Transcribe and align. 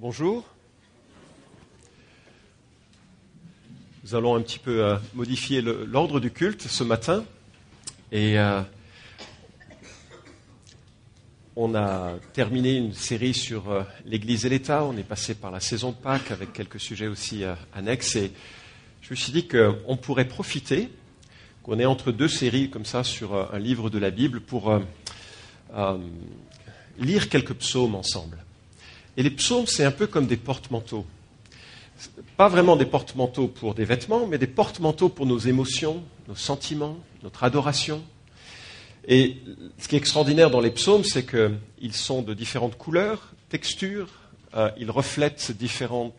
Bonjour. 0.00 0.46
Nous 4.02 4.14
allons 4.14 4.34
un 4.34 4.40
petit 4.40 4.58
peu 4.58 4.82
euh, 4.82 4.96
modifier 5.12 5.60
l'ordre 5.60 6.20
du 6.20 6.30
culte 6.30 6.62
ce 6.62 6.82
matin. 6.82 7.22
Et 8.10 8.38
euh, 8.38 8.62
on 11.54 11.74
a 11.74 12.14
terminé 12.32 12.76
une 12.76 12.94
série 12.94 13.34
sur 13.34 13.70
euh, 13.70 13.82
l'Église 14.06 14.46
et 14.46 14.48
l'État. 14.48 14.84
On 14.84 14.96
est 14.96 15.02
passé 15.02 15.34
par 15.34 15.50
la 15.50 15.60
saison 15.60 15.90
de 15.90 15.96
Pâques 15.96 16.30
avec 16.30 16.54
quelques 16.54 16.80
sujets 16.80 17.08
aussi 17.08 17.42
annexes. 17.74 18.16
Et 18.16 18.32
je 19.02 19.10
me 19.10 19.16
suis 19.16 19.32
dit 19.32 19.48
qu'on 19.48 19.98
pourrait 19.98 20.28
profiter, 20.28 20.88
qu'on 21.62 21.78
est 21.78 21.84
entre 21.84 22.10
deux 22.10 22.28
séries 22.28 22.70
comme 22.70 22.86
ça 22.86 23.04
sur 23.04 23.34
un 23.54 23.58
livre 23.58 23.90
de 23.90 23.98
la 23.98 24.10
Bible 24.10 24.40
pour 24.40 24.80
lire 26.98 27.28
quelques 27.28 27.52
psaumes 27.52 27.96
ensemble. 27.96 28.38
Et 29.16 29.22
les 29.22 29.30
psaumes, 29.30 29.66
c'est 29.66 29.84
un 29.84 29.90
peu 29.90 30.06
comme 30.06 30.26
des 30.26 30.36
porte-manteaux. 30.36 31.04
Pas 32.36 32.48
vraiment 32.48 32.76
des 32.76 32.86
porte-manteaux 32.86 33.48
pour 33.48 33.74
des 33.74 33.84
vêtements, 33.84 34.26
mais 34.26 34.38
des 34.38 34.46
porte-manteaux 34.46 35.08
pour 35.08 35.26
nos 35.26 35.38
émotions, 35.38 36.02
nos 36.28 36.34
sentiments, 36.34 36.96
notre 37.22 37.44
adoration. 37.44 38.02
Et 39.06 39.36
ce 39.78 39.88
qui 39.88 39.96
est 39.96 39.98
extraordinaire 39.98 40.50
dans 40.50 40.60
les 40.60 40.70
psaumes, 40.70 41.04
c'est 41.04 41.26
qu'ils 41.26 41.94
sont 41.94 42.22
de 42.22 42.34
différentes 42.34 42.76
couleurs, 42.76 43.32
textures, 43.48 44.08
euh, 44.54 44.70
ils 44.78 44.90
reflètent 44.90 45.52
différents 45.52 46.14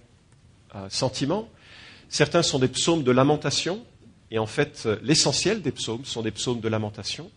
euh, 0.75 0.87
sentiments. 0.89 1.49
Certains 2.09 2.43
sont 2.43 2.59
des 2.59 2.67
psaumes 2.67 3.03
de 3.03 3.11
lamentation, 3.11 3.83
et 4.29 4.39
en 4.39 4.45
fait, 4.45 4.83
euh, 4.85 4.97
l'essentiel 5.01 5.61
des 5.61 5.71
psaumes 5.71 6.05
sont 6.05 6.21
des 6.21 6.31
psaumes 6.31 6.59
de 6.59 6.67
lamentation 6.67 7.31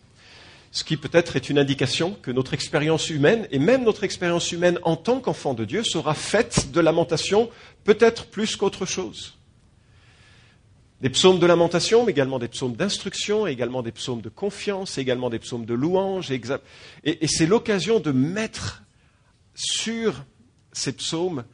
ce 0.75 0.83
qui 0.83 0.97
peut-être 0.97 1.37
est 1.37 1.49
une 1.49 1.57
indication 1.57 2.17
que 2.21 2.31
notre 2.31 2.53
expérience 2.53 3.09
humaine, 3.09 3.47
et 3.49 3.59
même 3.59 3.85
notre 3.85 4.03
expérience 4.03 4.51
humaine 4.51 4.77
en 4.83 4.97
tant 4.97 5.21
qu'enfant 5.21 5.53
de 5.53 5.63
Dieu, 5.63 5.85
sera 5.85 6.13
faite 6.13 6.73
de 6.73 6.81
lamentation, 6.81 7.49
peut-être 7.85 8.25
plus 8.25 8.57
qu'autre 8.57 8.85
chose. 8.85 9.37
Des 10.99 11.09
psaumes 11.09 11.39
de 11.39 11.45
lamentation, 11.45 12.03
mais 12.03 12.11
également 12.11 12.39
des 12.39 12.49
psaumes 12.49 12.75
d'instruction, 12.75 13.47
également 13.47 13.83
des 13.83 13.93
psaumes 13.93 14.19
de 14.19 14.27
confiance, 14.27 14.97
également 14.97 15.29
des 15.29 15.39
psaumes 15.39 15.65
de 15.65 15.73
louange. 15.73 16.29
Et, 16.29 17.27
c'est 17.27 17.45
l'occasion 17.45 18.01
de 18.01 18.11
mettre 18.11 18.83
sur 19.53 20.25
ces 20.73 20.91
psaumes 20.91 21.45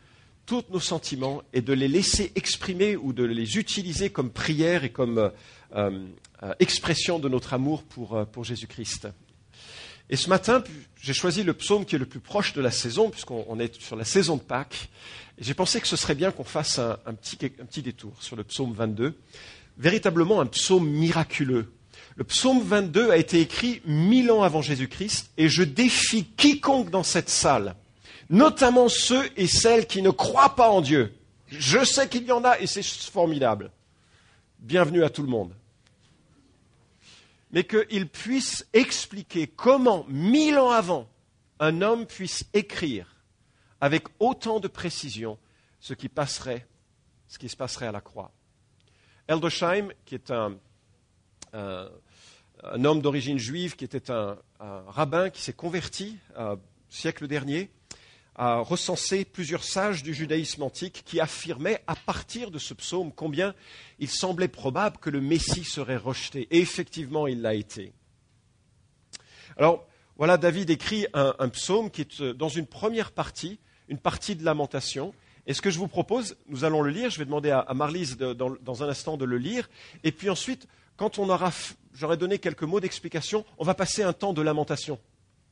tous 0.51 0.65
nos 0.69 0.81
sentiments 0.81 1.43
et 1.53 1.61
de 1.61 1.71
les 1.71 1.87
laisser 1.87 2.33
exprimer 2.35 2.97
ou 2.97 3.13
de 3.13 3.23
les 3.23 3.57
utiliser 3.57 4.09
comme 4.09 4.29
prière 4.29 4.83
et 4.83 4.89
comme 4.89 5.17
euh, 5.17 5.29
euh, 5.73 6.53
expression 6.59 7.19
de 7.19 7.29
notre 7.29 7.53
amour 7.53 7.83
pour, 7.83 8.17
euh, 8.17 8.25
pour 8.25 8.43
Jésus-Christ. 8.43 9.07
Et 10.09 10.17
ce 10.17 10.27
matin, 10.27 10.61
j'ai 11.01 11.13
choisi 11.13 11.43
le 11.43 11.53
psaume 11.53 11.85
qui 11.85 11.95
est 11.95 11.99
le 11.99 12.05
plus 12.05 12.19
proche 12.19 12.51
de 12.51 12.59
la 12.59 12.69
saison, 12.69 13.09
puisqu'on 13.09 13.61
est 13.61 13.81
sur 13.81 13.95
la 13.95 14.03
saison 14.03 14.35
de 14.35 14.41
Pâques. 14.41 14.89
J'ai 15.39 15.53
pensé 15.53 15.79
que 15.79 15.87
ce 15.87 15.95
serait 15.95 16.15
bien 16.15 16.31
qu'on 16.31 16.43
fasse 16.43 16.79
un, 16.79 16.97
un, 17.05 17.13
petit, 17.13 17.37
un 17.45 17.65
petit 17.65 17.81
détour 17.81 18.21
sur 18.21 18.35
le 18.35 18.43
psaume 18.43 18.73
22, 18.73 19.17
véritablement 19.77 20.41
un 20.41 20.47
psaume 20.47 20.85
miraculeux. 20.85 21.71
Le 22.17 22.25
psaume 22.25 22.61
22 22.61 23.09
a 23.09 23.15
été 23.15 23.39
écrit 23.39 23.81
mille 23.85 24.29
ans 24.31 24.43
avant 24.43 24.61
Jésus-Christ, 24.61 25.31
et 25.37 25.47
je 25.47 25.63
défie 25.63 26.25
quiconque 26.25 26.89
dans 26.89 27.03
cette 27.03 27.29
salle, 27.29 27.77
notamment 28.31 28.89
ceux 28.89 29.29
et 29.37 29.45
celles 29.45 29.85
qui 29.85 30.01
ne 30.01 30.09
croient 30.09 30.55
pas 30.55 30.69
en 30.69 30.81
Dieu. 30.81 31.13
Je 31.47 31.85
sais 31.85 32.09
qu'il 32.09 32.23
y 32.23 32.31
en 32.31 32.43
a, 32.43 32.59
et 32.59 32.65
c'est 32.65 32.83
formidable. 32.83 33.71
Bienvenue 34.57 35.03
à 35.03 35.11
tout 35.11 35.21
le 35.21 35.29
monde 35.29 35.53
mais 37.51 37.65
qu'il 37.65 38.07
puisse 38.07 38.65
expliquer 38.73 39.47
comment, 39.47 40.05
mille 40.07 40.57
ans 40.57 40.71
avant, 40.71 41.07
un 41.59 41.81
homme 41.81 42.05
puisse 42.05 42.45
écrire 42.53 43.15
avec 43.81 44.05
autant 44.19 44.59
de 44.59 44.67
précision 44.67 45.37
ce 45.79 45.93
qui 45.93 46.07
passerait, 46.07 46.65
ce 47.27 47.37
qui 47.37 47.49
se 47.49 47.57
passerait 47.57 47.87
à 47.87 47.91
la 47.91 48.01
croix. 48.01 48.31
Eldosheim, 49.27 49.89
qui 50.05 50.15
est 50.15 50.31
un, 50.31 50.57
homme 52.63 53.01
d'origine 53.01 53.37
juive, 53.37 53.75
qui 53.75 53.83
était 53.83 54.11
un, 54.11 54.37
rabbin 54.59 55.29
qui 55.29 55.41
s'est 55.41 55.53
converti 55.53 56.17
au 56.37 56.57
siècle 56.89 57.27
dernier, 57.27 57.69
a 58.41 58.57
recensé 58.57 59.23
plusieurs 59.23 59.63
sages 59.63 60.01
du 60.01 60.15
judaïsme 60.15 60.63
antique 60.63 61.03
qui 61.05 61.19
affirmaient 61.19 61.83
à 61.85 61.95
partir 61.95 62.49
de 62.49 62.57
ce 62.57 62.73
psaume 62.73 63.11
combien 63.11 63.53
il 63.99 64.09
semblait 64.09 64.47
probable 64.47 64.97
que 64.97 65.11
le 65.11 65.21
Messie 65.21 65.63
serait 65.63 65.95
rejeté. 65.95 66.47
Et 66.49 66.57
effectivement, 66.57 67.27
il 67.27 67.43
l'a 67.43 67.53
été. 67.53 67.93
Alors, 69.57 69.85
voilà, 70.17 70.37
David 70.37 70.71
écrit 70.71 71.05
un, 71.13 71.49
psaume 71.49 71.91
qui 71.91 72.01
est 72.01 72.23
dans 72.23 72.49
une 72.49 72.65
première 72.65 73.11
partie, 73.11 73.59
une 73.89 73.99
partie 73.99 74.35
de 74.35 74.43
lamentation. 74.43 75.13
Et 75.45 75.53
ce 75.53 75.61
que 75.61 75.69
je 75.69 75.77
vous 75.77 75.87
propose, 75.87 76.35
nous 76.47 76.63
allons 76.63 76.81
le 76.81 76.89
lire, 76.89 77.11
je 77.11 77.19
vais 77.19 77.25
demander 77.25 77.51
à, 77.51 77.71
Marlise 77.75 78.17
dans, 78.17 78.55
dans, 78.59 78.83
un 78.83 78.89
instant 78.89 79.17
de 79.17 79.25
le 79.25 79.37
lire. 79.37 79.69
Et 80.03 80.11
puis 80.11 80.31
ensuite, 80.31 80.67
quand 80.97 81.19
on 81.19 81.29
aura, 81.29 81.51
j'aurai 81.93 82.17
donné 82.17 82.39
quelques 82.39 82.63
mots 82.63 82.79
d'explication, 82.79 83.45
on 83.59 83.65
va 83.65 83.75
passer 83.75 84.01
un 84.01 84.13
temps 84.13 84.33
de 84.33 84.41
lamentation. 84.41 84.97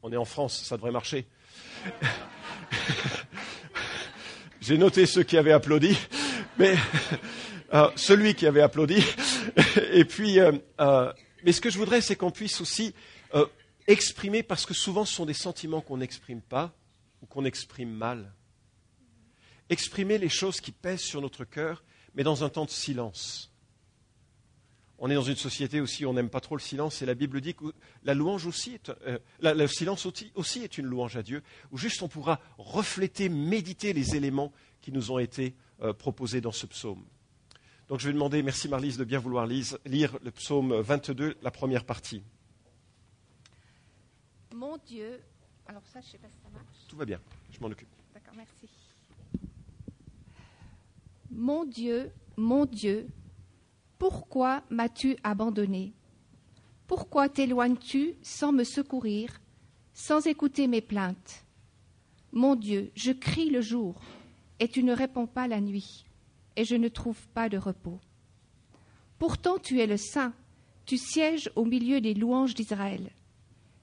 On 0.01 0.11
est 0.11 0.17
en 0.17 0.25
France, 0.25 0.63
ça 0.63 0.75
devrait 0.75 0.91
marcher. 0.91 1.27
J'ai 4.61 4.77
noté 4.77 5.05
ceux 5.05 5.23
qui 5.23 5.37
avaient 5.37 5.51
applaudi, 5.51 5.97
mais 6.57 6.75
euh, 7.73 7.89
celui 7.95 8.35
qui 8.35 8.45
avait 8.47 8.61
applaudi. 8.61 9.03
Et 9.91 10.05
puis, 10.05 10.39
euh, 10.39 10.51
euh, 10.79 11.13
mais 11.43 11.51
ce 11.51 11.61
que 11.61 11.69
je 11.69 11.77
voudrais, 11.77 12.01
c'est 12.01 12.15
qu'on 12.15 12.31
puisse 12.31 12.61
aussi 12.61 12.93
exprimer, 13.87 14.43
parce 14.43 14.65
que 14.65 14.73
souvent 14.73 15.05
ce 15.05 15.15
sont 15.15 15.25
des 15.25 15.33
sentiments 15.33 15.81
qu'on 15.81 15.97
n'exprime 15.97 16.41
pas 16.41 16.73
ou 17.21 17.25
qu'on 17.25 17.45
exprime 17.45 17.91
mal. 17.91 18.33
Exprimer 19.69 20.17
les 20.17 20.29
choses 20.29 20.61
qui 20.61 20.71
pèsent 20.71 21.01
sur 21.01 21.21
notre 21.21 21.45
cœur, 21.45 21.83
mais 22.15 22.23
dans 22.23 22.43
un 22.43 22.49
temps 22.49 22.65
de 22.65 22.71
silence. 22.71 23.48
On 24.99 25.09
est 25.09 25.15
dans 25.15 25.23
une 25.23 25.35
société 25.37 25.79
aussi 25.79 26.05
où 26.05 26.09
on 26.09 26.13
n'aime 26.13 26.29
pas 26.29 26.41
trop 26.41 26.55
le 26.55 26.61
silence, 26.61 27.01
et 27.01 27.05
la 27.05 27.15
Bible 27.15 27.39
dit 27.39 27.55
que 27.55 27.73
la 28.03 28.13
louange 28.13 28.45
aussi, 28.45 28.73
est, 28.73 28.89
euh, 29.07 29.17
la, 29.39 29.53
le 29.53 29.67
silence 29.67 30.05
aussi, 30.05 30.31
aussi, 30.35 30.63
est 30.63 30.77
une 30.77 30.85
louange 30.85 31.15
à 31.15 31.23
Dieu, 31.23 31.41
où 31.71 31.77
juste 31.77 32.01
on 32.01 32.09
pourra 32.09 32.39
refléter, 32.57 33.29
méditer 33.29 33.93
les 33.93 34.15
éléments 34.15 34.51
qui 34.81 34.91
nous 34.91 35.11
ont 35.11 35.19
été 35.19 35.55
euh, 35.81 35.93
proposés 35.93 36.41
dans 36.41 36.51
ce 36.51 36.65
psaume. 36.65 37.05
Donc 37.87 38.01
je 38.01 38.07
vais 38.07 38.13
demander, 38.13 38.43
merci 38.43 38.67
Marlise 38.67 38.97
de 38.97 39.03
bien 39.03 39.19
vouloir 39.19 39.47
lise, 39.47 39.79
lire 39.85 40.17
le 40.21 40.31
psaume 40.31 40.75
22, 40.81 41.37
la 41.41 41.51
première 41.51 41.85
partie. 41.85 42.21
Mon 44.53 44.77
Dieu, 44.77 45.21
alors 45.65 45.81
ça, 45.87 46.01
je 46.01 46.07
ne 46.07 46.11
sais 46.11 46.17
pas 46.17 46.27
si 46.27 46.37
ça 46.43 46.49
marche. 46.49 46.65
Tout 46.87 46.97
va 46.97 47.05
bien, 47.05 47.19
je 47.51 47.59
m'en 47.59 47.67
occupe. 47.67 47.87
D'accord, 48.13 48.33
merci. 48.35 48.67
Mon 51.31 51.63
Dieu, 51.65 52.11
mon 52.35 52.65
Dieu, 52.65 53.07
pourquoi 53.99 54.63
m'as-tu 54.69 55.17
abandonné? 55.23 55.93
Pourquoi 56.87 57.27
t'éloignes-tu 57.29 58.15
sans 58.23 58.53
me 58.53 58.63
secourir, 58.63 59.41
sans 59.93 60.25
écouter 60.25 60.67
mes 60.67 60.81
plaintes? 60.81 61.45
Mon 62.31 62.55
Dieu, 62.55 62.91
je 62.95 63.11
crie 63.11 63.49
le 63.49 63.61
jour, 63.61 64.01
et 64.59 64.69
tu 64.69 64.83
ne 64.83 64.93
réponds 64.93 65.27
pas 65.27 65.47
la 65.47 65.59
nuit, 65.59 66.05
et 66.55 66.63
je 66.63 66.75
ne 66.75 66.87
trouve 66.87 67.27
pas 67.33 67.49
de 67.49 67.57
repos. 67.57 67.99
Pourtant 69.19 69.59
tu 69.59 69.81
es 69.81 69.87
le 69.87 69.97
Saint, 69.97 70.33
tu 70.85 70.97
sièges 70.97 71.51
au 71.55 71.65
milieu 71.65 71.99
des 71.99 72.13
louanges 72.13 72.55
d'Israël. 72.55 73.11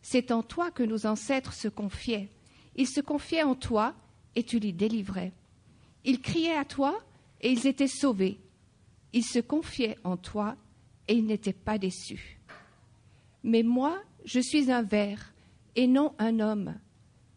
C'est 0.00 0.32
en 0.32 0.42
toi 0.42 0.70
que 0.70 0.82
nos 0.82 1.06
ancêtres 1.06 1.52
se 1.52 1.68
confiaient. 1.68 2.30
Ils 2.74 2.88
se 2.88 3.00
confiaient 3.00 3.42
en 3.42 3.54
toi, 3.54 3.94
et 4.34 4.44
tu 4.44 4.58
les 4.60 4.72
délivrais. 4.72 5.32
Ils 6.04 6.22
criaient 6.22 6.56
à 6.56 6.64
toi, 6.64 6.98
et 7.42 7.50
ils 7.50 7.66
étaient 7.66 7.86
sauvés. 7.86 8.40
Ils 9.16 9.24
se 9.24 9.38
confiaient 9.38 9.96
en 10.04 10.18
toi 10.18 10.56
et 11.08 11.14
ils 11.14 11.24
n'étaient 11.24 11.54
pas 11.54 11.78
déçus. 11.78 12.38
Mais 13.44 13.62
moi, 13.62 14.02
je 14.26 14.40
suis 14.40 14.70
un 14.70 14.82
ver 14.82 15.32
et 15.74 15.86
non 15.86 16.14
un 16.18 16.38
homme, 16.38 16.74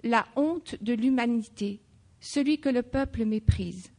la 0.04 0.28
honte 0.36 0.76
de 0.82 0.92
l'humanité, 0.92 1.80
celui 2.20 2.60
que 2.60 2.68
le 2.68 2.84
peuple 2.84 3.24
méprise. 3.24 3.94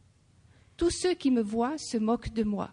Tous 0.77 0.91
ceux 0.91 1.15
qui 1.15 1.31
me 1.31 1.41
voient 1.41 1.79
se 1.79 1.97
moquent 1.97 2.33
de 2.33 2.43
moi. 2.43 2.69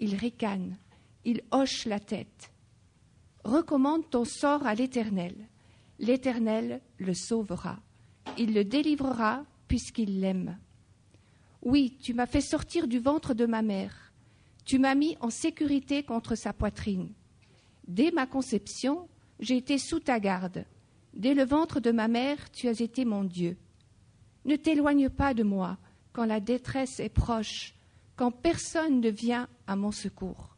Ils 0.00 0.16
ricanent, 0.16 0.76
ils 1.24 1.40
hochent 1.50 1.86
la 1.86 1.98
tête. 1.98 2.52
Recommande 3.42 4.10
ton 4.10 4.26
sort 4.26 4.66
à 4.66 4.74
l'Éternel. 4.74 5.34
L'Éternel 5.98 6.82
le 6.98 7.14
sauvera. 7.14 7.78
Il 8.36 8.52
le 8.52 8.66
délivrera 8.66 9.46
puisqu'il 9.66 10.20
l'aime. 10.20 10.58
Oui, 11.62 11.96
tu 12.02 12.12
m'as 12.12 12.26
fait 12.26 12.42
sortir 12.42 12.86
du 12.86 12.98
ventre 12.98 13.32
de 13.32 13.46
ma 13.46 13.62
mère. 13.62 14.09
Tu 14.70 14.78
m'as 14.78 14.94
mis 14.94 15.16
en 15.20 15.30
sécurité 15.30 16.04
contre 16.04 16.36
sa 16.36 16.52
poitrine. 16.52 17.12
Dès 17.88 18.12
ma 18.12 18.24
conception, 18.24 19.08
j'ai 19.40 19.56
été 19.56 19.78
sous 19.78 19.98
ta 19.98 20.20
garde. 20.20 20.64
Dès 21.12 21.34
le 21.34 21.44
ventre 21.44 21.80
de 21.80 21.90
ma 21.90 22.06
mère, 22.06 22.52
tu 22.52 22.68
as 22.68 22.80
été 22.80 23.04
mon 23.04 23.24
Dieu. 23.24 23.56
Ne 24.44 24.54
t'éloigne 24.54 25.08
pas 25.08 25.34
de 25.34 25.42
moi 25.42 25.76
quand 26.12 26.24
la 26.24 26.38
détresse 26.38 27.00
est 27.00 27.08
proche, 27.08 27.74
quand 28.14 28.30
personne 28.30 29.00
ne 29.00 29.10
vient 29.10 29.48
à 29.66 29.74
mon 29.74 29.90
secours. 29.90 30.56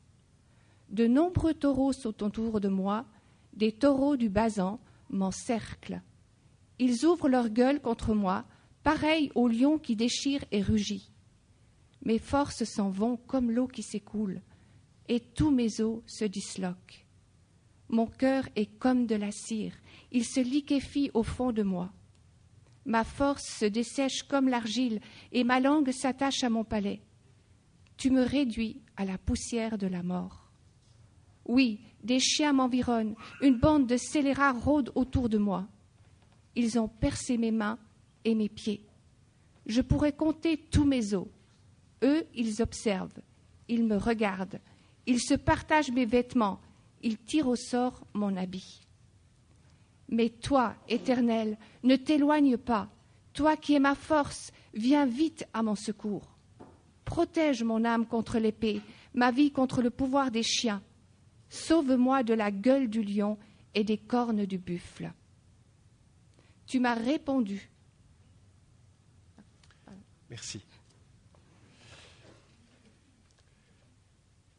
De 0.91 1.07
nombreux 1.07 1.55
taureaux 1.55 1.95
sont 1.95 2.23
autour 2.23 2.61
de 2.61 2.69
moi, 2.69 3.07
des 3.55 3.73
taureaux 3.73 4.19
du 4.19 4.29
Basan 4.29 4.79
m'encerclent. 5.09 6.03
Ils 6.79 7.07
ouvrent 7.07 7.31
leur 7.31 7.49
gueule 7.49 7.81
contre 7.81 8.13
moi, 8.13 8.45
pareil 8.83 9.33
au 9.35 9.49
lion 9.49 9.79
qui 9.79 9.97
déchire 9.97 10.45
et 10.51 10.61
rugit. 10.61 11.12
Mes 12.05 12.19
forces 12.19 12.65
s'en 12.65 12.91
vont 12.91 13.17
comme 13.17 13.51
l'eau 13.51 13.69
qui 13.69 13.83
s'écoule, 13.83 14.41
et 15.09 15.21
tous 15.21 15.51
mes 15.51 15.81
os 15.81 16.03
se 16.07 16.25
disloquent. 16.25 17.05
Mon 17.89 18.07
cœur 18.07 18.49
est 18.57 18.79
comme 18.79 19.07
de 19.07 19.15
la 19.15 19.31
cire, 19.31 19.75
il 20.11 20.25
se 20.25 20.41
liquéfie 20.41 21.11
au 21.15 21.23
fond 21.23 21.53
de 21.53 21.63
moi. 21.63 21.93
Ma 22.85 23.05
force 23.05 23.47
se 23.47 23.65
dessèche 23.65 24.25
comme 24.25 24.49
l'argile, 24.49 25.01
et 25.31 25.45
ma 25.45 25.61
langue 25.61 25.93
s'attache 25.93 26.43
à 26.43 26.51
mon 26.51 26.65
palais. 26.65 27.03
Tu 27.97 28.11
me 28.11 28.23
réduis 28.23 28.81
à 28.97 29.05
la 29.05 29.19
poussière 29.19 29.79
de 29.79 29.87
la 29.87 30.03
mort. 30.03 30.51
Oui, 31.45 31.81
des 32.03 32.19
chiens 32.19 32.53
m'environnent, 32.53 33.15
une 33.41 33.59
bande 33.59 33.87
de 33.87 33.97
scélérats 33.97 34.53
rôde 34.53 34.91
autour 34.95 35.29
de 35.29 35.39
moi. 35.39 35.69
Ils 36.57 36.79
ont 36.79 36.89
percé 36.89 37.39
mes 37.39 37.53
mains 37.53 37.79
et 38.25 38.35
mes 38.35 38.49
pieds. 38.49 38.87
Je 39.67 39.81
pourrais 39.81 40.13
compter 40.13 40.57
tous 40.57 40.85
mes 40.85 41.15
os. 41.15 41.29
Eux, 42.03 42.27
ils 42.35 42.63
observent, 42.63 43.21
ils 43.69 43.85
me 43.85 43.97
regardent, 43.97 44.61
ils 45.07 45.21
se 45.21 45.35
partagent 45.35 45.91
mes 45.91 46.05
vêtements, 46.05 46.61
ils 47.03 47.19
tirent 47.19 47.49
au 47.49 47.57
sort 47.57 48.05
mon 48.13 48.37
habit. 48.37 48.81
Mais 50.09 50.29
toi, 50.29 50.75
Éternel, 50.89 51.57
ne 51.83 51.97
t'éloigne 51.97 52.57
pas. 52.57 52.91
Toi 53.33 53.57
qui 53.57 53.75
es 53.75 53.79
ma 53.79 53.95
force, 53.95 54.53
viens 54.75 55.07
vite 55.07 55.47
à 55.55 55.63
mon 55.63 55.75
secours. 55.75 56.37
Protège 57.05 57.63
mon 57.63 57.85
âme 57.85 58.07
contre 58.07 58.39
l'épée, 58.39 58.81
ma 59.15 59.31
vie 59.31 59.51
contre 59.51 59.81
le 59.81 59.91
pouvoir 59.91 60.31
des 60.31 60.43
chiens. 60.43 60.83
Sauve-moi 61.49 62.23
de 62.23 62.35
la 62.35 62.51
gueule 62.51 62.89
du 62.89 63.03
lion 63.03 63.39
et 63.75 63.85
des 63.85 63.99
cornes 63.99 64.45
du 64.45 64.59
buffle. 64.59 65.13
Tu 66.67 66.79
m'as 66.79 66.95
répondu. 66.95 67.71
Merci. 70.31 70.63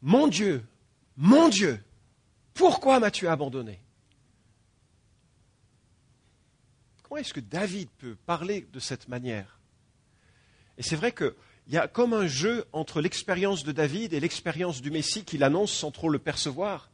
Mon 0.04 0.28
Dieu, 0.28 0.62
mon 1.16 1.48
Dieu, 1.48 1.82
pourquoi 2.52 3.00
m'as-tu 3.00 3.26
abandonné? 3.26 3.80
Comment 7.02 7.22
est-ce 7.22 7.32
que 7.32 7.40
David 7.40 7.88
peut 7.96 8.14
parler 8.26 8.68
de 8.70 8.80
cette 8.80 9.08
manière? 9.08 9.58
Et 10.76 10.82
c'est 10.82 10.96
vrai 10.96 11.12
qu'il 11.12 11.32
y 11.68 11.78
a 11.78 11.88
comme 11.88 12.12
un 12.12 12.26
jeu 12.26 12.66
entre 12.74 13.00
l'expérience 13.00 13.64
de 13.64 13.72
David 13.72 14.12
et 14.12 14.20
l'expérience 14.20 14.82
du 14.82 14.90
Messie 14.90 15.24
qu'il 15.24 15.42
annonce 15.42 15.72
sans 15.72 15.90
trop 15.90 16.10
le 16.10 16.18
percevoir. 16.18 16.90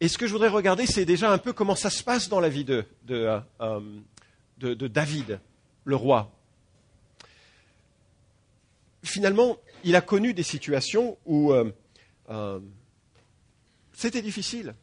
Et 0.00 0.08
ce 0.08 0.16
que 0.16 0.26
je 0.26 0.32
voudrais 0.32 0.48
regarder, 0.48 0.86
c'est 0.86 1.04
déjà 1.04 1.30
un 1.30 1.38
peu 1.38 1.52
comment 1.52 1.76
ça 1.76 1.90
se 1.90 2.02
passe 2.02 2.30
dans 2.30 2.40
la 2.40 2.48
vie 2.48 2.64
de, 2.64 2.86
de, 3.04 3.42
euh, 3.60 3.80
David, 4.58 5.38
le 5.84 5.96
roi. 5.96 6.32
Finalement, 9.02 9.58
il 9.84 9.96
a 9.96 10.00
connu 10.00 10.32
des 10.32 10.42
situations 10.42 11.18
où 11.26 11.52
euh, 11.52 11.70
euh, 12.30 12.60
c'était 13.92 14.22
difficile. 14.22 14.74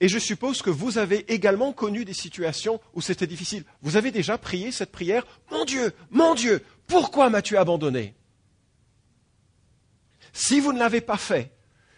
Et 0.00 0.08
je 0.08 0.18
suppose 0.18 0.60
que 0.60 0.70
vous 0.70 0.98
avez 0.98 1.32
également 1.32 1.72
connu 1.72 2.04
des 2.04 2.14
situations 2.14 2.80
où 2.94 3.00
c'était 3.00 3.26
difficile. 3.26 3.64
Vous 3.80 3.96
avez 3.96 4.10
déjà 4.10 4.36
prié 4.38 4.72
cette 4.72 4.92
prière 4.92 5.24
Mon 5.50 5.64
Dieu, 5.64 5.92
mon 6.10 6.34
Dieu, 6.34 6.62
pourquoi 6.86 7.30
m'as-tu 7.30 7.56
abandonné? 7.56 8.14
Si 10.32 10.60
vous 10.60 10.72
ne 10.72 10.78
l'avez 10.78 11.00
pas 11.00 11.16
fait, 11.16 11.52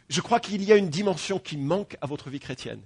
je 0.09 0.21
crois 0.21 0.41
qu'il 0.41 0.63
y 0.63 0.73
a 0.73 0.77
une 0.77 0.91
dimension 0.91 1.39
qui 1.39 1.57
manque 1.57 1.97
à 2.01 2.07
votre 2.07 2.31
vie 2.31 2.39
chrétienne. 2.39 2.83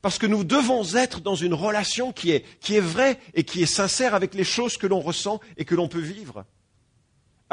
Parce 0.00 0.18
que 0.18 0.26
nous 0.26 0.44
devons 0.44 0.94
être 0.94 1.20
dans 1.20 1.34
une 1.34 1.54
relation 1.54 2.12
qui 2.12 2.30
est, 2.30 2.44
qui 2.60 2.76
est 2.76 2.80
vraie 2.80 3.18
et 3.34 3.44
qui 3.44 3.62
est 3.62 3.66
sincère 3.66 4.14
avec 4.14 4.34
les 4.34 4.44
choses 4.44 4.76
que 4.76 4.86
l'on 4.86 5.00
ressent 5.00 5.40
et 5.56 5.64
que 5.64 5.74
l'on 5.74 5.88
peut 5.88 6.00
vivre 6.00 6.44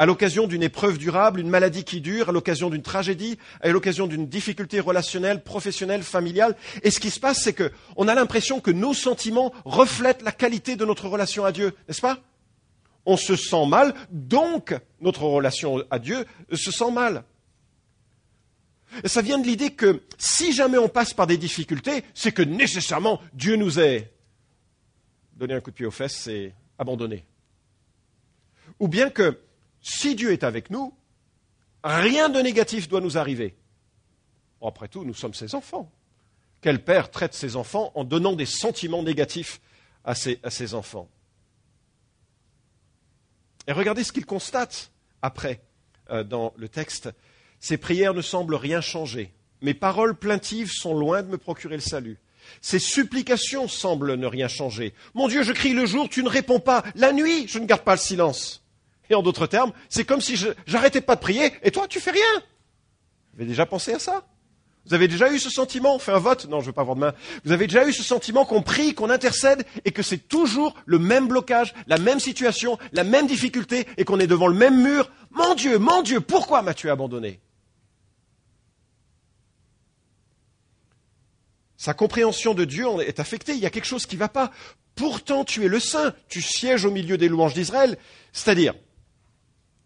à 0.00 0.06
l'occasion 0.06 0.46
d'une 0.46 0.62
épreuve 0.62 0.96
durable, 0.96 1.40
une 1.40 1.50
maladie 1.50 1.84
qui 1.84 2.00
dure, 2.00 2.30
à 2.30 2.32
l'occasion 2.32 2.70
d'une 2.70 2.80
tragédie, 2.80 3.36
à 3.60 3.68
l'occasion 3.68 4.06
d'une 4.06 4.26
difficulté 4.26 4.80
relationnelle, 4.80 5.42
professionnelle, 5.42 6.02
familiale. 6.02 6.56
Et 6.82 6.90
ce 6.90 7.00
qui 7.00 7.10
se 7.10 7.20
passe, 7.20 7.42
c'est 7.42 7.52
qu'on 7.52 8.08
a 8.08 8.14
l'impression 8.14 8.60
que 8.60 8.70
nos 8.70 8.94
sentiments 8.94 9.52
reflètent 9.66 10.22
la 10.22 10.32
qualité 10.32 10.74
de 10.74 10.86
notre 10.86 11.06
relation 11.06 11.44
à 11.44 11.52
Dieu, 11.52 11.74
n'est-ce 11.86 12.00
pas? 12.00 12.18
On 13.04 13.18
se 13.18 13.36
sent 13.36 13.66
mal, 13.66 13.92
donc 14.10 14.74
notre 15.02 15.24
relation 15.24 15.84
à 15.90 15.98
Dieu 15.98 16.24
se 16.50 16.70
sent 16.70 16.90
mal. 16.92 17.24
Et 19.04 19.08
ça 19.08 19.20
vient 19.20 19.38
de 19.38 19.46
l'idée 19.46 19.72
que 19.72 20.00
si 20.16 20.54
jamais 20.54 20.78
on 20.78 20.88
passe 20.88 21.12
par 21.12 21.26
des 21.26 21.36
difficultés, 21.36 22.04
c'est 22.14 22.32
que 22.32 22.40
nécessairement 22.40 23.20
Dieu 23.34 23.56
nous 23.56 23.78
est 23.78 24.10
donné 25.36 25.52
un 25.52 25.60
coup 25.60 25.70
de 25.70 25.76
pied 25.76 25.84
aux 25.84 25.90
fesses, 25.90 26.16
c'est 26.16 26.54
abandonné. 26.78 27.26
Ou 28.78 28.88
bien 28.88 29.10
que 29.10 29.38
si 29.82 30.14
Dieu 30.14 30.32
est 30.32 30.44
avec 30.44 30.70
nous, 30.70 30.94
rien 31.82 32.28
de 32.28 32.40
négatif 32.40 32.88
doit 32.88 33.00
nous 33.00 33.18
arriver. 33.18 33.54
Après 34.62 34.88
tout, 34.88 35.04
nous 35.04 35.14
sommes 35.14 35.34
ses 35.34 35.54
enfants. 35.54 35.90
Quel 36.60 36.84
père 36.84 37.10
traite 37.10 37.34
ses 37.34 37.56
enfants 37.56 37.90
en 37.94 38.04
donnant 38.04 38.34
des 38.34 38.46
sentiments 38.46 39.02
négatifs 39.02 39.60
à 40.04 40.14
ses, 40.14 40.74
enfants 40.74 41.08
Et 43.66 43.72
regardez 43.72 44.04
ce 44.04 44.12
qu'il 44.12 44.26
constate 44.26 44.90
après 45.22 45.62
euh, 46.10 46.24
dans 46.24 46.52
le 46.56 46.68
texte. 46.68 47.10
Ses 47.60 47.76
prières 47.76 48.14
ne 48.14 48.22
semblent 48.22 48.54
rien 48.54 48.80
changer. 48.80 49.32
Mes 49.62 49.74
paroles 49.74 50.16
plaintives 50.16 50.70
sont 50.70 50.94
loin 50.94 51.22
de 51.22 51.28
me 51.28 51.38
procurer 51.38 51.76
le 51.76 51.82
salut. 51.82 52.18
Ses 52.62 52.78
supplications 52.78 53.68
semblent 53.68 54.14
ne 54.14 54.26
rien 54.26 54.48
changer. 54.48 54.94
Mon 55.14 55.28
Dieu, 55.28 55.42
je 55.42 55.52
crie 55.52 55.74
le 55.74 55.86
jour, 55.86 56.08
tu 56.08 56.22
ne 56.22 56.28
réponds 56.28 56.60
pas. 56.60 56.82
La 56.94 57.12
nuit, 57.12 57.46
je 57.46 57.58
ne 57.58 57.66
garde 57.66 57.82
pas 57.82 57.94
le 57.94 58.00
silence. 58.00 58.62
Et 59.10 59.14
en 59.14 59.22
d'autres 59.22 59.46
termes, 59.46 59.72
c'est 59.88 60.04
comme 60.04 60.20
si 60.20 60.36
j'arrêtais 60.66 61.00
pas 61.00 61.16
de 61.16 61.20
prier 61.20 61.52
et 61.62 61.70
toi, 61.70 61.86
tu 61.88 62.00
fais 62.00 62.12
rien. 62.12 62.42
Vous 63.34 63.40
avez 63.40 63.46
déjà 63.46 63.66
pensé 63.66 63.92
à 63.92 63.98
ça? 63.98 64.24
Vous 64.86 64.94
avez 64.94 65.08
déjà 65.08 65.30
eu 65.32 65.38
ce 65.38 65.50
sentiment? 65.50 65.96
On 65.96 65.98
fait 65.98 66.12
un 66.12 66.18
vote 66.18 66.46
Non, 66.46 66.60
je 66.60 66.66
veux 66.66 66.72
pas 66.72 66.80
avoir 66.80 66.96
de 66.96 67.00
main. 67.00 67.12
Vous 67.44 67.52
avez 67.52 67.66
déjà 67.66 67.86
eu 67.86 67.92
ce 67.92 68.02
sentiment 68.02 68.44
qu'on 68.44 68.62
prie, 68.62 68.94
qu'on 68.94 69.10
intercède 69.10 69.66
et 69.84 69.90
que 69.90 70.02
c'est 70.02 70.28
toujours 70.28 70.74
le 70.86 70.98
même 70.98 71.28
blocage, 71.28 71.74
la 71.86 71.98
même 71.98 72.20
situation, 72.20 72.78
la 72.92 73.04
même 73.04 73.26
difficulté 73.26 73.86
et 73.98 74.04
qu'on 74.04 74.20
est 74.20 74.26
devant 74.26 74.46
le 74.46 74.54
même 74.54 74.80
mur? 74.80 75.10
Mon 75.32 75.54
Dieu, 75.54 75.78
mon 75.78 76.02
Dieu, 76.02 76.20
pourquoi 76.20 76.62
m'as-tu 76.62 76.88
abandonné? 76.88 77.40
Sa 81.76 81.94
compréhension 81.94 82.54
de 82.54 82.64
Dieu 82.64 82.86
est 83.06 83.20
affectée, 83.20 83.52
il 83.52 83.60
y 83.60 83.66
a 83.66 83.70
quelque 83.70 83.86
chose 83.86 84.06
qui 84.06 84.16
ne 84.16 84.20
va 84.20 84.28
pas. 84.28 84.50
Pourtant, 84.94 85.44
tu 85.44 85.64
es 85.64 85.68
le 85.68 85.80
Saint, 85.80 86.14
tu 86.28 86.42
sièges 86.42 86.84
au 86.84 86.90
milieu 86.90 87.16
des 87.16 87.28
louanges 87.28 87.54
d'Israël. 87.54 87.96
C'est-à-dire, 88.32 88.74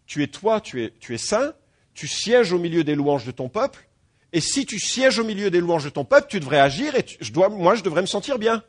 tu 0.05 0.23
es 0.23 0.27
toi, 0.27 0.61
tu 0.61 0.83
es, 0.83 1.17
saint, 1.17 1.53
tu 1.93 2.07
sièges 2.07 2.51
au 2.53 2.59
milieu 2.59 2.83
des 2.83 2.95
louanges 2.95 3.25
de 3.25 3.31
ton 3.31 3.49
peuple, 3.49 3.87
et 4.33 4.41
si 4.41 4.65
tu 4.65 4.79
sièges 4.79 5.19
au 5.19 5.23
milieu 5.23 5.49
des 5.49 5.59
louanges 5.59 5.85
de 5.85 5.89
ton 5.89 6.05
peuple, 6.05 6.27
tu 6.29 6.39
devrais 6.39 6.59
agir 6.59 6.95
et 6.95 7.05
dois, 7.31 7.49
moi 7.49 7.75
je 7.75 7.83
devrais 7.83 8.01
me 8.01 8.07
sentir 8.07 8.37
bien. 8.37 8.63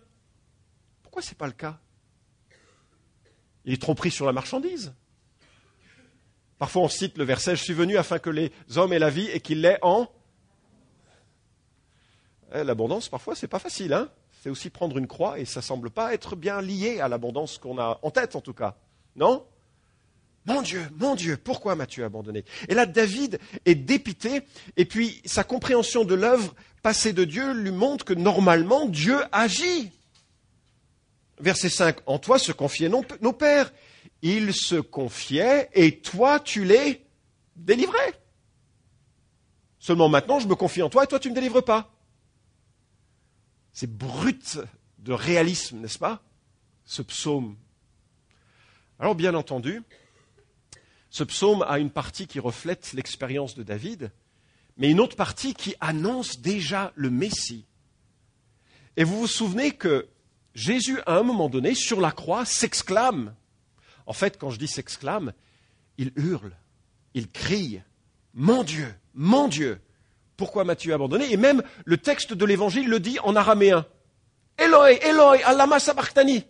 Pourquoi 1.03 1.23
ce 1.23 1.31
n'est 1.31 1.37
pas 1.37 1.47
le 1.47 1.53
cas? 1.53 1.79
Il 3.65 3.73
est 3.73 3.83
trop 3.83 3.95
pris 3.95 4.11
sur 4.11 4.27
la 4.27 4.33
marchandise. 4.33 4.95
Parfois 6.59 6.83
on 6.83 6.89
cite 6.89 7.19
le 7.19 7.25
verset 7.25 7.57
Je 7.57 7.65
suis 7.65 7.75
venu 7.75 7.97
afin 7.97 8.19
que 8.19 8.31
les 8.31 8.53
hommes 8.77 8.93
aient 8.93 8.99
la 8.99 9.11
vie 9.11 9.29
et 9.31 9.41
qu'ils 9.41 9.61
l'aient 9.61 9.79
en. 9.83 10.09
Eh, 12.55 12.63
l'abondance, 12.63 13.09
parfois, 13.09 13.35
c'est 13.35 13.49
pas 13.49 13.59
facile. 13.59 13.93
Hein 13.93 14.09
c'est 14.47 14.51
aussi 14.51 14.71
prendre 14.71 14.97
une 14.97 15.09
croix 15.09 15.41
et 15.41 15.45
ça 15.45 15.61
semble 15.61 15.91
pas 15.91 16.15
être 16.15 16.37
bien 16.37 16.61
lié 16.61 17.01
à 17.01 17.09
l'abondance 17.09 17.59
qu'on 17.59 17.79
a 17.79 17.99
en 18.01 18.13
tête, 18.13 18.37
en 18.37 18.41
tout 18.41 18.55
cas. 18.55 18.77
Non? 19.17 19.45
Mon 20.47 20.63
Dieu, 20.63 20.89
mon 20.99 21.15
Dieu, 21.15 21.37
pourquoi 21.37 21.75
m'as-tu 21.75 22.05
abandonné? 22.05 22.45
Et 22.69 22.75
là, 22.75 22.87
David 22.87 23.41
est 23.65 23.75
dépité, 23.75 24.43
et 24.77 24.85
puis 24.85 25.21
sa 25.25 25.45
compréhension 25.45 26.05
de 26.05 26.15
l'œuvre 26.15 26.55
passée 26.83 27.13
de 27.13 27.25
Dieu 27.25 27.53
lui 27.53 27.73
montre 27.73 28.05
que 28.05 28.15
normalement 28.15 28.87
Dieu 28.87 29.19
agit. 29.33 29.91
Verset 31.41 31.69
5, 31.69 31.99
en 32.07 32.19
toi 32.19 32.39
se 32.39 32.53
confiaient 32.53 32.89
nos 32.89 33.33
pères. 33.33 33.73
Ils 34.23 34.55
se 34.55 34.77
confiaient, 34.77 35.69
et 35.75 35.99
toi 35.99 36.41
tu 36.41 36.65
les 36.65 37.05
délivrais. 37.57 38.15
Seulement 39.79 40.09
maintenant, 40.09 40.39
je 40.39 40.49
me 40.49 40.55
confie 40.55 40.83
en 40.83 40.89
toi, 40.89 41.05
et 41.05 41.07
toi 41.07 41.19
tu 41.19 41.29
ne 41.29 41.33
me 41.33 41.41
délivres 41.41 41.63
pas. 41.63 41.93
C'est 43.73 43.93
brut 43.93 44.59
de 44.99 45.13
réalisme, 45.13 45.81
n'est-ce 45.81 45.99
pas 45.99 46.23
Ce 46.85 47.03
psaume? 47.03 47.57
Alors, 48.99 49.15
bien 49.15 49.35
entendu, 49.35 49.83
ce 51.11 51.25
psaume 51.25 51.65
a 51.69 51.79
une 51.79 51.91
partie 51.91 52.27
qui 52.27 52.41
reflète 52.41 52.93
l'expérience 52.93 53.55
de 53.55 53.63
David, 53.63 54.11
mais 54.77 54.91
une 54.91 55.01
autre 55.01 55.17
partie 55.17 55.55
qui 55.55 55.75
annonce 55.81 56.41
déjà 56.41 56.93
le 56.95 57.11
Messie. 57.11 57.65
Et 58.97 59.05
vous 59.05 59.21
vous 59.21 59.27
souvenez 59.27 59.73
que 59.73 60.09
Jésus, 60.55 61.01
à 61.07 61.17
un 61.19 61.23
moment 61.23 61.49
donné, 61.49 61.75
sur 61.75 62.01
la 62.01 62.11
croix, 62.13 62.45
s'exclame. 62.45 63.35
En 64.07 64.13
fait, 64.13 64.39
quand 64.39 64.51
je 64.51 64.59
dis 64.59 64.69
s'exclame, 64.69 65.33
il 65.99 66.13
hurle, 66.17 66.53
il 67.15 67.29
crie, 67.29 67.81
Mon 68.35 68.63
Dieu, 68.63 68.95
mon 69.15 69.49
Dieu, 69.49 69.81
pourquoi 70.37 70.65
m'as-tu 70.65 70.93
abandonné? 70.93 71.33
Et 71.33 71.37
même 71.37 71.63
le 71.85 71.97
texte 71.97 72.35
de 72.35 72.45
l'Évangile 72.45 72.89
le 72.89 73.01
dit 73.01 73.19
en 73.21 73.35
araméen. 73.37 73.87
Eloi, 74.59 74.93
Eloi, 74.93 75.39
alama 75.45 75.79
sabachthani. 75.79 76.45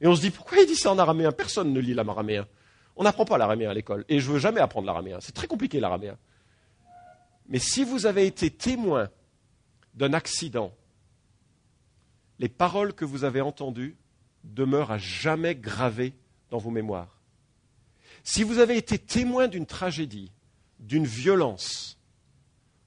Et 0.00 0.06
on 0.06 0.14
se 0.14 0.20
dit, 0.20 0.30
pourquoi 0.30 0.58
il 0.58 0.66
dit 0.66 0.76
ça 0.76 0.92
en 0.92 0.98
araméen? 0.98 1.32
Personne 1.32 1.72
ne 1.72 1.80
lit 1.80 1.94
l'araméen. 1.94 2.46
On 2.98 3.04
n'apprend 3.04 3.24
pas 3.24 3.38
l'araméen 3.38 3.70
à 3.70 3.74
l'école. 3.74 4.04
Et 4.08 4.18
je 4.18 4.30
veux 4.30 4.40
jamais 4.40 4.60
apprendre 4.60 4.86
l'araméen. 4.86 5.18
C'est 5.20 5.32
très 5.32 5.46
compliqué 5.46 5.78
l'araméen. 5.78 6.18
Mais 7.48 7.60
si 7.60 7.84
vous 7.84 8.06
avez 8.06 8.26
été 8.26 8.50
témoin 8.50 9.08
d'un 9.94 10.12
accident, 10.12 10.74
les 12.40 12.48
paroles 12.48 12.92
que 12.92 13.04
vous 13.04 13.22
avez 13.22 13.40
entendues 13.40 13.96
demeurent 14.42 14.90
à 14.90 14.98
jamais 14.98 15.54
gravées 15.54 16.12
dans 16.50 16.58
vos 16.58 16.70
mémoires. 16.70 17.20
Si 18.24 18.42
vous 18.42 18.58
avez 18.58 18.76
été 18.76 18.98
témoin 18.98 19.46
d'une 19.46 19.66
tragédie, 19.66 20.32
d'une 20.80 21.06
violence, 21.06 21.98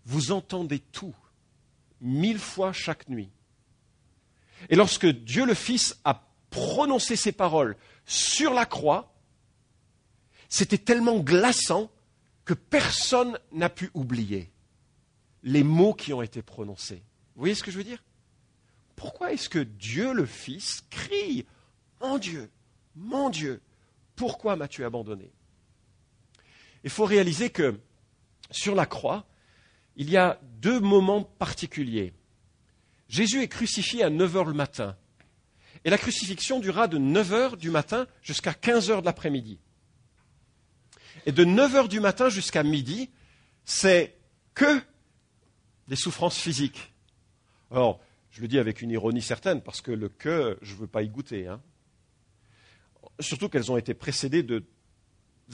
vous 0.05 0.33
entendez 0.33 0.79
tout, 0.79 1.15
mille 2.01 2.39
fois 2.39 2.73
chaque 2.73 3.07
nuit. 3.07 3.31
Et 4.69 4.75
lorsque 4.75 5.07
Dieu 5.07 5.45
le 5.45 5.53
Fils 5.53 5.97
a 6.03 6.21
prononcé 6.49 7.15
ces 7.15 7.31
paroles 7.31 7.77
sur 8.05 8.53
la 8.53 8.65
croix, 8.65 9.10
c'était 10.51 10.77
tellement 10.77 11.17
glaçant 11.17 11.89
que 12.43 12.53
personne 12.53 13.39
n'a 13.53 13.69
pu 13.69 13.89
oublier 13.93 14.51
les 15.43 15.63
mots 15.63 15.93
qui 15.93 16.11
ont 16.11 16.21
été 16.21 16.41
prononcés. 16.41 17.01
Vous 17.35 17.39
voyez 17.39 17.55
ce 17.55 17.63
que 17.63 17.71
je 17.71 17.77
veux 17.77 17.85
dire? 17.85 18.03
Pourquoi 18.97 19.31
est-ce 19.31 19.47
que 19.47 19.59
Dieu 19.59 20.13
le 20.13 20.25
Fils 20.25 20.83
crie 20.89 21.47
Mon 22.01 22.17
Dieu, 22.17 22.51
mon 22.95 23.29
Dieu, 23.29 23.61
pourquoi 24.17 24.57
m'as-tu 24.57 24.83
abandonné? 24.83 25.31
Il 26.83 26.89
faut 26.89 27.05
réaliser 27.05 27.49
que 27.49 27.79
sur 28.51 28.75
la 28.75 28.85
croix, 28.85 29.25
il 29.95 30.09
y 30.09 30.17
a 30.17 30.37
deux 30.59 30.81
moments 30.81 31.23
particuliers. 31.23 32.13
Jésus 33.07 33.41
est 33.41 33.47
crucifié 33.47 34.03
à 34.03 34.09
9 34.09 34.35
heures 34.35 34.45
le 34.45 34.53
matin. 34.53 34.97
Et 35.85 35.89
la 35.89 35.97
crucifixion 35.97 36.59
dura 36.59 36.89
de 36.89 36.97
9 36.97 37.33
heures 37.33 37.57
du 37.57 37.69
matin 37.69 38.05
jusqu'à 38.21 38.53
15 38.53 38.91
heures 38.91 39.01
de 39.01 39.05
l'après-midi. 39.05 39.57
Et 41.25 41.31
de 41.31 41.43
9 41.43 41.75
heures 41.75 41.87
du 41.87 41.99
matin 41.99 42.29
jusqu'à 42.29 42.63
midi, 42.63 43.09
c'est 43.63 44.15
que 44.53 44.81
des 45.87 45.95
souffrances 45.95 46.37
physiques. 46.37 46.93
Alors, 47.69 47.99
je 48.31 48.41
le 48.41 48.47
dis 48.47 48.57
avec 48.57 48.81
une 48.81 48.91
ironie 48.91 49.21
certaine, 49.21 49.61
parce 49.61 49.81
que 49.81 49.91
le 49.91 50.09
que, 50.09 50.57
je 50.61 50.73
ne 50.73 50.79
veux 50.79 50.87
pas 50.87 51.03
y 51.03 51.09
goûter. 51.09 51.47
Hein. 51.47 51.61
Surtout 53.19 53.49
qu'elles 53.49 53.71
ont 53.71 53.77
été 53.77 53.93
précédées 53.93 54.43
de 54.43 54.63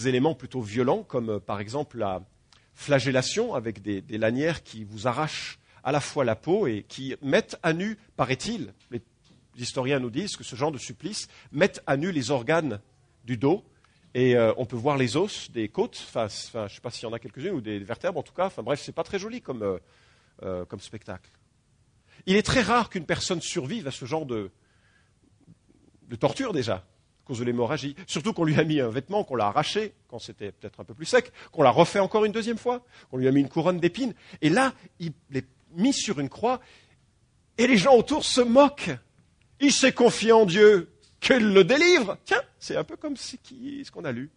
éléments 0.05 0.35
plutôt 0.35 0.61
violents, 0.61 1.03
comme 1.03 1.29
euh, 1.31 1.39
par 1.39 1.59
exemple 1.59 1.97
la 1.97 2.23
flagellation 2.75 3.55
avec 3.55 3.81
des, 3.81 4.03
lanières 4.17 4.63
qui 4.63 4.83
vous 4.83 5.07
arrachent 5.07 5.57
à 5.83 5.91
la 5.91 5.99
fois 5.99 6.23
la 6.23 6.35
peau 6.35 6.67
et 6.67 6.85
qui 6.87 7.15
mettent 7.23 7.57
à 7.63 7.73
nu, 7.73 7.97
paraît-il, 8.15 8.73
les 8.91 9.01
historiens 9.57 9.99
nous 9.99 10.11
disent 10.11 10.35
que 10.35 10.43
ce 10.43 10.55
genre 10.55 10.71
de 10.71 10.77
supplice 10.77 11.27
met 11.51 11.71
à 11.87 11.97
nu 11.97 12.11
les 12.11 12.29
organes 12.29 12.79
du 13.25 13.37
dos 13.37 13.65
et 14.17 14.35
euh, 14.35 14.51
on 14.57 14.65
peut 14.65 14.75
voir 14.75 14.97
les 14.97 15.15
os 15.15 15.51
des 15.51 15.69
côtes, 15.69 16.03
enfin, 16.07 16.27
je 16.27 16.57
ne 16.57 16.67
sais 16.69 16.81
pas 16.81 16.89
s'il 16.89 17.03
y 17.03 17.05
en 17.05 17.13
a 17.13 17.19
quelques-unes, 17.19 17.53
ou 17.53 17.61
des 17.61 17.77
vertèbres 17.77 18.17
en 18.17 18.23
tout 18.23 18.33
cas, 18.33 18.47
enfin 18.47 18.63
bref, 18.63 18.81
c'est 18.83 18.91
pas 18.91 19.03
très 19.03 19.19
joli 19.19 19.41
comme, 19.41 19.61
euh, 19.61 19.77
euh, 20.41 20.65
spectacle. 20.79 21.29
Il 22.25 22.35
est 22.35 22.41
très 22.41 22.61
rare 22.61 22.89
qu'une 22.89 23.05
personne 23.05 23.41
survive 23.41 23.87
à 23.87 23.91
ce 23.91 24.05
genre 24.05 24.25
de, 24.25 24.49
de 26.07 26.15
torture 26.15 26.51
déjà, 26.51 26.77
à 26.77 26.83
cause 27.25 27.37
de 27.37 27.43
l'hémorragie. 27.43 27.95
Surtout 28.07 28.33
qu'on 28.33 28.43
lui 28.43 28.59
a 28.59 28.63
mis 28.63 28.81
un 28.81 28.89
vêtement, 28.89 29.23
qu'on 29.23 29.35
l'a 29.35 29.45
arraché 29.45 29.93
quand 30.07 30.17
c'était 30.17 30.51
peut-être 30.51 30.79
un 30.79 30.83
peu 30.83 30.95
plus 30.95 31.05
sec, 31.05 31.31
qu'on 31.51 31.61
l'a 31.61 31.69
refait 31.69 31.99
encore 31.99 32.25
une 32.25 32.31
deuxième 32.31 32.57
fois, 32.57 32.83
qu'on 33.11 33.17
lui 33.17 33.27
a 33.27 33.31
mis 33.31 33.41
une 33.41 33.49
couronne 33.49 33.79
d'épines. 33.79 34.15
Et 34.41 34.49
là, 34.49 34.73
il 34.99 35.13
est 35.35 35.45
mis 35.73 35.93
sur 35.93 36.19
une 36.19 36.29
croix 36.29 36.59
et 37.59 37.67
les 37.67 37.77
gens 37.77 37.93
autour 37.93 38.25
se 38.25 38.41
moquent. 38.41 38.97
Il 39.59 39.71
s'est 39.71 39.93
confié 39.93 40.31
en 40.31 40.47
Dieu, 40.47 40.89
qu'il 41.19 41.53
le 41.53 41.63
délivre. 41.63 42.17
Tiens, 42.25 42.41
c'est 42.59 42.75
un 42.75 42.83
peu 42.83 42.95
comme 42.95 43.17
ce 43.17 43.91
qu'on 43.91 44.05
a 44.05 44.11
lu. 44.11 44.29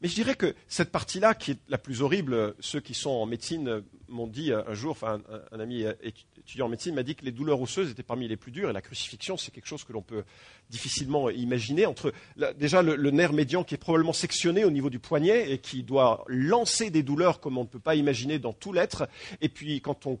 Mais 0.00 0.08
je 0.08 0.14
dirais 0.14 0.34
que 0.34 0.54
cette 0.68 0.90
partie-là, 0.90 1.34
qui 1.34 1.52
est 1.52 1.58
la 1.68 1.78
plus 1.78 2.02
horrible, 2.02 2.54
ceux 2.60 2.80
qui 2.80 2.94
sont 2.94 3.10
en 3.10 3.26
médecine 3.26 3.82
m'ont 4.08 4.26
dit 4.26 4.52
un 4.52 4.74
jour, 4.74 4.96
un, 5.02 5.60
ami 5.60 5.84
étudiant 6.02 6.66
en 6.66 6.68
médecine 6.68 6.94
m'a 6.94 7.02
dit 7.02 7.14
que 7.14 7.24
les 7.24 7.32
douleurs 7.32 7.60
osseuses 7.60 7.90
étaient 7.90 8.02
parmi 8.02 8.28
les 8.28 8.36
plus 8.36 8.52
dures 8.52 8.70
et 8.70 8.72
la 8.72 8.82
crucifixion, 8.82 9.36
c'est 9.36 9.50
quelque 9.50 9.66
chose 9.66 9.84
que 9.84 9.92
l'on 9.92 10.02
peut 10.02 10.24
difficilement 10.70 11.30
imaginer. 11.30 11.86
Entre 11.86 12.12
déjà 12.58 12.82
le, 12.82 13.10
nerf 13.10 13.32
médian 13.32 13.64
qui 13.64 13.74
est 13.74 13.78
probablement 13.78 14.12
sectionné 14.12 14.64
au 14.64 14.70
niveau 14.70 14.90
du 14.90 14.98
poignet 14.98 15.50
et 15.50 15.58
qui 15.58 15.82
doit 15.82 16.24
lancer 16.26 16.90
des 16.90 17.02
douleurs 17.02 17.40
comme 17.40 17.58
on 17.58 17.62
ne 17.62 17.68
peut 17.68 17.78
pas 17.78 17.94
imaginer 17.94 18.38
dans 18.38 18.52
tout 18.52 18.72
l'être, 18.72 19.08
et 19.40 19.48
puis 19.48 19.80
quand 19.80 20.06
on 20.06 20.18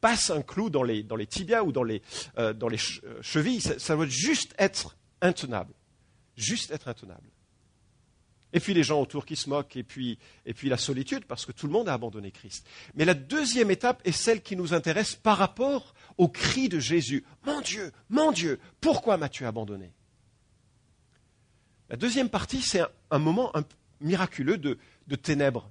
passe 0.00 0.30
un 0.30 0.42
clou 0.42 0.70
dans 0.70 0.82
les, 0.82 1.04
tibias 1.26 1.62
ou 1.62 1.72
dans 1.72 1.82
les, 1.82 2.02
euh, 2.38 2.54
chevilles, 3.22 3.60
ça, 3.60 3.96
doit 3.96 4.06
juste 4.06 4.54
être 4.58 4.96
intenable, 5.20 5.72
juste 6.36 6.70
être 6.70 6.88
intenable. 6.88 7.28
Et 8.52 8.60
puis 8.60 8.72
les 8.72 8.84
gens 8.84 9.00
autour 9.00 9.26
qui 9.26 9.36
se 9.36 9.50
moquent, 9.50 9.76
et 9.76 9.82
puis, 9.82 10.18
et 10.46 10.54
puis 10.54 10.68
la 10.68 10.78
solitude, 10.78 11.24
parce 11.26 11.44
que 11.44 11.52
tout 11.52 11.66
le 11.66 11.72
monde 11.72 11.88
a 11.88 11.94
abandonné 11.94 12.30
Christ. 12.30 12.66
Mais 12.94 13.04
la 13.04 13.14
deuxième 13.14 13.70
étape 13.70 14.00
est 14.04 14.12
celle 14.12 14.40
qui 14.40 14.56
nous 14.56 14.72
intéresse 14.72 15.14
par 15.14 15.36
rapport 15.36 15.94
au 16.16 16.28
cri 16.28 16.68
de 16.68 16.78
Jésus. 16.78 17.24
Mon 17.44 17.60
Dieu, 17.60 17.92
mon 18.08 18.32
Dieu, 18.32 18.58
pourquoi 18.80 19.16
m'as-tu 19.16 19.44
abandonné? 19.44 19.92
La 21.90 21.96
deuxième 21.96 22.30
partie, 22.30 22.62
c'est 22.62 22.82
un, 23.10 23.18
moment 23.18 23.52
miraculeux 24.00 24.58
de, 24.58 24.78
de 25.06 25.16
ténèbres. 25.16 25.70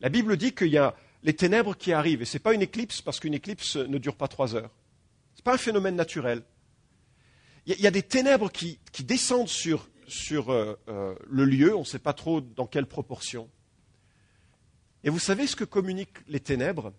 La 0.00 0.08
Bible 0.08 0.36
dit 0.36 0.54
qu'il 0.54 0.68
y 0.68 0.78
a 0.78 0.94
les 1.24 1.34
ténèbres 1.34 1.76
qui 1.76 1.92
arrivent, 1.92 2.22
et 2.22 2.26
ce 2.26 2.36
n'est 2.36 2.42
pas 2.42 2.54
une 2.54 2.62
éclipse, 2.62 3.00
parce 3.00 3.18
qu'une 3.18 3.34
éclipse 3.34 3.76
ne 3.76 3.98
dure 3.98 4.16
pas 4.16 4.28
trois 4.28 4.54
heures. 4.54 4.70
Ce 5.34 5.40
n'est 5.40 5.44
pas 5.44 5.54
un 5.54 5.58
phénomène 5.58 5.96
naturel. 5.96 6.44
Il 7.66 7.80
y, 7.80 7.86
a 7.86 7.90
des 7.90 8.02
ténèbres 8.02 8.52
qui 8.52 8.78
descendent 9.00 9.48
sur 9.48 9.88
euh, 10.50 10.74
euh, 10.88 11.14
le 11.26 11.44
lieu, 11.44 11.74
on 11.74 11.80
ne 11.80 11.84
sait 11.84 11.98
pas 11.98 12.12
trop 12.12 12.40
dans 12.40 12.66
quelle 12.66 12.86
proportion. 12.86 13.50
Et 15.02 15.10
vous 15.10 15.18
savez 15.18 15.46
ce 15.46 15.56
que 15.56 15.64
communiquent 15.64 16.18
les 16.28 16.40
ténèbres? 16.40 16.92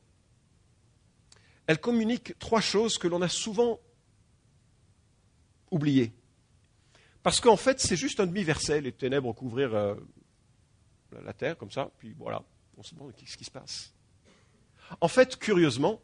Elles 1.68 1.80
communiquent 1.80 2.38
trois 2.40 2.62
choses 2.62 2.98
que 2.98 3.08
l'on 3.08 3.22
a 3.22 3.30
souvent 3.30 3.80
oubliées. 5.72 6.14
Parce 7.24 7.40
qu'en 7.40 7.58
fait, 7.58 7.80
c'est 7.80 7.96
juste 7.96 8.20
un 8.20 8.28
demi-verset, 8.28 8.82
les 8.82 8.92
ténèbres 8.92 9.34
couvrir 9.34 9.74
euh, 9.74 9.96
la 11.24 11.34
terre 11.34 11.58
comme 11.58 11.72
ça, 11.72 11.92
puis 11.98 12.14
voilà, 12.18 12.44
on 12.78 12.84
se 12.84 12.94
demande 12.94 13.14
qu'est-ce 13.16 13.38
qui 13.38 13.46
se 13.46 13.52
passe. 13.52 13.95
En 15.02 15.08
fait, 15.08 15.38
curieusement, 15.38 16.00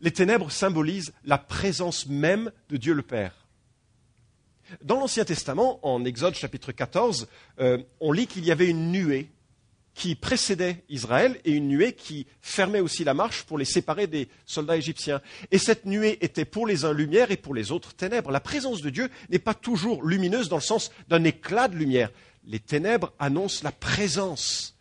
les 0.00 0.10
ténèbres 0.10 0.50
symbolisent 0.50 1.12
la 1.24 1.38
présence 1.38 2.06
même 2.06 2.52
de 2.68 2.76
Dieu 2.76 2.94
le 2.94 3.02
Père. 3.02 3.34
Dans 4.82 5.00
l'Ancien 5.00 5.24
Testament, 5.24 5.80
en 5.82 6.04
Exode 6.04 6.34
chapitre 6.34 6.72
14, 6.72 7.26
euh, 7.60 7.78
on 8.00 8.12
lit 8.12 8.26
qu'il 8.26 8.44
y 8.44 8.52
avait 8.52 8.68
une 8.68 8.92
nuée 8.92 9.30
qui 9.94 10.14
précédait 10.14 10.84
Israël 10.88 11.40
et 11.44 11.52
une 11.52 11.66
nuée 11.66 11.94
qui 11.94 12.26
fermait 12.40 12.78
aussi 12.78 13.02
la 13.02 13.14
marche 13.14 13.42
pour 13.42 13.58
les 13.58 13.64
séparer 13.64 14.06
des 14.06 14.28
soldats 14.46 14.76
égyptiens. 14.76 15.20
Et 15.50 15.58
cette 15.58 15.86
nuée 15.86 16.18
était 16.20 16.44
pour 16.44 16.66
les 16.68 16.84
uns 16.84 16.92
lumière 16.92 17.32
et 17.32 17.36
pour 17.36 17.52
les 17.52 17.72
autres 17.72 17.94
ténèbres. 17.94 18.30
La 18.30 18.38
présence 18.38 18.80
de 18.80 18.90
Dieu 18.90 19.10
n'est 19.28 19.40
pas 19.40 19.54
toujours 19.54 20.04
lumineuse 20.04 20.48
dans 20.48 20.56
le 20.56 20.62
sens 20.62 20.92
d'un 21.08 21.24
éclat 21.24 21.66
de 21.66 21.74
lumière. 21.74 22.12
Les 22.44 22.60
ténèbres 22.60 23.12
annoncent 23.18 23.64
la 23.64 23.72
présence 23.72 24.76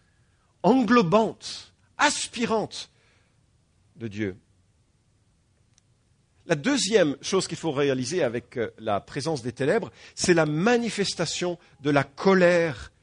englobante, 0.61 1.73
aspirante 1.97 2.91
de 3.97 4.07
Dieu. 4.07 4.37
La 6.47 6.55
deuxième 6.55 7.17
chose 7.21 7.45
qu'il 7.47 7.57
faut 7.57 7.71
réaliser 7.71 8.23
avec 8.23 8.57
euh, 8.57 8.69
la 8.79 9.01
présence 9.01 9.41
des 9.41 9.51
ténèbres, 9.51 9.91
c'est 10.15 10.33
la 10.33 10.45
manifestation 10.45 11.59
de 11.81 11.89
la 11.89 12.05
colère 12.05 12.93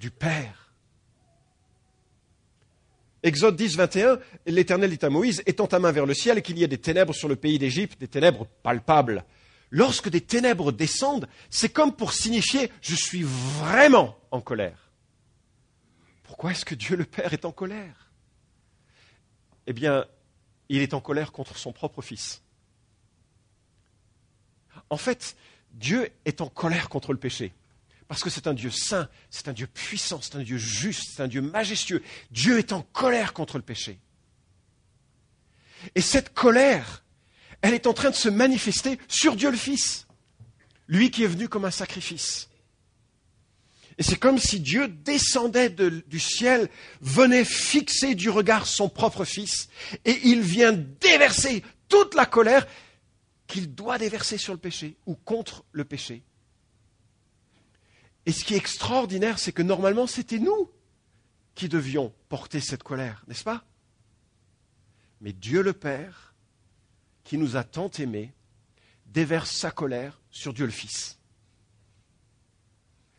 du 0.00 0.10
Père. 0.10 0.72
Exode 3.22 3.56
10, 3.56 3.76
21, 3.76 4.18
l'Éternel 4.46 4.96
dit 4.96 5.04
à 5.04 5.10
Moïse, 5.10 5.42
étends 5.46 5.66
ta 5.66 5.78
main 5.78 5.92
vers 5.92 6.06
le 6.06 6.14
ciel 6.14 6.38
et 6.38 6.42
qu'il 6.42 6.56
y 6.58 6.64
ait 6.64 6.68
des 6.68 6.78
ténèbres 6.78 7.14
sur 7.14 7.28
le 7.28 7.36
pays 7.36 7.58
d'Égypte, 7.58 8.00
des 8.00 8.08
ténèbres 8.08 8.46
palpables. 8.62 9.24
Lorsque 9.70 10.08
des 10.08 10.20
ténèbres 10.20 10.72
descendent, 10.72 11.28
c'est 11.50 11.68
comme 11.68 11.94
pour 11.94 12.12
signifier 12.12 12.70
je 12.80 12.94
suis 12.94 13.24
vraiment 13.24 14.16
en 14.30 14.40
colère. 14.40 14.90
Pourquoi 16.22 16.52
est-ce 16.52 16.64
que 16.64 16.74
Dieu 16.74 16.96
le 16.96 17.04
Père 17.04 17.32
est 17.32 17.44
en 17.44 17.52
colère? 17.52 18.10
Eh 19.66 19.72
bien, 19.72 20.06
il 20.68 20.82
est 20.82 20.94
en 20.94 21.00
colère 21.00 21.32
contre 21.32 21.56
son 21.58 21.72
propre 21.72 22.02
Fils. 22.02 22.42
En 24.90 24.96
fait, 24.96 25.36
Dieu 25.72 26.10
est 26.24 26.40
en 26.40 26.48
colère 26.48 26.88
contre 26.88 27.12
le 27.12 27.18
péché. 27.18 27.52
Parce 28.08 28.22
que 28.22 28.30
c'est 28.30 28.46
un 28.46 28.54
Dieu 28.54 28.70
saint, 28.70 29.08
c'est 29.30 29.48
un 29.48 29.52
Dieu 29.52 29.66
puissant, 29.66 30.20
c'est 30.22 30.36
un 30.36 30.42
Dieu 30.42 30.58
juste, 30.58 31.10
c'est 31.14 31.22
un 31.22 31.28
Dieu 31.28 31.42
majestueux. 31.42 32.02
Dieu 32.30 32.58
est 32.58 32.72
en 32.72 32.82
colère 32.82 33.32
contre 33.32 33.56
le 33.56 33.62
péché. 33.62 33.98
Et 35.94 36.00
cette 36.00 36.32
colère, 36.32 37.04
elle 37.62 37.74
est 37.74 37.86
en 37.86 37.94
train 37.94 38.10
de 38.10 38.14
se 38.14 38.28
manifester 38.28 38.98
sur 39.08 39.34
Dieu 39.34 39.50
le 39.50 39.56
Fils, 39.56 40.06
lui 40.86 41.10
qui 41.10 41.24
est 41.24 41.28
venu 41.28 41.48
comme 41.48 41.64
un 41.64 41.70
sacrifice. 41.70 42.48
Et 43.98 44.02
c'est 44.02 44.16
comme 44.16 44.38
si 44.38 44.60
Dieu 44.60 44.88
descendait 44.88 45.70
du 45.70 46.20
ciel, 46.20 46.68
venait 47.00 47.44
fixer 47.44 48.14
du 48.14 48.28
regard 48.28 48.66
son 48.66 48.88
propre 48.88 49.24
Fils, 49.24 49.68
et 50.04 50.18
il 50.24 50.42
vient 50.42 50.72
déverser 50.72 51.62
toute 51.88 52.14
la 52.14 52.26
colère 52.26 52.66
qu'il 53.46 53.74
doit 53.74 53.96
déverser 53.96 54.38
sur 54.38 54.52
le 54.52 54.58
péché 54.58 54.96
ou 55.06 55.14
contre 55.14 55.64
le 55.72 55.84
péché. 55.84 56.22
Et 58.26 58.32
ce 58.32 58.44
qui 58.44 58.54
est 58.54 58.58
extraordinaire, 58.58 59.38
c'est 59.38 59.52
que 59.52 59.62
normalement, 59.62 60.06
c'était 60.06 60.40
nous 60.40 60.70
qui 61.54 61.68
devions 61.68 62.12
porter 62.28 62.60
cette 62.60 62.82
colère, 62.82 63.24
n'est-ce 63.28 63.44
pas? 63.44 63.64
Mais 65.20 65.32
Dieu 65.32 65.62
le 65.62 65.72
Père, 65.72 66.34
qui 67.24 67.38
nous 67.38 67.56
a 67.56 67.64
tant 67.64 67.90
aimés, 67.98 68.34
déverse 69.06 69.52
sa 69.52 69.70
colère 69.70 70.20
sur 70.30 70.52
Dieu 70.52 70.66
le 70.66 70.72
Fils. 70.72 71.18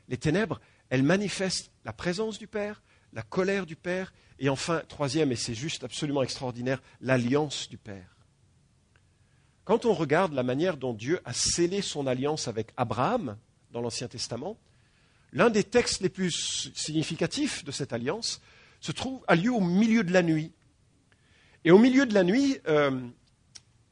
Les 0.08 0.18
ténèbres, 0.18 0.62
elles 0.90 1.04
manifestent 1.04 1.72
la 1.86 1.94
présence 1.94 2.40
du 2.40 2.48
Père, 2.48 2.82
la 3.14 3.22
colère 3.22 3.66
du 3.66 3.76
Père, 3.76 4.14
et 4.40 4.50
enfin, 4.50 4.82
troisième, 4.88 5.32
et 5.32 5.36
c'est 5.36 5.56
juste 5.56 5.84
absolument 5.84 6.24
extraordinaire, 6.24 6.82
l'alliance 7.02 7.70
du 7.70 7.78
Père. 7.78 8.16
Quand 9.64 9.86
on 9.86 9.94
regarde 9.94 10.34
la 10.34 10.44
manière 10.44 10.78
dont 10.78 10.94
Dieu 10.94 11.20
a 11.26 11.34
scellé 11.34 11.82
son 11.82 12.08
alliance 12.08 12.48
avec 12.48 12.72
Abraham 12.78 13.38
dans 13.72 13.82
l'Ancien 13.82 14.08
Testament, 14.08 14.58
l'un 15.34 15.50
des 15.50 15.64
textes 15.64 16.02
les 16.02 16.10
plus 16.10 16.72
significatifs 16.74 17.66
de 17.66 17.72
cette 17.72 17.92
alliance 17.92 18.42
se 18.80 18.92
trouve, 18.92 19.24
a 19.28 19.36
lieu 19.36 19.52
au 19.52 19.60
milieu 19.60 20.04
de 20.04 20.14
la 20.14 20.24
nuit. 20.24 20.54
Et 21.66 21.72
au 21.72 21.80
milieu 21.80 22.06
de 22.06 22.14
la 22.14 22.24
nuit, 22.24 22.60
euh, 22.68 23.02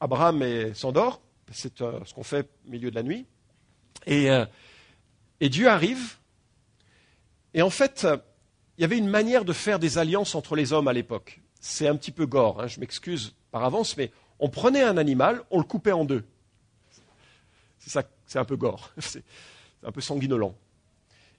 Abraham 0.00 0.72
s'endort, 0.74 1.20
c'est 1.52 1.82
euh, 1.82 2.00
ce 2.04 2.14
qu'on 2.14 2.22
fait 2.22 2.48
au 2.66 2.70
milieu 2.70 2.90
de 2.90 2.94
la 2.94 3.02
nuit, 3.02 3.26
et, 4.06 4.30
euh, 4.30 4.46
et 5.40 5.48
Dieu 5.48 5.68
arrive, 5.68 6.16
et 7.56 7.62
en 7.62 7.70
fait, 7.70 8.06
il 8.76 8.82
y 8.82 8.84
avait 8.84 8.98
une 8.98 9.08
manière 9.08 9.46
de 9.46 9.54
faire 9.54 9.78
des 9.78 9.96
alliances 9.96 10.34
entre 10.34 10.54
les 10.54 10.74
hommes 10.74 10.88
à 10.88 10.92
l'époque. 10.92 11.40
C'est 11.58 11.88
un 11.88 11.96
petit 11.96 12.12
peu 12.12 12.26
gore, 12.26 12.60
hein, 12.60 12.66
je 12.66 12.78
m'excuse 12.78 13.34
par 13.50 13.64
avance, 13.64 13.96
mais 13.96 14.12
on 14.38 14.50
prenait 14.50 14.82
un 14.82 14.98
animal, 14.98 15.42
on 15.50 15.58
le 15.58 15.64
coupait 15.64 15.92
en 15.92 16.04
deux. 16.04 16.22
C'est 17.78 17.88
ça, 17.88 18.02
c'est 18.26 18.38
un 18.38 18.44
peu 18.44 18.56
gore, 18.56 18.92
c'est 18.98 19.24
un 19.82 19.90
peu 19.90 20.02
sanguinolent. 20.02 20.54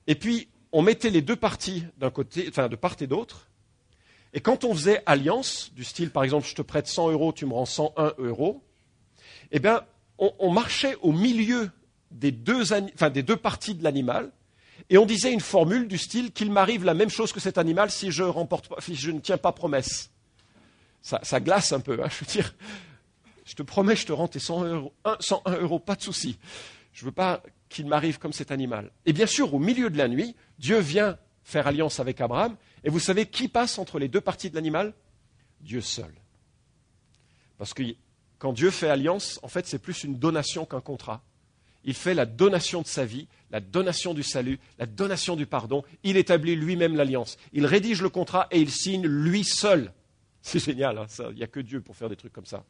Et 0.08 0.16
puis, 0.16 0.50
on 0.72 0.82
mettait 0.82 1.12
les 1.12 1.22
deux 1.22 1.36
parties 1.36 1.86
d'un 2.00 2.10
côté, 2.10 2.48
enfin 2.50 2.68
de 2.68 2.76
part 2.76 2.96
et 3.00 3.06
d'autre. 3.08 3.48
Et 4.34 4.42
quand 4.42 4.64
on 4.64 4.74
faisait 4.74 5.04
alliance, 5.06 5.72
du 5.76 5.84
style 5.84 6.10
par 6.10 6.24
exemple, 6.24 6.48
je 6.48 6.56
te 6.56 6.64
prête 6.64 6.88
100 6.88 7.12
euros, 7.12 7.32
tu 7.32 7.46
me 7.46 7.54
rends 7.54 7.66
101 7.66 8.16
euros, 8.18 8.64
eh 9.52 9.60
bien, 9.60 9.86
on, 10.18 10.34
on 10.40 10.52
marchait 10.52 10.96
au 11.04 11.12
milieu 11.12 11.70
des 12.10 12.32
deux, 12.32 12.74
enfin, 12.74 13.12
des 13.12 13.22
deux 13.22 13.38
parties 13.38 13.76
de 13.76 13.84
l'animal, 13.84 14.32
et 14.90 14.98
on 14.98 15.06
disait 15.06 15.34
une 15.34 15.42
formule 15.42 15.88
du 15.88 15.98
style 15.98 16.32
qu'il 16.32 16.52
m'arrive 16.52 16.86
la 16.86 16.94
même 16.94 17.10
chose 17.10 17.32
que 17.32 17.40
cet 17.40 17.58
animal 17.58 17.92
si 17.92 18.12
je, 18.12 18.24
remporte, 18.24 18.70
si 18.80 18.96
je 18.96 19.12
ne 19.12 19.20
tiens 19.20 19.38
pas 19.38 19.52
promesse. 19.52 20.12
Ça, 21.02 21.40
glace 21.40 21.72
un 21.72 21.80
peu, 21.80 22.04
hein, 22.04 22.10
je 22.10 22.26
veux 22.26 22.32
dire. 22.32 22.54
Je 23.46 23.56
te 23.56 23.64
promets, 23.64 23.96
je 23.96 24.06
te 24.06 24.12
rends 24.12 24.28
tes 24.28 24.40
100 24.40 24.66
euros, 24.66 24.94
101 25.20 25.58
euros, 25.60 25.80
pas 25.80 25.96
de 25.96 26.02
souci. 26.02 26.38
Je 26.92 27.04
ne 27.04 27.06
veux 27.06 27.14
pas 27.14 27.42
qu'il 27.70 27.86
m'arrive 27.88 28.20
comme 28.20 28.34
cet 28.34 28.52
animal. 28.52 28.92
Et 29.06 29.14
bien 29.14 29.26
sûr, 29.26 29.54
au 29.54 29.60
milieu 29.60 29.90
de 29.90 29.98
la 29.98 30.10
nuit, 30.10 30.36
Dieu 30.60 30.80
vient 30.80 31.18
faire 31.44 31.66
alliance 31.68 32.02
avec 32.02 32.20
Abraham. 32.20 32.58
Et 32.84 32.90
vous 32.90 33.00
savez 33.00 33.26
qui 33.26 33.48
passe 33.48 33.78
entre 33.78 34.00
les 34.00 34.10
deux 34.10 34.20
parties 34.20 34.50
de 34.50 34.56
l'animal? 34.56 34.94
Dieu 35.62 35.80
seul. 35.80 36.14
Parce 37.58 37.74
que 37.74 37.84
quand 38.38 38.52
Dieu 38.52 38.70
fait 38.70 38.90
alliance, 38.90 39.40
en 39.44 39.48
fait, 39.48 39.66
c'est 39.66 39.80
plus 39.80 40.04
une 40.04 40.18
donation 40.18 40.66
qu'un 40.66 40.82
contrat. 40.82 41.24
Il 41.84 41.94
fait 41.94 42.14
la 42.14 42.26
donation 42.26 42.82
de 42.82 42.88
sa 42.88 43.06
vie, 43.06 43.28
la 43.50 43.60
donation 43.60 44.14
du 44.14 44.24
salut, 44.24 44.60
la 44.78 44.86
donation 44.86 45.36
du 45.36 45.46
pardon. 45.46 45.84
Il 46.04 46.18
établit 46.18 46.56
lui-même 46.56 46.96
l'alliance. 46.96 47.38
Il 47.54 47.66
rédige 47.66 48.02
le 48.02 48.10
contrat 48.10 48.48
et 48.52 48.60
il 48.60 48.72
signe 48.72 49.08
lui 49.08 49.44
seul. 49.44 49.94
C'est 50.42 50.60
génial, 50.60 50.98
hein, 50.98 51.08
il 51.32 51.36
n'y 51.36 51.44
a 51.44 51.48
que 51.48 51.60
Dieu 51.60 51.82
pour 51.82 51.96
faire 51.96 52.10
des 52.10 52.16
trucs 52.16 52.34
comme 52.34 52.46
ça. 52.46 52.64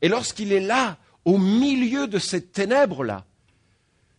Et 0.00 0.08
lorsqu'il 0.08 0.52
est 0.52 0.60
là, 0.60 0.98
au 1.24 1.38
milieu 1.38 2.06
de 2.06 2.18
ces 2.18 2.44
ténèbres-là, 2.44 3.24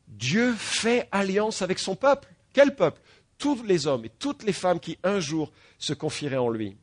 Dieu 0.08 0.54
fait 0.54 1.08
alliance 1.12 1.62
avec 1.62 1.80
son 1.80 1.96
peuple. 1.96 2.28
Quel 2.54 2.76
peuple? 2.76 3.02
Tous 3.38 3.64
les 3.64 3.88
hommes 3.88 4.06
et 4.06 4.10
toutes 4.10 4.44
les 4.44 4.54
femmes 4.54 4.80
qui 4.80 4.98
un 5.04 5.20
jour 5.20 5.52
se 5.78 5.94
confieraient 5.94 6.38
en 6.38 6.50
lui. 6.50 6.76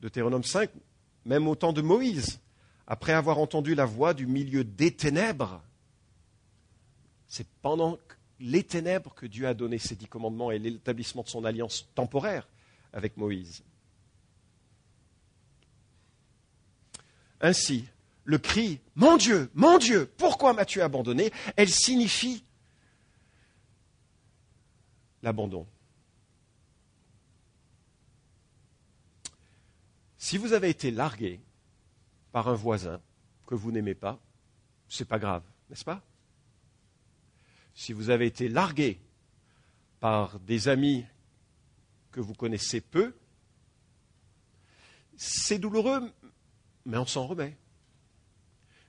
Deutéronome 0.00 0.44
5, 0.44 0.70
même 1.26 1.46
au 1.46 1.54
temps 1.54 1.74
de 1.74 1.82
Moïse, 1.82 2.40
après 2.90 3.12
avoir 3.12 3.38
entendu 3.38 3.76
la 3.76 3.84
voix 3.84 4.14
du 4.14 4.26
milieu 4.26 4.64
des 4.64 4.90
ténèbres, 4.90 5.62
c'est 7.28 7.46
pendant 7.62 7.96
les 8.40 8.64
ténèbres 8.64 9.14
que 9.14 9.26
Dieu 9.26 9.46
a 9.46 9.54
donné 9.54 9.78
ses 9.78 9.94
dix 9.94 10.08
commandements 10.08 10.50
et 10.50 10.58
l'établissement 10.58 11.22
de 11.22 11.28
son 11.28 11.44
alliance 11.44 11.88
temporaire 11.94 12.48
avec 12.92 13.16
Moïse. 13.16 13.62
Ainsi, 17.40 17.86
le 18.24 18.38
cri 18.38 18.80
Mon 18.96 19.16
Dieu, 19.16 19.48
mon 19.54 19.78
Dieu, 19.78 20.10
pourquoi 20.16 20.52
m'as-tu 20.52 20.82
abandonné? 20.82 21.30
Elle 21.54 21.70
signifie 21.70 22.42
l'abandon. 25.22 25.64
Si 30.18 30.36
vous 30.36 30.54
avez 30.54 30.70
été 30.70 30.90
largué 30.90 31.40
par 32.32 32.48
un 32.48 32.54
voisin 32.54 33.00
que 33.46 33.54
vous 33.54 33.72
n'aimez 33.72 33.94
pas, 33.94 34.20
c'est 34.88 35.08
pas 35.08 35.18
grave, 35.18 35.42
n'est-ce 35.68 35.84
pas? 35.84 36.02
Si 37.74 37.92
vous 37.92 38.10
avez 38.10 38.26
été 38.26 38.48
largué 38.48 39.00
par 40.00 40.38
des 40.40 40.68
amis 40.68 41.04
que 42.10 42.20
vous 42.20 42.34
connaissez 42.34 42.80
peu, 42.80 43.14
c'est 45.16 45.58
douloureux, 45.58 46.12
mais 46.86 46.96
on 46.96 47.06
s'en 47.06 47.26
remet. 47.26 47.56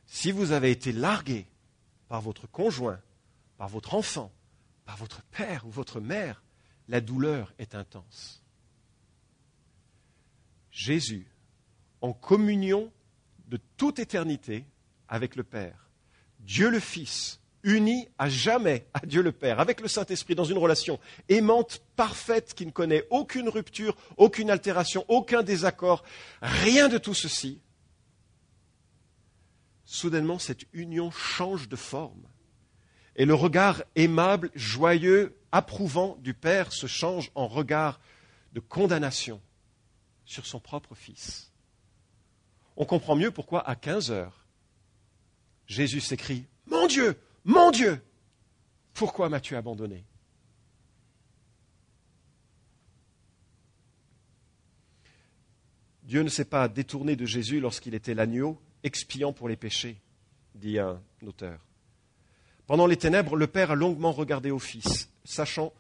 Si 0.06 0.32
vous 0.32 0.52
avez 0.52 0.72
été 0.72 0.92
largué 0.92 1.48
par 2.08 2.22
votre 2.22 2.48
conjoint, 2.48 3.00
par 3.58 3.70
votre 3.70 3.94
enfant, 3.94 4.32
par 4.86 4.98
votre 4.98 5.22
père 5.24 5.66
ou 5.66 5.70
votre 5.70 6.00
mère, 6.00 6.44
la 6.88 7.00
douleur 7.00 7.54
est 7.60 7.76
intense. 7.76 8.44
Jésus, 10.72 11.28
en 12.02 12.14
communion 12.14 12.92
de 13.52 13.60
toute 13.76 14.00
éternité 14.00 14.66
avec 15.10 15.36
le 15.36 15.44
Père, 15.44 15.90
Dieu 16.40 16.70
le 16.70 16.80
Fils, 16.80 17.42
uni 17.64 18.08
à 18.18 18.30
jamais 18.30 18.88
à 18.94 19.06
Dieu 19.06 19.22
le 19.22 19.34
Père, 19.34 19.60
avec 19.60 19.82
le 19.82 19.90
Saint-Esprit, 19.90 20.36
dans 20.36 20.46
une 20.46 20.58
relation 20.58 21.00
aimante, 21.28 21.84
parfaite, 21.98 22.54
qui 22.54 22.66
ne 22.66 22.72
connaît 22.72 23.06
aucune 23.10 23.50
rupture, 23.50 23.96
aucune 24.16 24.50
altération, 24.50 25.06
aucun 25.10 25.44
désaccord, 25.44 26.04
rien 26.42 26.88
de 26.88 26.98
tout 26.98 27.14
ceci, 27.14 27.60
soudainement 29.84 30.40
cette 30.40 30.64
union 30.72 31.12
change 31.12 31.68
de 31.68 31.76
forme. 31.76 32.24
Et 33.18 33.26
le 33.26 33.34
regard 33.34 33.84
aimable, 33.98 34.50
joyeux, 34.56 35.38
approuvant 35.52 36.18
du 36.22 36.34
Père 36.34 36.72
se 36.72 36.88
change 36.88 37.30
en 37.36 37.48
regard 37.48 38.00
de 38.54 38.62
condamnation 38.62 39.42
sur 40.24 40.46
son 40.46 40.62
propre 40.62 40.96
Fils. 40.96 41.51
On 42.78 42.86
comprend 42.86 43.16
mieux 43.16 43.32
pourquoi 43.32 43.68
à 43.68 43.76
15 43.76 44.12
heures, 44.12 44.46
Jésus 45.68 46.02
s'écrie 46.02 46.46
Mon 46.66 46.88
Dieu, 46.88 47.20
mon 47.46 47.72
Dieu, 47.72 48.02
pourquoi 48.94 49.30
m'as-tu 49.30 49.56
abandonné? 49.56 50.06
Dieu 56.04 56.24
ne 56.24 56.30
s'est 56.30 56.46
pas 56.46 56.68
détourné 56.68 57.16
de 57.16 57.26
Jésus 57.26 57.62
lorsqu'il 57.62 57.96
était 57.96 58.14
l'agneau 58.14 58.60
expiant 58.84 59.32
pour 59.32 59.48
les 59.48 59.56
péchés, 59.56 60.02
dit 60.56 60.78
un 60.78 61.02
auteur. 61.26 61.60
Pendant 62.68 62.86
les 62.86 62.98
ténèbres, 62.98 63.36
le 63.36 63.48
Père 63.48 63.72
a 63.72 63.76
longuement 63.76 64.12
regardé 64.12 64.52
au 64.52 64.60
Fils, 64.60 65.10
sachant, 65.24 65.72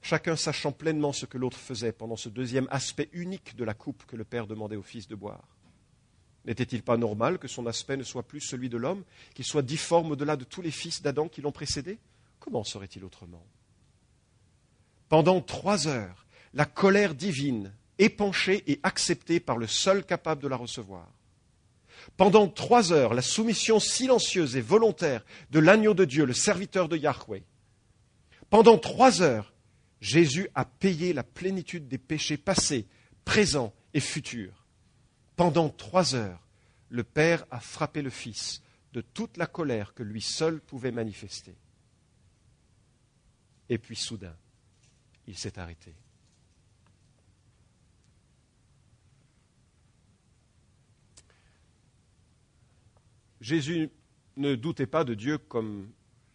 chacun 0.00 0.36
sachant 0.36 0.72
pleinement 0.72 1.12
ce 1.12 1.26
que 1.26 1.38
l'autre 1.38 1.58
faisait 1.58 1.92
pendant 1.92 2.16
ce 2.16 2.28
deuxième 2.28 2.68
aspect 2.70 3.08
unique 3.12 3.56
de 3.56 3.64
la 3.64 3.74
coupe 3.74 4.04
que 4.06 4.16
le 4.16 4.24
Père 4.24 4.46
demandait 4.46 4.76
au 4.76 4.82
Fils 4.82 5.08
de 5.08 5.14
boire. 5.14 5.48
N'était-il 6.44 6.82
pas 6.82 6.96
normal 6.96 7.38
que 7.38 7.48
son 7.48 7.66
aspect 7.66 7.96
ne 7.96 8.02
soit 8.02 8.24
plus 8.24 8.40
celui 8.40 8.68
de 8.68 8.76
l'homme, 8.76 9.04
qu'il 9.34 9.44
soit 9.44 9.62
difforme 9.62 10.10
au-delà 10.12 10.36
de 10.36 10.44
tous 10.44 10.62
les 10.62 10.70
fils 10.70 11.02
d'Adam 11.02 11.28
qui 11.28 11.40
l'ont 11.40 11.52
précédé? 11.52 11.98
Comment 12.40 12.64
serait-il 12.64 13.04
autrement? 13.04 13.44
Pendant 15.08 15.40
trois 15.40 15.86
heures, 15.86 16.26
la 16.54 16.64
colère 16.64 17.14
divine, 17.14 17.72
épanchée 17.98 18.64
et 18.66 18.80
acceptée 18.82 19.38
par 19.38 19.58
le 19.58 19.66
seul 19.68 20.04
capable 20.04 20.42
de 20.42 20.48
la 20.48 20.56
recevoir, 20.56 21.08
pendant 22.16 22.48
trois 22.48 22.92
heures, 22.92 23.14
la 23.14 23.22
soumission 23.22 23.78
silencieuse 23.78 24.56
et 24.56 24.60
volontaire 24.60 25.24
de 25.50 25.60
l'agneau 25.60 25.94
de 25.94 26.04
Dieu, 26.04 26.24
le 26.24 26.32
serviteur 26.32 26.88
de 26.88 26.96
Yahweh. 26.96 27.44
Pendant 28.50 28.78
trois 28.78 29.22
heures, 29.22 29.52
Jésus 30.00 30.48
a 30.54 30.64
payé 30.64 31.12
la 31.12 31.22
plénitude 31.22 31.86
des 31.86 31.98
péchés 31.98 32.36
passés, 32.36 32.86
présents 33.24 33.72
et 33.94 34.00
futurs. 34.00 34.61
Pendant 35.36 35.70
trois 35.70 36.14
heures, 36.14 36.46
le 36.88 37.04
Père 37.04 37.44
a 37.50 37.60
frappé 37.60 38.02
le 38.02 38.10
Fils 38.10 38.62
de 38.92 39.00
toute 39.00 39.36
la 39.36 39.46
colère 39.46 39.94
que 39.94 40.02
lui 40.02 40.20
seul 40.20 40.60
pouvait 40.60 40.92
manifester. 40.92 41.56
Et 43.68 43.78
puis 43.78 43.96
soudain, 43.96 44.36
il 45.26 45.36
s'est 45.36 45.58
arrêté. 45.58 45.94
Jésus 53.40 53.90
ne 54.36 54.54
doutait 54.54 54.86
pas 54.86 55.04
de 55.04 55.14
Dieu 55.14 55.38
comme 55.38 55.90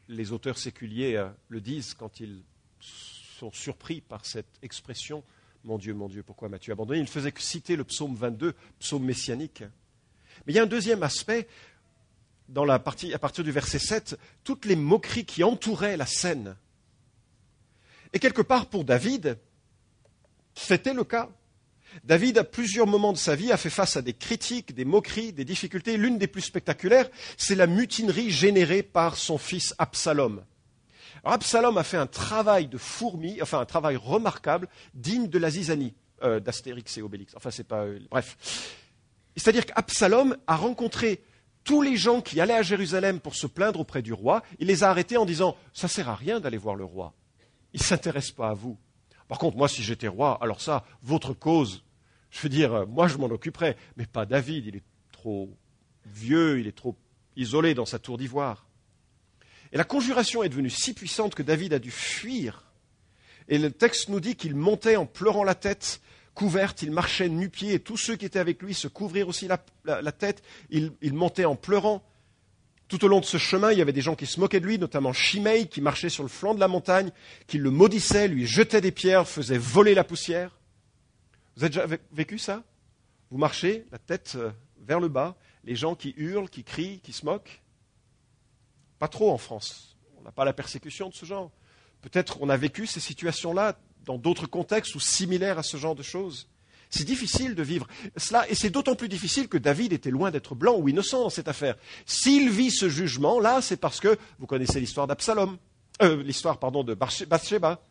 les 0.10 0.31
auteurs 0.31 0.57
séculiers 0.57 1.15
euh, 1.15 1.29
le 1.47 1.62
disent 1.62 1.93
quand 1.93 2.19
ils 2.19 2.43
sont 2.79 3.51
surpris 3.51 4.01
par 4.01 4.25
cette 4.25 4.60
expression 4.62 5.23
mon 5.67 5.77
Dieu, 5.77 5.93
mon 5.93 6.08
Dieu, 6.08 6.23
pourquoi 6.23 6.47
m'as-tu 6.47 6.71
abandonné? 6.71 6.99
Il 6.99 7.03
ne 7.03 7.08
faisait 7.08 7.34
que 7.34 7.41
citer 7.41 7.75
le 7.75 7.84
psaume 7.84 8.15
22, 8.15 8.56
psaume 8.80 9.03
messianique. 9.03 9.63
Mais 10.45 10.53
il 10.53 10.56
y 10.56 10.60
a 10.60 10.63
un 10.63 10.65
deuxième 10.65 11.03
aspect 11.03 11.45
dans 12.47 12.63
la 12.63 12.80
partie, 12.80 13.13
à 13.13 13.19
partir 13.19 13.43
du 13.43 13.51
verset 13.51 13.77
7, 13.77 14.17
toutes 14.45 14.63
les 14.63 14.77
moqueries 14.77 15.25
qui 15.25 15.43
entouraient 15.43 15.97
la 15.97 16.06
scène. 16.06 16.56
Et 18.13 18.19
quelque 18.19 18.41
part, 18.41 18.67
pour 18.67 18.86
David, 18.86 19.38
c'était 20.56 20.93
le 20.93 21.03
cas. 21.03 21.30
David, 22.06 22.38
à 22.38 22.45
plusieurs 22.45 22.88
moments 22.88 23.12
de 23.12 23.17
sa 23.17 23.36
vie, 23.36 23.51
a 23.51 23.58
fait 23.58 23.69
face 23.69 23.97
à 23.97 24.01
des 24.01 24.13
critiques, 24.13 24.73
des 24.73 24.86
moqueries, 24.86 25.34
des 25.34 25.43
difficultés. 25.43 25.97
L'une 25.97 26.17
des 26.17 26.27
plus 26.27 26.43
spectaculaires, 26.43 27.10
c'est 27.36 27.56
la 27.56 27.67
mutinerie 27.67 28.32
générée 28.32 28.84
par 28.84 29.17
son 29.17 29.38
fils 29.38 29.75
Absalom. 29.80 30.45
Absalom 31.32 31.78
a 31.78 31.84
fait 31.84 31.98
un 31.98 32.08
travail 32.08 32.68
de 32.68 32.78
fourmi, 32.78 33.42
enfin 33.42 33.60
un 33.60 33.66
travail 33.66 33.96
remarquable, 33.96 34.68
digne 34.94 35.28
de 35.28 35.38
la 35.38 35.50
zizanie 35.50 35.94
euh, 36.24 36.40
d'Astérix 36.40 36.98
et 36.98 37.02
Obélix. 37.02 37.36
Enfin, 37.36 37.52
c'est 37.52 37.63
pas. 37.63 37.84
Euh, 37.84 38.00
bref. 38.10 38.38
C'est-à-dire 39.36 39.66
qu'Absalom 39.66 40.36
a 40.48 40.56
rencontré 40.56 41.22
tous 41.63 41.82
les 41.82 41.98
gens 41.98 42.22
qui 42.22 42.40
allaient 42.40 42.54
à 42.54 42.62
Jérusalem 42.62 43.20
pour 43.20 43.36
se 43.36 43.46
plaindre 43.46 43.80
auprès 43.80 44.02
du 44.02 44.13
roi, 44.13 44.42
il 44.60 44.68
les 44.68 44.84
a 44.84 44.90
arrêtés 44.90 45.18
en 45.18 45.26
disant 45.26 45.56
Ça 45.74 45.88
sert 45.88 46.10
à 46.10 46.16
rien 46.16 46.40
d'aller 46.40 46.58
voir 46.58 46.76
le 46.76 46.86
roi. 46.86 47.13
Il 47.74 47.82
ne 47.82 47.86
s'intéresse 47.86 48.32
pas 48.32 48.50
à 48.50 48.54
vous. 48.54 48.78
Par 49.28 49.38
contre, 49.38 49.58
moi, 49.58 49.68
si 49.68 49.84
j'étais 49.84 50.08
roi, 50.08 50.38
alors 50.42 50.62
ça, 50.62 50.86
votre 51.04 51.34
cause, 51.34 51.84
je 52.32 52.40
veux 52.42 52.50
dire, 52.50 52.88
moi, 52.88 53.08
je 53.08 53.18
m'en 53.18 53.28
occuperais. 53.28 53.76
Mais 53.98 54.06
pas 54.06 54.26
David, 54.26 54.66
il 54.66 54.76
est 54.78 54.84
trop 55.12 55.50
vieux, 56.06 56.60
il 56.60 56.68
est 56.68 56.78
trop 56.78 56.96
isolé 57.36 57.74
dans 57.74 57.86
sa 57.86 58.00
tour 58.00 58.18
d'ivoire. 58.18 58.66
Et 59.71 59.77
la 59.77 59.84
conjuration 59.84 60.43
est 60.43 60.49
devenue 60.49 60.69
si 60.69 60.93
puissante 60.93 61.36
que 61.36 61.43
David 61.43 61.73
a 61.73 61.80
dû 61.80 61.91
fuir. 61.91 62.63
Et 63.47 63.58
le 63.58 63.71
texte 63.71 64.10
nous 64.10 64.19
dit 64.19 64.36
qu'il 64.36 64.56
montait 64.56 64.95
en 64.95 65.06
pleurant 65.06 65.43
la 65.43 65.56
tête 65.56 66.01
couverte, 66.34 66.84
il 66.84 66.91
marchait 66.91 67.30
nu-pied, 67.30 67.73
et 67.73 67.80
tous 67.80 67.97
ceux 67.97 68.15
qui 68.15 68.25
étaient 68.25 68.39
avec 68.39 68.62
lui 68.62 68.75
se 68.75 68.88
couvrirent 68.88 69.27
aussi 69.27 69.47
la, 69.47 70.12
tête, 70.12 70.43
il, 70.69 70.93
montait 71.13 71.45
en 71.45 71.56
pleurant. 71.56 72.03
Tout 72.88 73.03
au 73.03 73.08
long 73.08 73.19
de 73.19 73.25
ce 73.25 73.38
chemin, 73.38 73.71
il 73.71 73.80
y 73.80 73.82
avait 73.82 73.91
des 73.91 74.01
gens 74.01 74.15
qui 74.15 74.27
se 74.27 74.39
moquaient 74.39 74.60
de 74.60 74.65
lui, 74.65 74.77
notamment 74.77 75.13
Shimei, 75.13 75.67
qui 75.67 75.82
marchait 75.82 76.10
sur 76.10 76.23
le 76.23 76.30
flanc 76.30 76.53
de 76.53 76.60
la 76.60 76.67
montagne, 76.67 77.12
qui 77.47 77.58
le 77.58 77.71
maudissait, 77.71 78.27
lui 78.27 78.45
jetait 78.45 78.82
des 78.82 78.91
pierres, 78.91 79.27
faisait 79.27 79.58
voler 79.58 79.95
la 79.95 80.03
poussière. 80.03 80.60
Vous 81.56 81.63
avez 81.63 81.69
déjà 81.69 81.88
vécu 82.12 82.38
ça? 82.38 82.63
Vous 83.32 83.39
marchez, 83.39 83.86
la 83.91 83.97
tête 83.97 84.34
euh, 84.36 84.51
vers 84.86 84.99
le 84.99 85.10
bas, 85.10 85.36
les 85.63 85.75
gens 85.75 85.95
qui 85.95 86.13
hurlent, 86.17 86.49
qui 86.49 86.63
crient, 86.63 86.99
qui 86.99 87.13
se 87.13 87.25
moquent 87.25 87.62
Pas 88.99 89.07
trop 89.07 89.31
en 89.31 89.38
France. 89.38 89.97
On 90.17 90.23
n'a 90.23 90.31
pas 90.31 90.45
la 90.45 90.53
persécution 90.53 91.10
de 91.10 91.13
ce 91.13 91.25
genre. 91.25 91.51
Peut-être 92.01 92.38
on 92.41 92.49
a 92.49 92.57
vécu 92.57 92.88
ces 92.88 92.99
situations-là 92.99 93.77
dans 94.05 94.17
d'autres 94.17 94.47
contextes 94.47 94.95
ou 94.95 94.99
similaires 94.99 95.60
à 95.60 95.63
ce 95.63 95.77
genre 95.77 95.95
de 95.95 96.03
choses. 96.03 96.47
C'est 96.89 97.03
difficile 97.03 97.53
de 97.53 97.63
vivre 97.63 97.86
cela, 98.15 98.49
et 98.49 98.55
c'est 98.55 98.69
d'autant 98.69 98.95
plus 98.95 99.10
difficile 99.10 99.49
que 99.49 99.57
David 99.57 99.91
était 99.91 100.10
loin 100.10 100.31
d'être 100.31 100.55
blanc 100.55 100.77
ou 100.77 100.88
innocent 100.88 101.21
dans 101.21 101.29
cette 101.29 101.49
affaire. 101.49 101.75
S'il 102.05 102.49
vit 102.49 102.71
ce 102.71 102.88
jugement-là, 102.88 103.62
c'est 103.62 103.77
parce 103.77 103.99
que 103.99 104.17
vous 104.39 104.47
connaissez 104.47 104.79
l'histoire 104.79 105.05
d'Absalom, 105.05 105.57
euh, 106.01 106.23
l'histoire 106.23 106.60
pardon 106.60 106.83
de 106.83 106.93
Bathsheba. 106.93 107.81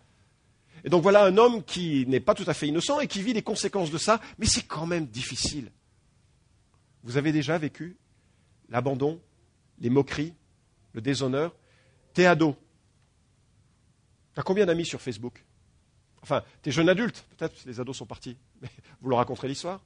Et 0.84 0.88
donc 0.88 1.02
voilà 1.02 1.24
un 1.24 1.36
homme 1.36 1.62
qui 1.62 2.06
n'est 2.06 2.20
pas 2.20 2.34
tout 2.34 2.44
à 2.46 2.54
fait 2.54 2.68
innocent 2.68 3.00
et 3.00 3.06
qui 3.06 3.20
vit 3.20 3.34
les 3.34 3.42
conséquences 3.42 3.90
de 3.90 3.98
ça, 3.98 4.20
mais 4.38 4.46
c'est 4.46 4.62
quand 4.62 4.86
même 4.86 5.06
difficile. 5.06 5.70
Vous 7.02 7.18
avez 7.18 7.32
déjà 7.32 7.58
vécu 7.58 7.96
l'abandon, 8.70 9.20
les 9.78 9.90
moqueries, 9.90 10.32
le 10.96 11.02
déshonneur. 11.02 11.54
T'es 12.14 12.26
ado. 12.26 12.56
T'as 14.35 14.42
combien 14.42 14.66
d'amis 14.66 14.87
sur 14.87 15.00
Facebook? 15.00 15.44
Enfin, 16.22 16.42
tu 16.62 16.70
es 16.70 16.72
jeune 16.72 16.88
adulte, 16.88 17.24
peut-être, 17.37 17.54
les 17.66 17.78
ados 17.78 17.98
sont 17.98 18.06
partis. 18.06 18.37
Mais 18.61 18.68
vous 19.00 19.11
leur 19.11 19.18
raconterez 19.18 19.46
l'histoire. 19.46 19.85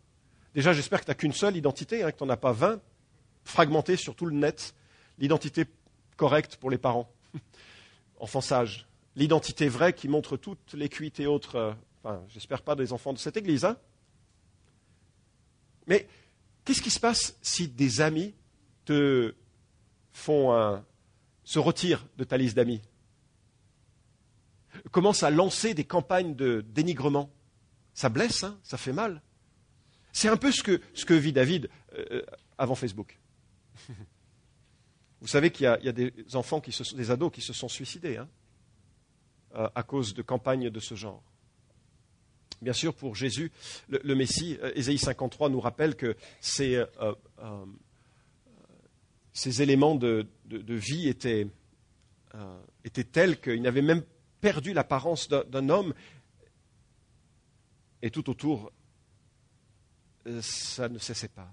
Déjà, 0.55 0.73
j'espère 0.73 1.01
que 1.01 1.05
tu 1.05 1.11
n'as 1.11 1.17
qu'une 1.17 1.33
seule 1.33 1.57
identité, 1.57 2.03
hein, 2.03 2.13
que 2.13 2.19
tu 2.19 2.25
n'en 2.25 2.31
as 2.31 2.37
pas 2.37 2.53
20 2.53 2.81
fragmentées 3.45 3.97
sur 3.97 4.15
tout 4.15 4.25
le 4.25 4.35
net. 4.35 4.75
L'identité 5.19 5.67
correcte 6.17 6.57
pour 6.57 6.71
les 6.71 6.79
parents. 6.79 7.13
Enfants 8.21 8.41
sages. 8.41 8.87
L'identité 9.17 9.69
vraie 9.69 9.93
qui 9.93 10.09
montre 10.09 10.37
toutes 10.37 10.73
les 10.75 10.89
cuites 10.89 11.19
et 11.21 11.27
autres. 11.27 11.57
Euh, 11.57 11.73
enfin, 12.05 12.23
j'espère 12.29 12.63
pas 12.63 12.77
des 12.77 12.93
enfants 12.93 13.13
de 13.13 13.19
cette 13.19 13.37
église. 13.37 13.65
Hein. 13.65 13.77
Mais 15.89 16.07
qu'est-ce 16.65 16.83
qui 16.83 16.91
se 16.91 17.01
passe 17.01 17.37
si 17.43 17.67
des 17.67 18.01
amis 18.01 18.35
te 18.85 19.35
font 20.13 20.53
un, 20.53 20.85
se 21.51 21.59
retirent 21.59 22.07
de 22.17 22.23
ta 22.23 22.37
liste 22.37 22.55
d'amis 22.55 22.81
commence 24.93 25.25
à 25.25 25.31
lancer 25.31 25.75
des 25.75 25.83
campagnes 25.83 26.37
de 26.37 26.61
dénigrement. 26.61 27.29
Ça 27.93 28.09
blesse, 28.09 28.45
hein, 28.45 28.57
ça 28.63 28.77
fait 28.77 28.93
mal. 28.93 29.21
C'est 30.13 30.29
un 30.29 30.37
peu 30.37 30.53
ce 30.53 30.63
que, 30.63 31.15
vit 31.15 31.33
David 31.33 31.69
euh, 31.95 32.23
avant 32.57 32.77
Facebook. 32.77 33.19
Vous 35.21 35.27
savez 35.27 35.51
qu'il 35.51 35.65
y, 35.65 35.89
a 35.89 35.93
des 35.93 36.13
enfants, 36.35 36.61
qui 36.61 36.71
se, 36.71 36.95
des 36.95 37.11
ados 37.11 37.33
qui 37.33 37.41
se 37.41 37.53
sont 37.53 37.69
suicidés 37.69 38.17
hein, 38.17 38.29
euh, 39.57 39.69
à 39.75 39.83
cause 39.83 40.15
de 40.15 40.23
campagnes 40.23 40.71
de 40.71 40.79
ce 40.79 40.95
genre. 40.95 41.21
Bien 42.63 42.75
sûr, 42.75 42.95
pour 42.95 43.17
Jésus, 43.17 43.51
le, 43.89 44.15
Messie, 44.15 44.57
euh, 44.63 44.71
Ésaïe 44.77 44.99
53 44.99 45.49
nous 45.49 45.61
rappelle 45.61 45.97
que 45.97 46.17
ces, 46.41 46.81
ces 49.33 49.63
éléments 49.63 49.95
de, 49.95 50.27
vie 50.49 51.09
étaient, 51.09 51.47
étaient 52.85 53.05
tels 53.05 53.41
qu'il 53.41 53.63
n'avait 53.63 53.83
même 53.83 54.03
perdu 54.41 54.73
l'apparence 54.73 55.29
d'un 55.29 55.69
homme. 55.69 55.95
Et 58.03 58.11
tout 58.11 58.31
autour, 58.31 58.73
euh, 60.27 60.41
ça 60.43 60.89
ne 60.89 60.99
cessait 60.99 61.29
pas. 61.29 61.53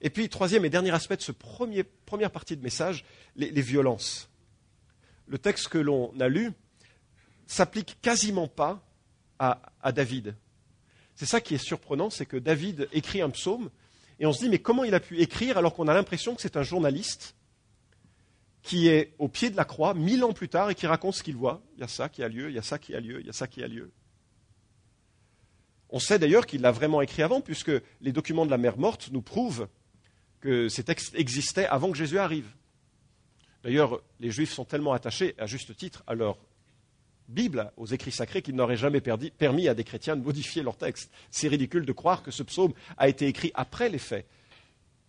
Et 0.00 0.10
puis, 0.10 0.28
troisième 0.28 0.64
et 0.64 0.70
dernier 0.70 0.90
aspect 0.92 1.16
de 1.16 1.22
ce 1.22 1.32
premier, 1.32 1.82
première 1.82 2.30
partie 2.30 2.56
de 2.56 2.62
message, 2.62 3.04
les, 3.36 3.50
violences. 3.60 4.30
Le 5.26 5.38
texte 5.38 5.68
que 5.68 5.78
l'on 5.78 6.18
a 6.20 6.28
lu 6.28 6.52
s'applique 7.46 7.98
quasiment 8.00 8.48
pas 8.48 8.84
à 9.38 9.92
David. 9.92 10.34
C'est 11.14 11.26
ça 11.26 11.40
qui 11.40 11.54
est 11.54 11.58
surprenant, 11.58 12.10
c'est 12.10 12.26
que 12.26 12.36
David 12.36 12.88
écrit 12.92 13.20
un 13.20 13.30
psaume 13.30 13.70
et 14.18 14.26
on 14.26 14.32
se 14.32 14.40
dit 14.40 14.48
mais 14.48 14.58
comment 14.58 14.84
il 14.84 14.94
a 14.94 15.00
pu 15.00 15.18
écrire 15.18 15.58
alors 15.58 15.74
qu'on 15.74 15.88
a 15.88 15.94
l'impression 15.94 16.34
que 16.34 16.42
c'est 16.42 16.56
un 16.56 16.62
journaliste 16.62 17.34
qui 18.62 18.88
est 18.88 19.14
au 19.18 19.28
pied 19.28 19.50
de 19.50 19.56
la 19.56 19.64
croix, 19.64 19.94
mille 19.94 20.24
ans 20.24 20.32
plus 20.32 20.48
tard, 20.48 20.70
et 20.70 20.74
qui 20.74 20.86
raconte 20.86 21.14
ce 21.14 21.22
qu'il 21.22 21.36
voit? 21.36 21.62
Il 21.74 21.80
y 21.80 21.84
a 21.84 21.88
ça 21.88 22.08
qui 22.08 22.22
a 22.22 22.28
lieu, 22.28 22.50
il 22.50 22.54
y 22.54 22.58
a 22.58 22.62
ça 22.62 22.78
qui 22.78 22.94
a 22.94 23.00
lieu, 23.00 23.20
il 23.20 23.26
y 23.26 23.30
a 23.30 23.32
ça 23.32 23.46
qui 23.46 23.62
a 23.62 23.68
lieu. 23.68 23.92
On 25.90 25.98
sait 25.98 26.18
d'ailleurs 26.18 26.46
qu'il 26.46 26.60
l'a 26.60 26.72
vraiment 26.72 27.00
écrit 27.00 27.22
avant, 27.22 27.40
puisque 27.40 27.72
les 28.00 28.12
documents 28.12 28.44
de 28.44 28.50
la 28.50 28.58
mer 28.58 28.76
morte 28.76 29.10
nous 29.10 29.22
prouvent 29.22 29.68
que 30.40 30.68
ces 30.68 30.84
textes 30.84 31.14
existaient 31.14 31.66
avant 31.66 31.90
que 31.90 31.96
Jésus 31.96 32.18
arrive. 32.18 32.54
D'ailleurs, 33.62 34.02
les 34.20 34.30
Juifs 34.30 34.52
sont 34.52 34.64
tellement 34.64 34.92
attachés, 34.92 35.34
à 35.38 35.46
juste 35.46 35.74
titre, 35.76 36.02
à 36.06 36.14
leur 36.14 36.38
Bible, 37.28 37.70
aux 37.76 37.86
écrits 37.86 38.10
sacrés, 38.10 38.40
qu'ils 38.40 38.54
n'auraient 38.54 38.76
jamais 38.76 39.00
permis 39.02 39.68
à 39.68 39.74
des 39.74 39.84
chrétiens 39.84 40.16
de 40.16 40.22
modifier 40.22 40.62
leur 40.62 40.76
texte. 40.76 41.10
C'est 41.30 41.48
ridicule 41.48 41.84
de 41.84 41.92
croire 41.92 42.22
que 42.22 42.30
ce 42.30 42.42
psaume 42.42 42.72
a 42.96 43.08
été 43.08 43.26
écrit 43.26 43.52
après 43.54 43.90
les 43.90 43.98
faits. 43.98 44.26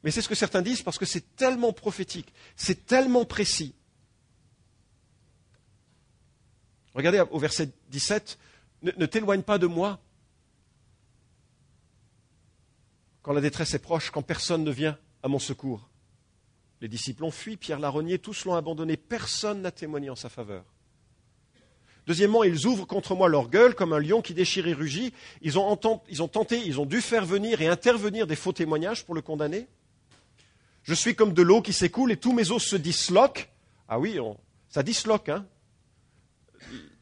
Mais 0.04 0.12
c'est 0.12 0.22
ce 0.22 0.30
que 0.30 0.36
certains 0.36 0.62
disent 0.62 0.82
parce 0.82 0.98
que 0.98 1.06
c'est 1.06 1.36
tellement 1.36 1.74
prophétique, 1.74 2.34
c'est 2.56 2.86
tellement 2.86 3.26
précis. 3.26 3.74
Regardez 6.94 7.24
au 7.32 7.40
verset 7.40 7.70
17, 7.90 8.38
ne, 8.82 9.06
t'éloigne 9.06 9.44
pas 9.44 9.58
de 9.58 9.68
moi 9.68 10.00
quand 13.22 13.34
la 13.34 13.42
détresse 13.42 13.74
est 13.74 13.80
proche, 13.80 14.10
quand 14.10 14.22
personne 14.22 14.64
ne 14.64 14.72
vient 14.72 14.98
à 15.22 15.28
mon 15.28 15.40
secours. 15.40 15.90
Les 16.82 16.88
disciples 16.88 17.26
ont 17.26 17.32
fui, 17.32 17.58
Pierre 17.58 17.80
l'a 17.80 17.90
renié, 17.90 18.20
tous 18.20 18.46
l'ont 18.46 18.56
abandonné, 18.56 18.96
personne 18.96 19.62
n'a 19.62 19.72
témoigné 19.72 20.10
en 20.10 20.16
sa 20.16 20.30
faveur. 20.30 20.64
Deuxièmement, 22.10 22.44
ils 22.44 22.66
ouvrent 22.66 22.88
contre 22.88 23.14
moi 23.14 23.30
leur 23.30 23.50
gueule 23.50 23.76
comme 23.76 23.94
un 23.94 24.00
lion 24.00 24.24
qui 24.24 24.34
déchire 24.34 24.66
et 24.66 24.74
rugit. 24.74 25.14
Ils 25.44 25.60
ont, 25.60 25.76
tenté, 25.76 26.60
ils 26.66 26.80
ont 26.80 26.86
dû 26.88 27.02
faire 27.02 27.24
venir 27.24 27.62
et 27.62 27.68
intervenir 27.68 28.26
des 28.26 28.36
faux 28.36 28.52
témoignages 28.52 29.06
pour 29.06 29.14
le 29.14 29.22
condamner. 29.22 29.68
Je 30.82 30.96
suis 30.96 31.14
comme 31.14 31.34
de 31.34 31.44
l'eau 31.44 31.62
qui 31.62 31.72
s'écoule 31.72 32.12
et 32.12 32.18
tous 32.18 32.34
mes 32.34 32.50
os 32.50 32.64
se 32.66 32.76
disloquent. 32.76 33.48
Ah 33.88 34.00
oui, 34.00 34.18
ça 34.70 34.82
disloque, 34.82 35.30
hein 35.30 35.46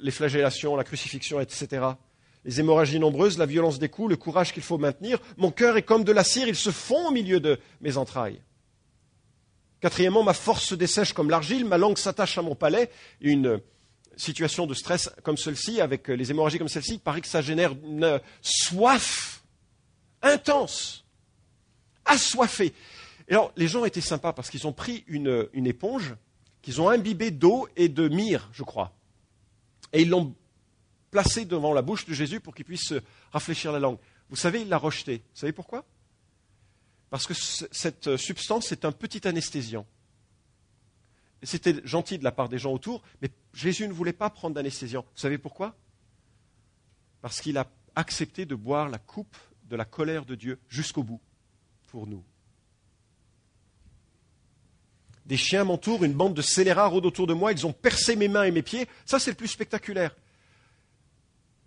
Les 0.02 0.12
flagellations, 0.12 0.76
la 0.76 0.84
crucifixion, 0.84 1.40
etc. 1.40 1.86
Les 2.44 2.60
hémorragies 2.60 3.00
nombreuses, 3.00 3.38
la 3.38 3.46
violence 3.46 3.80
des 3.80 3.88
coups, 3.88 4.10
le 4.10 4.18
courage 4.18 4.52
qu'il 4.52 4.64
faut 4.64 4.78
maintenir. 4.78 5.20
Mon 5.38 5.52
cœur 5.52 5.78
est 5.78 5.84
comme 5.84 6.04
de 6.04 6.12
la 6.12 6.26
cire, 6.26 6.50
il 6.50 6.56
se 6.58 6.70
fond 6.70 7.08
au 7.08 7.12
milieu 7.12 7.40
de 7.40 7.58
mes 7.80 7.96
entrailles. 7.96 8.42
Quatrièmement, 9.80 10.24
ma 10.24 10.34
force 10.34 10.66
se 10.66 10.76
dessèche 10.76 11.14
comme 11.14 11.30
l'argile, 11.30 11.64
ma 11.64 11.78
langue 11.78 11.98
s'attache 11.98 12.38
à 12.38 12.42
mon 12.42 12.56
palais. 12.56 12.90
Une 13.22 13.62
situation 14.18 14.66
de 14.66 14.74
stress 14.74 15.10
comme 15.24 15.38
celle-ci, 15.38 15.80
avec 15.80 16.08
les 16.10 16.32
hémorragies 16.32 16.58
comme 16.58 16.68
celle-ci, 16.68 16.98
paraît 16.98 17.22
que 17.22 17.28
ça 17.28 17.42
génère 17.42 17.72
une 17.72 18.20
soif 18.42 19.44
intense, 20.22 21.06
assoiffée. 22.06 22.74
Et 23.28 23.34
alors, 23.34 23.52
les 23.56 23.68
gens 23.68 23.86
étaient 23.86 24.02
sympas 24.02 24.34
parce 24.34 24.50
qu'ils 24.50 24.68
ont 24.68 24.74
pris 24.74 25.04
une, 25.08 25.50
éponge, 25.54 26.16
qu'ils 26.62 26.82
ont 26.82 26.90
imbibée 26.90 27.32
d'eau 27.32 27.68
et 27.76 27.90
de 27.90 28.08
myrrhe, 28.08 28.48
je 28.54 28.64
crois. 28.64 28.94
Et 29.94 30.02
ils 30.02 30.10
l'ont 30.10 30.34
placée 31.12 31.46
devant 31.46 31.74
la 31.74 31.82
bouche 31.82 32.06
de 32.06 32.14
Jésus 32.14 32.40
pour 32.40 32.56
qu'il 32.56 32.66
puisse 32.66 32.94
rafraîchir 33.32 33.72
la 33.72 33.80
langue. 33.80 33.98
Vous 34.30 34.36
savez, 34.36 34.62
il 34.62 34.70
l'a 34.70 34.78
rejeté. 34.78 35.18
Vous 35.34 35.40
savez 35.40 35.54
pourquoi? 35.54 35.86
Parce 37.10 37.26
que 37.26 37.34
cette 37.34 38.18
substance 38.18 38.72
est 38.72 38.84
un 38.84 38.92
petit 38.92 39.26
anesthésiant. 39.28 39.86
C'était 41.44 41.76
gentil 41.84 42.18
de 42.18 42.24
la 42.24 42.32
part 42.32 42.50
des 42.50 42.58
gens 42.58 42.74
autour, 42.74 43.04
mais 43.22 43.30
Jésus 43.54 43.88
ne 43.88 43.94
voulait 43.94 44.14
pas 44.14 44.30
prendre 44.30 44.56
d'anesthésiant. 44.56 45.02
Vous 45.02 45.22
savez 45.22 45.38
pourquoi? 45.38 45.76
Parce 47.22 47.42
qu'il 47.42 47.58
a 47.58 47.68
accepté 47.96 48.46
de 48.46 48.56
boire 48.56 48.90
la 48.90 48.98
coupe 48.98 49.38
de 49.66 49.76
la 49.76 49.86
colère 49.86 50.26
de 50.26 50.36
Dieu 50.36 50.60
jusqu'au 50.68 51.04
bout 51.04 51.22
pour 51.88 52.08
nous. 52.08 52.24
Des 55.26 55.38
chiens 55.38 55.66
m'entourent, 55.66 56.06
une 56.06 56.14
bande 56.14 56.34
de 56.34 56.42
scélérats 56.42 56.88
rôde 56.88 57.06
autour 57.06 57.28
de 57.28 57.34
moi, 57.34 57.52
ils 57.52 57.68
ont 57.68 57.74
percé 57.74 58.16
mes 58.16 58.30
mains 58.30 58.46
et 58.46 58.52
mes 58.52 58.62
pieds. 58.62 58.88
Ça, 59.06 59.20
c'est 59.20 59.32
le 59.32 59.36
plus 59.36 59.50
spectaculaire. 59.50 60.16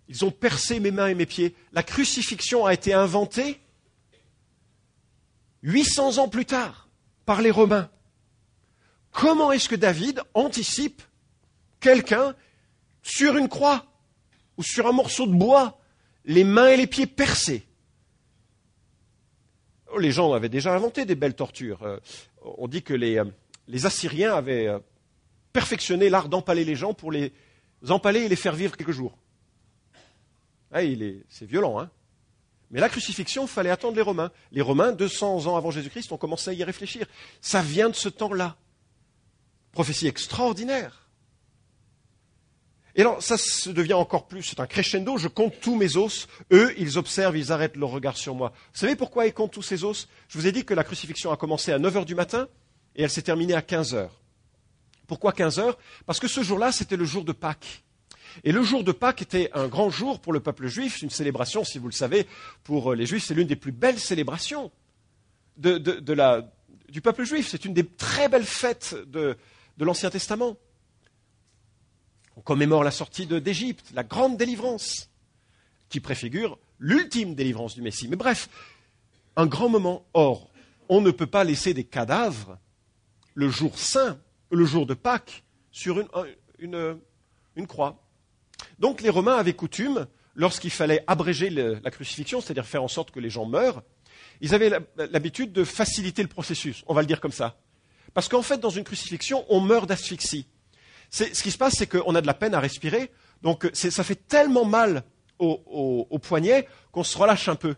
Ils 0.07 0.25
ont 0.25 0.31
percé 0.31 0.79
mes 0.79 0.91
mains 0.91 1.07
et 1.07 1.15
mes 1.15 1.27
pieds. 1.27 1.55
La 1.71 1.83
crucifixion 1.83 2.65
a 2.65 2.73
été 2.73 2.91
inventée 2.91 3.61
800 5.61 6.17
ans 6.17 6.27
plus 6.27 6.45
tard 6.45 6.89
par 7.25 7.41
les 7.41 7.51
Romains. 7.51 7.89
Comment 9.11 9.51
est-ce 9.51 9.69
que 9.69 9.75
David 9.75 10.21
anticipe 10.33 11.01
quelqu'un 11.79 12.35
sur 13.03 13.37
une 13.37 13.49
croix 13.49 13.85
ou 14.57 14.63
sur 14.63 14.87
un 14.87 14.91
morceau 14.91 15.27
de 15.27 15.33
bois, 15.33 15.79
les 16.25 16.43
mains 16.43 16.69
et 16.69 16.77
les 16.77 16.87
pieds 16.87 17.07
percés? 17.07 17.65
Oh, 19.93 19.99
Les 19.99 20.11
gens 20.11 20.31
avaient 20.33 20.49
déjà 20.49 20.73
inventé 20.73 21.05
des 21.05 21.15
belles 21.15 21.35
tortures. 21.35 21.83
Euh, 21.83 21.99
on 22.43 22.67
dit 22.67 22.83
que 22.83 22.93
les, 22.93 23.17
euh, 23.17 23.85
Assyriens 23.85 24.33
avaient 24.33 24.67
euh, 24.67 24.79
perfectionné 25.51 26.09
l'art 26.09 26.29
d'empaler 26.29 26.63
les 26.63 26.75
gens 26.75 26.93
pour 26.93 27.11
les 27.11 27.33
empaler 27.89 28.21
et 28.21 28.29
les 28.29 28.35
faire 28.35 28.55
vivre 28.55 28.77
quelques 28.77 28.91
jours. 28.91 29.17
Ah, 30.71 30.79
c'est 31.27 31.45
violent, 31.45 31.79
hein 31.79 31.89
mais 32.71 32.79
la 32.79 32.87
crucifixion, 32.87 33.43
il 33.43 33.49
fallait 33.49 33.69
attendre 33.69 33.97
les 33.97 34.01
Romains. 34.01 34.31
Les 34.53 34.61
Romains, 34.61 34.93
200 34.93 35.45
ans 35.47 35.57
avant 35.57 35.71
Jésus-Christ, 35.71 36.11
ont 36.13 36.17
commencé 36.17 36.49
à 36.49 36.53
y 36.53 36.63
réfléchir. 36.63 37.05
Ça 37.41 37.61
vient 37.61 37.89
de 37.89 37.95
ce 37.95 38.07
temps-là. 38.07 38.55
Prophétie 39.71 40.07
extraordinaire. 40.07 41.01
Et 42.95 43.01
alors, 43.01 43.23
ça 43.23 43.37
se 43.37 43.69
devient 43.69 43.93
encore 43.93 44.27
plus, 44.27 44.43
c'est 44.43 44.59
un 44.59 44.67
crescendo, 44.67 45.17
je 45.17 45.29
compte 45.29 45.59
tous 45.61 45.75
mes 45.75 45.95
os. 45.95 46.27
Eux, 46.51 46.73
ils 46.77 46.97
observent, 46.97 47.37
ils 47.37 47.51
arrêtent 47.51 47.77
leur 47.77 47.89
regard 47.89 48.17
sur 48.17 48.35
moi. 48.35 48.51
Vous 48.73 48.79
savez 48.79 48.97
pourquoi 48.97 49.27
ils 49.27 49.33
comptent 49.33 49.53
tous 49.53 49.61
ces 49.61 49.85
os? 49.85 50.09
Je 50.27 50.37
vous 50.37 50.45
ai 50.45 50.51
dit 50.51 50.65
que 50.65 50.73
la 50.73 50.83
crucifixion 50.83 51.31
a 51.31 51.37
commencé 51.37 51.71
à 51.71 51.79
9 51.79 51.97
heures 51.97 52.05
du 52.05 52.15
matin 52.15 52.49
et 52.95 53.03
elle 53.03 53.09
s'est 53.09 53.21
terminée 53.21 53.53
à 53.53 53.61
15 53.61 53.93
heures. 53.93 54.21
Pourquoi 55.07 55.31
15 55.31 55.59
heures? 55.59 55.77
Parce 56.05 56.19
que 56.19 56.27
ce 56.27 56.43
jour-là, 56.43 56.73
c'était 56.73 56.97
le 56.97 57.05
jour 57.05 57.23
de 57.23 57.31
Pâques. 57.31 57.83
Et 58.43 58.51
le 58.51 58.63
jour 58.63 58.83
de 58.83 58.91
Pâques 58.91 59.21
était 59.21 59.49
un 59.53 59.67
grand 59.67 59.89
jour 59.89 60.19
pour 60.19 60.33
le 60.33 60.39
peuple 60.39 60.67
juif, 60.67 61.01
une 61.01 61.09
célébration, 61.09 61.63
si 61.63 61.79
vous 61.79 61.87
le 61.87 61.93
savez, 61.93 62.27
pour 62.63 62.93
les 62.93 63.05
juifs, 63.05 63.25
c'est 63.25 63.33
l'une 63.33 63.47
des 63.47 63.55
plus 63.55 63.71
belles 63.71 63.99
célébrations 63.99 64.71
du 65.57 67.01
peuple 67.01 67.23
juif. 67.23 67.47
C'est 67.49 67.65
une 67.65 67.73
des 67.73 67.85
très 67.85 68.29
belles 68.29 68.45
fêtes 68.45 68.95
de, 69.07 69.37
de 69.81 69.85
l'Ancien 69.85 70.11
Testament. 70.11 70.57
On 72.37 72.41
commémore 72.41 72.83
la 72.83 72.91
sortie 72.91 73.25
d'Égypte, 73.25 73.87
la 73.95 74.03
grande 74.03 74.37
délivrance, 74.37 75.09
qui 75.89 75.99
préfigure 75.99 76.59
l'ultime 76.77 77.33
délivrance 77.33 77.73
du 77.73 77.81
Messie. 77.81 78.07
Mais 78.07 78.15
bref, 78.15 78.47
un 79.35 79.47
grand 79.47 79.69
moment. 79.69 80.05
Or, 80.13 80.51
on 80.87 81.01
ne 81.01 81.09
peut 81.09 81.25
pas 81.25 81.43
laisser 81.43 81.73
des 81.73 81.83
cadavres 81.83 82.59
le 83.33 83.49
jour 83.49 83.79
saint, 83.79 84.19
le 84.51 84.65
jour 84.65 84.85
de 84.85 84.93
Pâques, 84.93 85.43
sur 85.71 85.99
une, 86.59 86.99
croix. 87.65 88.03
Donc 88.77 89.01
les 89.01 89.09
Romains 89.09 89.37
avaient 89.37 89.53
coutume, 89.53 90.05
lorsqu'il 90.35 90.69
fallait 90.69 91.03
abréger 91.07 91.49
la 91.49 91.89
crucifixion, 91.89 92.39
c'est-à-dire 92.39 92.67
faire 92.67 92.83
en 92.83 92.87
sorte 92.87 93.09
que 93.09 93.19
les 93.19 93.31
gens 93.31 93.47
meurent, 93.47 93.81
ils 94.41 94.53
avaient 94.53 94.69
l'habitude 94.95 95.53
de 95.53 95.63
faciliter 95.63 96.21
le 96.21 96.29
processus, 96.29 96.83
on 96.85 96.93
va 96.93 97.01
le 97.01 97.07
dire 97.07 97.19
comme 97.19 97.31
ça. 97.31 97.57
Parce 98.13 98.27
qu'en 98.27 98.41
fait, 98.41 98.59
dans 98.59 98.69
une 98.69 98.83
crucifixion, 98.83 99.45
on 99.49 99.59
meurt 99.59 99.87
d'asphyxie. 99.87 100.45
Ce 101.09 101.43
qui 101.43 101.51
se 101.51 101.57
passe, 101.57 101.75
c'est 101.77 101.87
qu'on 101.87 102.15
a 102.15 102.21
de 102.21 102.27
la 102.27 102.33
peine 102.33 102.53
à 102.53 102.59
respirer, 102.59 103.11
donc 103.41 103.69
ça 103.73 104.03
fait 104.03 104.27
tellement 104.27 104.65
mal 104.65 105.03
au, 105.39 106.19
poignet 106.21 106.67
qu'on 106.91 107.03
se 107.03 107.17
relâche 107.17 107.47
un 107.49 107.55
peu. 107.55 107.75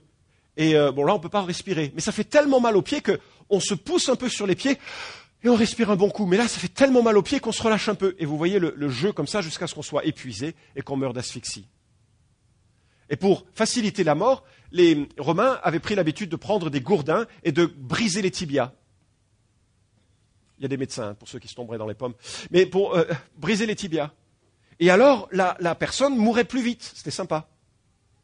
Et 0.55 0.75
euh, 0.75 0.91
bon, 0.91 1.03
là, 1.03 1.13
on 1.13 1.17
ne 1.17 1.21
peut 1.21 1.29
pas 1.29 1.41
respirer. 1.41 1.91
Mais 1.95 2.01
ça 2.01 2.11
fait 2.11 2.25
tellement 2.25 2.59
mal 2.59 2.77
aux 2.77 2.81
pieds 2.81 3.01
qu'on 3.01 3.59
se 3.59 3.73
pousse 3.73 4.09
un 4.09 4.15
peu 4.15 4.29
sur 4.29 4.45
les 4.45 4.55
pieds 4.55 4.77
et 5.43 5.49
on 5.49 5.55
respire 5.55 5.89
un 5.89 5.95
bon 5.95 6.09
coup. 6.09 6.27
Mais 6.27 6.37
là, 6.37 6.47
ça 6.47 6.59
fait 6.59 6.67
tellement 6.67 7.01
mal 7.01 7.17
aux 7.17 7.23
pieds 7.23 7.39
qu'on 7.39 7.51
se 7.51 7.63
relâche 7.63 7.89
un 7.89 7.95
peu. 7.95 8.15
Et 8.19 8.25
vous 8.25 8.37
voyez 8.37 8.59
le, 8.59 8.73
le 8.77 8.89
jeu 8.89 9.13
comme 9.13 9.25
ça 9.25 9.41
jusqu'à 9.41 9.65
ce 9.65 9.73
qu'on 9.73 9.81
soit 9.81 10.05
épuisé 10.05 10.55
et 10.75 10.81
qu'on 10.83 10.95
meure 10.95 11.13
d'asphyxie. 11.13 11.67
Et 13.09 13.15
pour 13.15 13.45
faciliter 13.53 14.03
la 14.03 14.15
mort, 14.15 14.43
les 14.71 15.07
Romains 15.17 15.59
avaient 15.63 15.79
pris 15.79 15.95
l'habitude 15.95 16.29
de 16.29 16.35
prendre 16.35 16.69
des 16.69 16.81
gourdins 16.81 17.25
et 17.43 17.51
de 17.51 17.65
briser 17.65 18.21
les 18.21 18.31
tibias. 18.31 18.73
Il 20.57 20.63
y 20.63 20.65
a 20.65 20.69
des 20.69 20.77
médecins 20.77 21.13
pour 21.15 21.27
ceux 21.27 21.39
qui 21.39 21.47
se 21.47 21.55
tomberaient 21.55 21.77
dans 21.77 21.87
les 21.87 21.95
pommes. 21.95 22.13
Mais 22.51 22.65
pour 22.65 22.95
euh, 22.95 23.05
briser 23.37 23.65
les 23.65 23.75
tibias. 23.75 24.11
Et 24.79 24.89
alors, 24.89 25.29
la, 25.31 25.75
personne 25.75 26.15
mourrait 26.15 26.43
plus 26.43 26.61
vite. 26.61 26.91
C'était 26.95 27.11
sympa. 27.11 27.49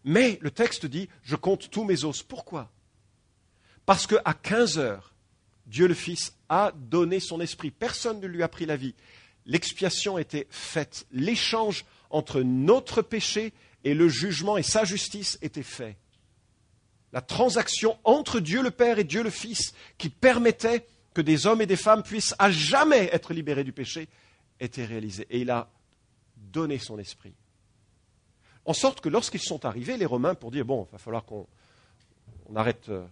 Mais 0.03 0.39
le 0.41 0.51
texte 0.51 0.85
dit 0.85 1.09
Je 1.23 1.35
compte 1.35 1.69
tous 1.69 1.83
mes 1.83 2.03
os. 2.05 2.23
Pourquoi? 2.23 2.71
Parce 3.85 4.07
qu'à 4.07 4.33
15 4.33 4.77
heures, 4.77 5.13
Dieu 5.65 5.87
le 5.87 5.93
Fils 5.93 6.33
a 6.47 6.71
donné 6.75 7.19
son 7.19 7.41
esprit. 7.41 7.71
Personne 7.71 8.19
ne 8.19 8.27
lui 8.27 8.43
a 8.43 8.47
pris 8.47 8.65
la 8.65 8.75
vie. 8.75 8.95
L'expiation 9.45 10.17
était 10.17 10.47
faite. 10.49 11.05
L'échange 11.11 11.85
entre 12.09 12.41
notre 12.41 13.01
péché 13.01 13.53
et 13.83 13.93
le 13.93 14.09
jugement 14.09 14.57
et 14.57 14.63
sa 14.63 14.83
justice 14.83 15.37
était 15.41 15.63
fait. 15.63 15.97
La 17.11 17.21
transaction 17.21 17.97
entre 18.03 18.39
Dieu 18.39 18.61
le 18.61 18.71
Père 18.71 18.99
et 18.99 19.03
Dieu 19.03 19.23
le 19.23 19.29
Fils 19.29 19.73
qui 19.97 20.09
permettait 20.09 20.85
que 21.13 21.21
des 21.21 21.47
hommes 21.47 21.61
et 21.61 21.65
des 21.65 21.75
femmes 21.75 22.03
puissent 22.03 22.35
à 22.39 22.51
jamais 22.51 23.09
être 23.11 23.33
libérés 23.33 23.63
du 23.63 23.73
péché 23.73 24.07
était 24.59 24.85
réalisé. 24.85 25.25
Et 25.29 25.39
il 25.39 25.49
a 25.49 25.69
donné 26.35 26.77
son 26.77 26.99
esprit. 26.99 27.33
En 28.65 28.73
sorte 28.73 29.01
que 29.01 29.09
lorsqu'ils 29.09 29.41
sont 29.41 29.65
arrivés, 29.65 29.97
les 29.97 30.05
Romains, 30.05 30.35
pour 30.35 30.51
dire, 30.51 30.65
bon, 30.65 30.87
il 30.89 30.91
va 30.91 30.97
falloir 30.97 31.25
qu'on 31.25 31.47
arrête 32.55 32.89
euh, 32.89 33.05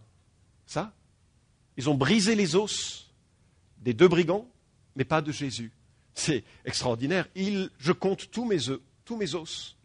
ça, 0.65 0.93
ils 1.77 1.89
ont 1.89 1.95
brisé 1.95 2.35
les 2.35 2.55
os 2.55 3.11
des 3.79 3.93
deux 3.93 4.07
brigands, 4.07 4.47
mais 4.95 5.05
pas 5.05 5.21
de 5.21 5.31
Jésus. 5.31 5.71
C'est 6.13 6.43
extraordinaire. 6.65 7.27
je 7.35 7.91
compte 7.91 8.31
tous 8.31 8.45
mes, 8.45 8.57
tous 9.05 9.15
mes 9.15 9.35
os. 9.35 9.77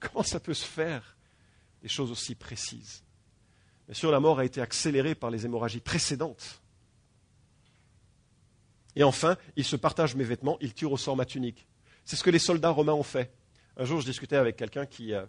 Comment 0.00 0.22
ça 0.22 0.40
peut 0.40 0.54
se 0.54 0.64
faire 0.64 1.16
Des 1.82 1.88
choses 1.88 2.10
aussi 2.10 2.34
précises? 2.34 3.02
Bien 3.86 3.94
sûr, 3.94 4.10
la 4.10 4.20
mort 4.20 4.38
a 4.38 4.44
été 4.44 4.60
accélérée 4.60 5.14
par 5.14 5.30
les 5.30 5.44
hémorragies 5.44 5.80
précédentes. 5.80 6.62
Et 8.96 9.02
enfin, 9.02 9.36
il 9.56 9.64
se 9.64 9.76
partage 9.76 10.16
mes 10.16 10.24
vêtements, 10.24 10.58
il 10.60 10.74
tire 10.74 10.92
au 10.92 10.96
sort 10.96 11.16
ma 11.16 11.24
tunique. 11.24 11.66
C'est 12.04 12.16
ce 12.16 12.24
que 12.24 12.30
les 12.30 12.38
soldats 12.38 12.70
romains 12.70 12.92
ont 12.92 13.02
fait. 13.02 13.32
Un 13.76 13.84
jour, 13.84 14.00
je 14.00 14.06
discutais 14.06 14.36
avec 14.36 14.56
quelqu'un 14.56 14.86
qui, 14.86 15.14
euh, 15.14 15.22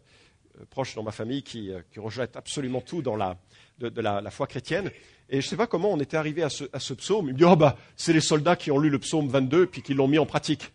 euh, 0.60 0.66
proche 0.70 0.96
dans 0.96 1.04
ma 1.04 1.12
famille, 1.12 1.44
qui, 1.44 1.72
euh, 1.72 1.82
rejette 1.98 2.36
absolument 2.36 2.82
tout 2.82 3.02
dans 3.02 3.16
la, 3.16 3.38
de, 3.80 4.02
la, 4.02 4.30
foi 4.32 4.48
chrétienne. 4.48 4.92
Et 5.30 5.40
je 5.40 5.46
ne 5.46 5.50
sais 5.50 5.56
pas 5.56 5.68
comment 5.68 5.92
on 5.92 6.00
était 6.00 6.18
arrivé 6.18 6.44
à 6.44 6.50
ce, 6.50 6.94
psaume. 6.94 7.28
Il 7.28 7.34
me 7.34 7.38
dit, 7.38 7.46
oh 7.46 7.56
bah, 7.56 7.78
c'est 7.96 8.14
les 8.14 8.22
soldats 8.22 8.56
qui 8.56 8.72
ont 8.72 8.80
lu 8.80 8.90
le 8.90 9.00
psaume 9.00 9.28
22 9.30 9.68
puis 9.68 9.82
qui 9.82 9.94
l'ont 9.94 10.08
mis 10.08 10.18
en 10.18 10.26
pratique. 10.26 10.72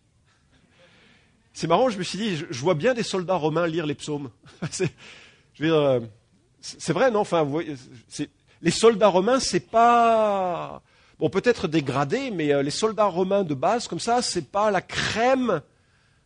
C'est 1.53 1.67
marrant, 1.67 1.89
je 1.89 1.99
me 1.99 2.03
suis 2.03 2.19
dit, 2.19 2.37
je, 2.37 2.61
vois 2.61 2.75
bien 2.75 2.95
des 2.95 3.03
soldats 3.03 3.35
romains 3.35 3.67
lire 3.67 3.87
les 3.87 3.95
psaumes. 3.95 4.31
c'est, 4.71 4.93
vrai, 6.93 7.11
non? 7.11 7.21
Enfin, 7.21 7.47
les 8.63 8.71
soldats 8.71 9.09
romains, 9.09 9.41
c'est 9.41 9.61
pas 9.61 10.83
bon, 11.19 11.31
peut-être 11.31 11.69
dégradé, 11.69 12.31
mais 12.31 12.53
euh, 12.53 12.63
les 12.63 12.71
soldats 12.71 13.07
romains 13.07 13.45
de 13.45 13.55
base, 13.55 13.89
comme 13.89 14.01
ça, 14.01 14.23
c'est 14.23 14.51
pas 14.51 14.71
la 14.71 14.83
crème 14.83 15.63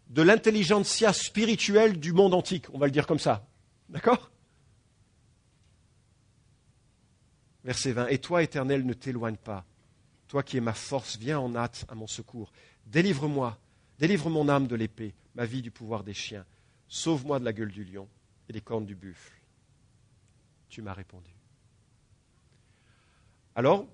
de 0.09 0.23
l'intelligentsia 0.23 1.13
spirituelle 1.13 1.99
du 1.99 2.13
monde 2.13 2.35
antique, 2.35 2.67
on 2.73 2.79
va 2.79 2.87
le 2.87 2.93
dire 2.93 3.07
comme 3.07 3.19
ça. 3.19 3.47
D'accord? 3.89 4.31
Verset 7.65 7.93
20. 7.93 8.09
Et 8.09 8.19
toi, 8.19 8.43
Éternel, 8.43 8.85
ne 8.85 8.93
t'éloigne 8.93 9.37
pas. 9.37 9.65
Toi 10.29 10.43
qui 10.43 10.57
es 10.57 10.61
ma 10.61 10.73
force, 10.73 11.17
viens 11.17 11.39
en 11.39 11.55
hâte 11.55 11.85
à 11.89 11.95
mon 11.95 12.07
secours. 12.07 12.53
Délivre-moi, 12.87 13.59
délivre 13.99 14.31
mon 14.31 14.49
âme 14.49 14.67
de 14.67 14.77
l'épée, 14.77 15.15
ma 15.35 15.45
vie 15.45 15.63
du 15.63 15.71
pouvoir 15.71 16.05
des 16.05 16.15
chiens. 16.15 16.45
Sauve-moi 16.89 17.39
de 17.39 17.45
la 17.45 17.53
gueule 17.53 17.71
du 17.71 17.85
lion 17.85 18.09
et 18.49 18.53
des 18.53 18.61
cornes 18.61 18.87
du 18.87 18.95
buffle. 18.95 19.41
Tu 20.69 20.83
m'as 20.83 20.93
répondu. 20.93 21.31
Alors, 23.55 23.87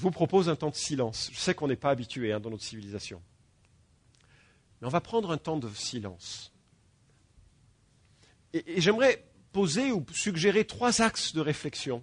je 0.00 0.02
vous 0.02 0.10
propose 0.10 0.48
un 0.48 0.56
temps 0.56 0.70
de 0.70 0.76
silence. 0.76 1.28
Je 1.30 1.38
sais 1.38 1.54
qu'on 1.54 1.68
n'est 1.68 1.76
pas 1.76 1.90
habitué 1.90 2.32
hein, 2.32 2.40
dans 2.40 2.48
notre 2.48 2.64
civilisation. 2.64 3.20
Mais 4.80 4.86
on 4.86 4.90
va 4.90 5.02
prendre 5.02 5.30
un 5.30 5.36
temps 5.36 5.58
de 5.58 5.68
silence. 5.74 6.54
Et, 8.54 8.80
j'aimerais 8.80 9.22
poser 9.52 9.92
ou 9.92 10.02
suggérer 10.10 10.64
trois 10.64 11.02
axes 11.02 11.34
de 11.34 11.42
réflexion. 11.42 12.02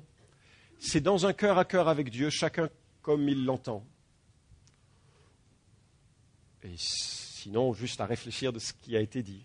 C'est 0.78 1.02
dans 1.02 1.26
un 1.26 1.34
cœur 1.34 1.58
à 1.58 1.66
cœur 1.66 1.88
avec 1.88 2.12
Dieu, 2.12 2.30
chacun 2.30 2.70
comme 3.02 3.28
il 3.28 3.46
l'entend. 3.46 3.84
Et 6.62 6.76
sinon, 6.78 7.74
juste 7.74 8.00
à 8.00 8.06
réfléchir 8.06 8.54
de 8.54 8.60
ce 8.60 8.74
qui 8.74 8.96
a 8.96 9.02
été 9.02 9.24
dit. 9.24 9.42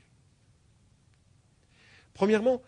Premièrement, 2.12 2.60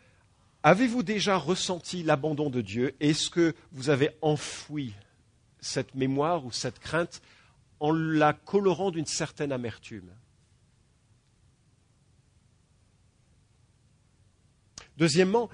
avez-vous 0.62 1.02
déjà 1.02 1.36
ressenti 1.36 2.02
l'abandon 2.02 2.48
de 2.48 2.62
Dieu? 2.62 2.96
Est-ce 3.00 3.28
que 3.28 3.54
vous 3.70 3.90
avez 3.90 4.12
enfoui 4.22 4.94
cette 5.64 5.94
mémoire 5.94 6.44
ou 6.44 6.52
cette 6.52 6.78
crainte 6.78 7.22
en 7.80 7.92
la 7.92 8.32
colorant 8.32 8.90
d'une 8.90 9.06
certaine 9.06 9.52
amertume 9.52 10.10
Deuxièmement, 14.96 15.50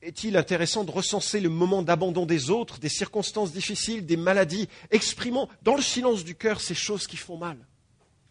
est-il 0.00 0.36
intéressant 0.36 0.84
de 0.84 0.92
recenser 0.92 1.40
le 1.40 1.48
moment 1.48 1.82
d'abandon 1.82 2.24
des 2.24 2.50
autres, 2.50 2.78
des 2.78 2.88
circonstances 2.88 3.52
difficiles, 3.52 4.06
des 4.06 4.16
maladies, 4.16 4.68
exprimant 4.90 5.48
dans 5.62 5.74
le 5.74 5.82
silence 5.82 6.22
du 6.22 6.36
cœur 6.36 6.60
ces 6.60 6.74
choses 6.74 7.08
qui 7.08 7.16
font 7.16 7.36
mal? 7.36 7.58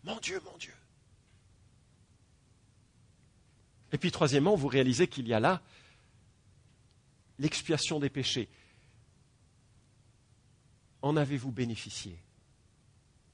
Mon 0.05 0.17
Dieu, 0.19 0.41
mon 0.45 0.57
Dieu. 0.57 0.73
Et 3.91 3.97
puis 3.97 4.11
troisièmement, 4.11 4.55
vous 4.55 4.67
réalisez 4.67 5.07
qu'il 5.07 5.27
y 5.27 5.33
a 5.33 5.39
là 5.39 5.61
l'expiation 7.37 7.99
des 7.99 8.09
péchés. 8.09 8.47
En 11.05 11.17
avez-vous 11.17 11.51
bénéficié 11.51 12.17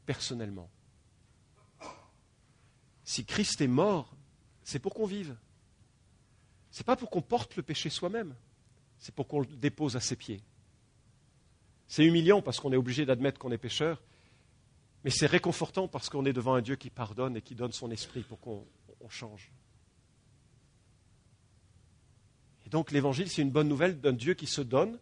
personnellement? 0.05 0.69
Si 3.05 3.23
Christ 3.23 3.61
est 3.61 3.67
mort, 3.67 4.13
c'est 4.61 4.79
pour 4.79 4.93
qu'on 4.93 5.05
vive. 5.05 5.37
Ce 6.69 6.79
n'est 6.79 6.83
pas 6.83 6.97
pour 6.97 7.09
qu'on 7.09 7.21
porte 7.21 7.55
le 7.55 7.63
péché 7.63 7.89
soi-même, 7.89 8.35
c'est 8.97 9.15
pour 9.15 9.25
qu'on 9.25 9.39
le 9.39 9.45
dépose 9.45 9.95
à 9.95 10.01
ses 10.01 10.17
pieds. 10.17 10.41
C'est 11.87 12.03
humiliant 12.03 12.41
parce 12.41 12.59
qu'on 12.59 12.73
est 12.73 12.75
obligé 12.75 13.05
d'admettre 13.05 13.39
qu'on 13.39 13.53
est 13.53 13.57
pécheur, 13.57 14.03
mais 15.05 15.09
c'est 15.09 15.25
réconfortant 15.25 15.87
parce 15.87 16.09
qu'on 16.09 16.25
est 16.25 16.33
devant 16.33 16.55
un 16.55 16.61
Dieu 16.61 16.75
qui 16.75 16.89
pardonne 16.89 17.37
et 17.37 17.41
qui 17.41 17.55
donne 17.55 17.71
son 17.71 17.89
esprit 17.89 18.23
pour 18.23 18.41
qu'on 18.41 18.65
change. 19.07 19.49
Et 22.65 22.69
donc 22.69 22.91
l'évangile, 22.91 23.29
c'est 23.29 23.41
une 23.41 23.51
bonne 23.51 23.69
nouvelle 23.69 24.01
d'un 24.01 24.11
Dieu 24.11 24.33
qui 24.33 24.45
se 24.45 24.59
donne 24.59 24.99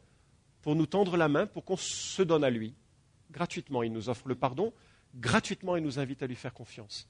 pour 0.62 0.76
nous 0.76 0.86
tendre 0.86 1.18
la 1.18 1.28
main, 1.28 1.46
pour 1.46 1.66
qu'on 1.66 1.78
se 1.78 2.22
donne 2.22 2.44
à 2.44 2.50
lui. 2.50 2.74
Gratuitement, 3.32 3.84
il 3.84 3.92
nous 3.92 4.10
offre 4.10 4.28
le 4.28 4.36
pardon, 4.36 4.74
gratuitement, 5.16 5.76
il 5.76 5.84
nous 5.84 6.00
invite 6.00 6.24
à 6.24 6.28
lui 6.28 6.36
faire 6.36 6.54
confiance. 6.54 7.08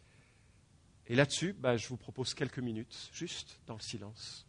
Et 1.08 1.16
là-dessus, 1.16 1.54
bah, 1.54 1.78
je 1.78 1.88
vous 1.88 1.98
propose 1.98 2.34
quelques 2.34 2.60
minutes, 2.60 3.10
juste 3.14 3.60
dans 3.66 3.74
le 3.74 3.82
silence. 3.82 4.46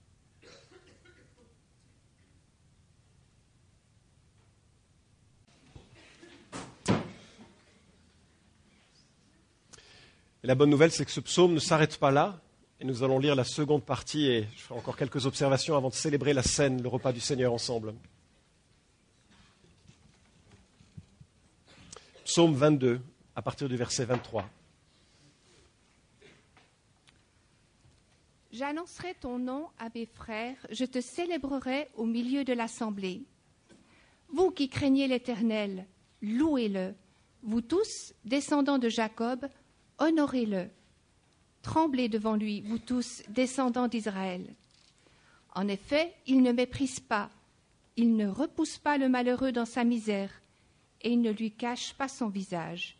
La 10.43 10.55
bonne 10.55 10.71
nouvelle, 10.71 10.91
c'est 10.91 11.05
que 11.05 11.11
ce 11.11 11.21
psaume 11.21 11.53
ne 11.53 11.59
s'arrête 11.59 11.99
pas 11.99 12.11
là. 12.11 12.41
Et 12.81 12.85
nous 12.87 13.03
allons 13.03 13.19
lire 13.19 13.35
la 13.35 13.45
seconde 13.45 13.85
partie 13.85 14.27
et 14.27 14.49
je 14.57 14.63
ferai 14.63 14.79
encore 14.79 14.97
quelques 14.97 15.27
observations 15.27 15.77
avant 15.77 15.91
de 15.91 15.95
célébrer 15.95 16.33
la 16.33 16.43
scène, 16.43 16.83
le 16.83 16.89
repas 16.89 17.13
du 17.13 17.21
Seigneur 17.21 17.53
ensemble. 17.53 17.93
Psaume 22.31 22.55
22, 22.55 23.01
à 23.35 23.43
partir 23.43 23.69
du 23.69 23.75
verset 23.75 24.05
23. 24.05 24.49
J'annoncerai 28.53 29.17
ton 29.21 29.41
nom 29.41 29.67
à 29.81 29.89
mes 29.93 30.07
frères, 30.07 30.65
je 30.71 30.85
te 30.85 31.01
célébrerai 31.01 31.89
au 31.97 32.05
milieu 32.05 32.45
de 32.45 32.53
l'assemblée. 32.53 33.25
Vous 34.29 34.53
qui 34.53 34.69
craignez 34.69 35.09
l'Éternel, 35.09 35.89
louez-le. 36.23 36.95
Vous 37.43 37.63
tous, 37.63 38.15
descendants 38.25 38.79
de 38.79 38.89
Jacob, 38.89 39.49
honorez-le. 39.99 40.69
Tremblez 41.63 42.09
devant 42.09 42.37
lui, 42.37 42.61
vous 42.61 42.79
tous, 42.79 43.25
descendants 43.29 43.89
d'Israël. 43.89 44.55
En 45.57 45.67
effet, 45.67 46.15
il 46.29 46.43
ne 46.43 46.53
méprise 46.53 47.01
pas, 47.01 47.29
il 47.97 48.15
ne 48.15 48.29
repousse 48.29 48.79
pas 48.79 48.99
le 48.99 49.09
malheureux 49.09 49.51
dans 49.51 49.67
sa 49.67 49.83
misère, 49.83 50.31
et 51.03 51.13
il 51.13 51.21
ne 51.21 51.31
lui 51.31 51.53
cache 51.53 51.95
pas 51.95 52.09
son 52.09 52.29
visage, 52.29 52.97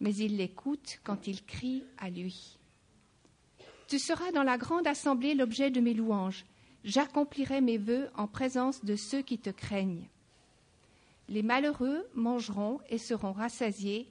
mais 0.00 0.14
il 0.14 0.36
l'écoute 0.36 1.00
quand 1.04 1.26
il 1.26 1.44
crie 1.44 1.84
à 1.98 2.10
lui. 2.10 2.58
Tu 3.88 3.98
seras 3.98 4.32
dans 4.32 4.42
la 4.42 4.58
grande 4.58 4.86
assemblée 4.86 5.34
l'objet 5.34 5.70
de 5.70 5.80
mes 5.80 5.94
louanges. 5.94 6.44
J'accomplirai 6.84 7.60
mes 7.60 7.78
vœux 7.78 8.10
en 8.16 8.26
présence 8.26 8.84
de 8.84 8.96
ceux 8.96 9.22
qui 9.22 9.38
te 9.38 9.50
craignent. 9.50 10.08
Les 11.28 11.42
malheureux 11.42 12.08
mangeront 12.14 12.80
et 12.88 12.98
seront 12.98 13.32
rassasiés, 13.32 14.08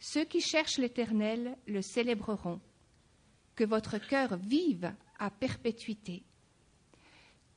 ceux 0.00 0.24
qui 0.24 0.40
cherchent 0.40 0.78
l'Éternel 0.78 1.56
le 1.66 1.82
célébreront. 1.82 2.60
Que 3.56 3.64
votre 3.64 3.98
cœur 3.98 4.36
vive 4.36 4.94
à 5.18 5.30
perpétuité. 5.30 6.22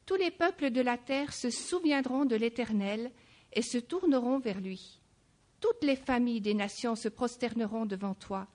Tous 0.07 0.15
les 0.15 0.31
peuples 0.31 0.71
de 0.71 0.81
la 0.81 0.97
terre 0.97 1.31
se 1.31 1.51
souviendront 1.51 2.25
de 2.25 2.35
l'Éternel 2.35 3.11
et 3.53 3.61
se 3.61 3.77
tourneront 3.77 4.39
vers 4.39 4.59
lui. 4.59 5.00
Toutes 5.61 5.83
les 5.83 5.95
familles 5.95 6.41
des 6.41 6.55
nations 6.55 6.95
se 6.95 7.07
prosterneront 7.07 7.85
devant 7.85 8.15
toi, 8.15 8.47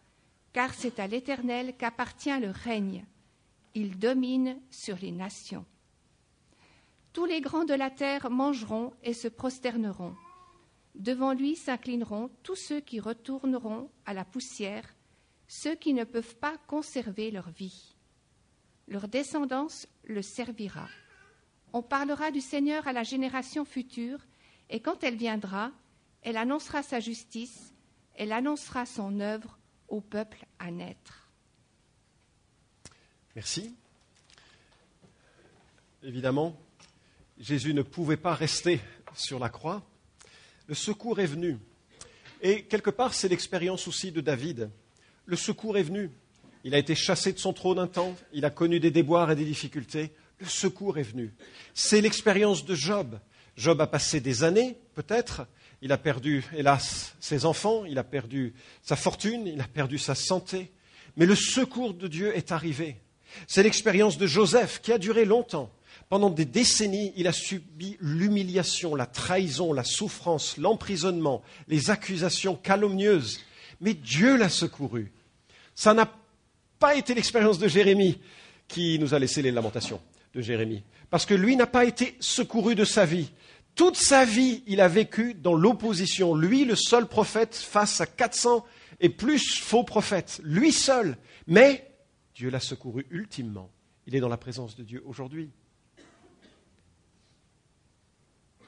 car 0.53 0.75
c'est 0.75 0.99
à 0.99 1.07
l'Éternel 1.07 1.75
qu'appartient 1.79 2.39
le 2.39 2.51
règne. 2.51 3.07
Il 3.75 3.99
domine 3.99 4.61
sur 4.71 4.97
les 4.97 5.13
nations. 5.13 5.65
Tous 7.13 7.25
les 7.25 7.41
grands 7.41 7.65
de 7.65 7.75
la 7.75 7.91
terre 7.91 8.29
mangeront 8.29 8.93
et 9.03 9.15
se 9.15 9.29
prosterneront. 9.29 10.15
Devant 10.97 11.33
lui 11.33 11.57
s'inclineront 11.57 12.31
tous 12.43 12.57
ceux 12.57 12.81
qui 12.81 13.01
retourneront 13.01 13.89
à 14.05 14.13
la 14.13 14.25
poussière, 14.25 14.95
ceux 15.47 15.77
qui 15.77 15.95
ne 15.95 16.05
peuvent 16.05 16.37
pas 16.37 16.57
conserver 16.67 17.31
leur 17.31 17.51
vie. 17.51 17.95
Leur 18.89 19.09
descendance 19.09 19.87
le 20.05 20.23
servira. 20.23 20.89
On 21.73 21.83
parlera 21.83 22.31
du 22.31 22.41
Seigneur 22.41 22.87
à 22.89 22.93
la 22.93 23.03
génération 23.03 23.65
future, 23.65 24.19
et 24.71 24.81
quand 24.81 25.05
elle 25.05 25.17
viendra, 25.17 25.71
elle 26.27 26.37
annoncera 26.37 26.83
sa 26.83 27.01
justice, 27.01 27.73
elle 28.15 28.33
annoncera 28.33 28.85
son 28.85 29.21
œuvre 29.21 29.59
au 29.89 30.03
peuple 30.03 30.45
à 30.59 30.71
naître. 30.71 31.31
Merci. 33.35 33.75
Évidemment, 36.03 36.55
Jésus 37.39 37.73
ne 37.73 37.83
pouvait 37.83 38.19
pas 38.19 38.35
rester 38.35 38.81
sur 39.15 39.39
la 39.39 39.49
croix 39.49 39.83
le 40.67 40.75
secours 40.75 41.21
est 41.21 41.27
venu. 41.27 41.59
Et 42.43 42.65
quelque 42.65 42.91
part, 42.91 43.15
c'est 43.15 43.29
l'expérience 43.29 43.87
aussi 43.89 44.13
de 44.13 44.21
David. 44.21 44.71
Le 45.25 45.37
secours 45.37 45.79
est 45.79 45.83
venu. 45.83 46.11
Il 46.65 46.75
a 46.75 46.79
été 46.79 46.95
chassé 46.95 47.33
de 47.33 47.39
son 47.39 47.53
trône 47.53 47.79
un 47.79 47.87
temps, 47.87 48.17
il 48.33 48.45
a 48.45 48.51
connu 48.51 48.81
des 48.81 48.91
déboires 48.91 49.31
et 49.31 49.37
des 49.37 49.45
difficultés. 49.45 50.13
Le 50.41 50.47
secours 50.47 50.99
est 50.99 51.03
venu. 51.03 51.33
C'est 51.73 52.01
l'expérience 52.01 52.65
de 52.65 52.75
Job. 52.75 53.19
Job 53.57 53.81
a 53.81 53.87
passé 53.87 54.21
des 54.21 54.43
années, 54.43 54.77
peut-être. 54.95 55.47
Il 55.83 55.93
a 55.93 55.99
perdu, 55.99 56.45
hélas, 56.57 57.15
ses 57.21 57.45
enfants, 57.45 57.85
il 57.85 57.99
a 57.99 58.05
perdu 58.05 58.55
sa 58.83 58.97
fortune, 58.97 59.47
il 59.47 59.61
a 59.61 59.69
perdu 59.69 59.99
sa 59.99 60.15
santé. 60.15 60.73
Mais 61.17 61.27
le 61.27 61.35
secours 61.35 61.95
de 61.95 62.09
Dieu 62.09 62.37
est 62.37 62.53
arrivé. 62.53 62.97
C'est 63.47 63.63
l'expérience 63.63 64.19
de 64.19 64.27
Joseph 64.27 64.81
qui 64.81 64.93
a 64.93 64.99
duré 64.99 65.25
longtemps. 65.25 65.71
Pendant 66.09 66.31
des 66.31 66.45
décennies, 66.45 67.13
il 67.17 67.27
a 67.27 67.33
subi 67.33 67.97
l'humiliation, 68.01 68.95
la 68.95 69.07
trahison, 69.07 69.73
la 69.73 69.83
souffrance, 69.83 70.57
l'emprisonnement, 70.57 71.43
les 71.69 71.91
accusations 71.91 72.55
calomnieuses. 72.55 73.41
Mais 73.81 73.95
Dieu 73.95 74.37
l'a 74.37 74.49
secouru. 74.49 75.13
Ça 75.75 75.95
n'a 75.95 76.11
pas 76.79 76.95
été 76.95 77.15
l'expérience 77.15 77.59
de 77.59 77.69
Jérémie 77.69 78.21
qui 78.69 78.99
nous 78.99 79.15
a 79.15 79.19
laissé 79.19 79.43
les 79.43 79.51
lamentations 79.51 80.01
de 80.35 80.41
Jérémie. 80.41 80.83
Parce 81.11 81.27
que 81.27 81.35
lui 81.35 81.57
n'a 81.57 81.67
pas 81.67 81.85
été 81.85 82.17
secouru 82.21 82.75
de 82.75 82.85
sa 82.85 83.05
vie. 83.05 83.31
Toute 83.77 83.97
sa 83.97 84.25
vie, 84.25 84.65
il 84.67 84.81
a 84.81 84.89
vécu 84.89 85.35
dans 85.35 85.55
l'opposition. 85.55 86.35
Lui, 86.35 86.65
le 86.65 86.75
seul 86.75 87.07
prophète 87.07 87.55
face 87.55 88.01
à 88.01 88.07
400 88.07 88.65
et 89.01 89.11
plus 89.11 89.61
faux 89.61 89.85
prophètes. 89.85 90.41
Lui 90.43 90.73
seul. 90.73 91.19
Mais 91.47 91.95
Dieu 92.35 92.49
l'a 92.49 92.59
secouru 92.59 93.07
ultimement. 93.11 93.71
Il 94.07 94.17
est 94.17 94.21
dans 94.21 94.31
la 94.31 94.39
présence 94.39 94.77
de 94.77 94.83
Dieu 94.83 95.03
aujourd'hui. 95.05 95.51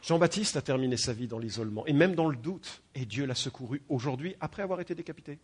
Jean-Baptiste 0.03 0.57
a 0.57 0.63
terminé 0.63 0.99
sa 0.99 1.15
vie 1.15 1.27
dans 1.27 1.39
l'isolement 1.39 1.87
et 1.87 1.93
même 1.93 2.15
dans 2.15 2.29
le 2.29 2.37
doute, 2.37 2.83
et 2.95 3.05
Dieu 3.05 3.27
l'a 3.27 3.35
secouru 3.35 3.83
aujourd'hui 3.89 4.37
après 4.41 4.63
avoir 4.63 4.81
été 4.81 4.95
décapité. 4.95 5.39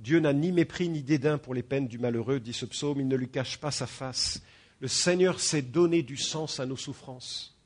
Dieu 0.00 0.18
n'a 0.18 0.32
ni 0.32 0.50
mépris 0.50 0.88
ni 0.88 1.02
dédain 1.02 1.38
pour 1.38 1.54
les 1.54 1.62
peines 1.62 1.86
du 1.86 1.98
malheureux, 1.98 2.40
dit 2.40 2.52
ce 2.52 2.66
psaume, 2.66 3.00
il 3.00 3.08
ne 3.08 3.16
lui 3.16 3.28
cache 3.28 3.58
pas 3.58 3.70
sa 3.70 3.86
face. 3.86 4.42
Le 4.82 4.88
Seigneur 4.88 5.38
sait 5.38 5.62
donner 5.62 6.02
du 6.02 6.16
sens 6.16 6.58
à 6.58 6.66
nos 6.66 6.76
souffrances. 6.76 7.56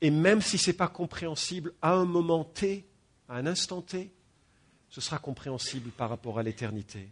Et 0.00 0.10
même 0.10 0.40
si 0.40 0.56
ce 0.56 0.70
n'est 0.70 0.76
pas 0.76 0.88
compréhensible 0.88 1.74
à 1.82 1.92
un 1.92 2.06
moment 2.06 2.42
T, 2.42 2.86
à 3.28 3.36
un 3.36 3.44
instant 3.44 3.82
T, 3.82 4.10
ce 4.88 5.02
sera 5.02 5.18
compréhensible 5.18 5.90
par 5.90 6.08
rapport 6.08 6.38
à 6.38 6.42
l'éternité. 6.42 7.06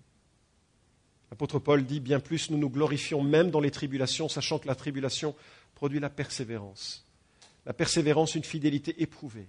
L'apôtre 1.31 1.59
Paul 1.59 1.85
dit 1.85 2.01
bien 2.01 2.19
plus, 2.19 2.49
nous 2.49 2.57
nous 2.57 2.71
glorifions 2.71 3.23
même 3.23 3.51
dans 3.51 3.61
les 3.61 3.71
tribulations, 3.71 4.31
sachant 4.31 4.59
que 4.59 4.67
la 4.67 4.75
tribulation 4.75 5.37
produit 5.75 6.01
la 6.01 6.09
persévérance. 6.09 7.05
La 7.67 7.75
persévérance, 7.75 8.37
une 8.37 8.45
fidélité 8.45 9.03
éprouvée. 9.03 9.49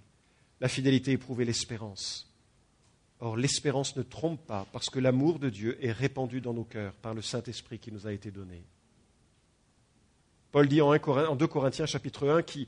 La 0.60 0.68
fidélité 0.68 1.12
éprouvée, 1.12 1.46
l'espérance. 1.46 2.30
Or, 3.20 3.38
l'espérance 3.38 3.96
ne 3.96 4.02
trompe 4.02 4.46
pas 4.46 4.66
parce 4.70 4.90
que 4.90 4.98
l'amour 4.98 5.38
de 5.38 5.48
Dieu 5.48 5.82
est 5.82 5.92
répandu 5.92 6.42
dans 6.42 6.52
nos 6.52 6.64
cœurs 6.64 6.92
par 6.92 7.14
le 7.14 7.22
Saint-Esprit 7.22 7.78
qui 7.78 7.90
nous 7.90 8.06
a 8.06 8.12
été 8.12 8.30
donné. 8.30 8.62
Paul 10.52 10.66
dit 10.66 10.80
en, 10.80 10.96
2 11.36 11.46
Corinthiens 11.46 11.86
chapitre 11.86 12.28
1 12.28 12.42
qui, 12.42 12.66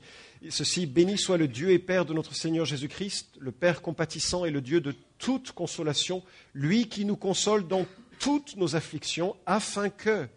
ceci, 0.49 0.85
béni 0.85 1.17
soit 1.17 1.37
le 1.37 1.49
Dieu 1.49 1.71
et 1.71 1.79
Père 1.79 2.05
de 2.05 2.13
notre 2.13 2.33
Seigneur 2.33 2.65
Jésus-Christ, 2.65 3.35
le 3.39 3.51
Père 3.51 3.81
compatissant 3.81 4.45
et 4.45 4.51
le 4.51 4.61
Dieu 4.61 4.79
de 4.79 4.95
toute 5.17 5.51
consolation, 5.51 6.23
lui 6.53 6.87
qui 6.87 7.03
nous 7.03 7.17
console 7.17 7.67
dans 7.67 7.85
toutes 8.19 8.55
nos 8.55 8.77
afflictions, 8.77 9.35
afin 9.45 9.89
que, 9.89 10.27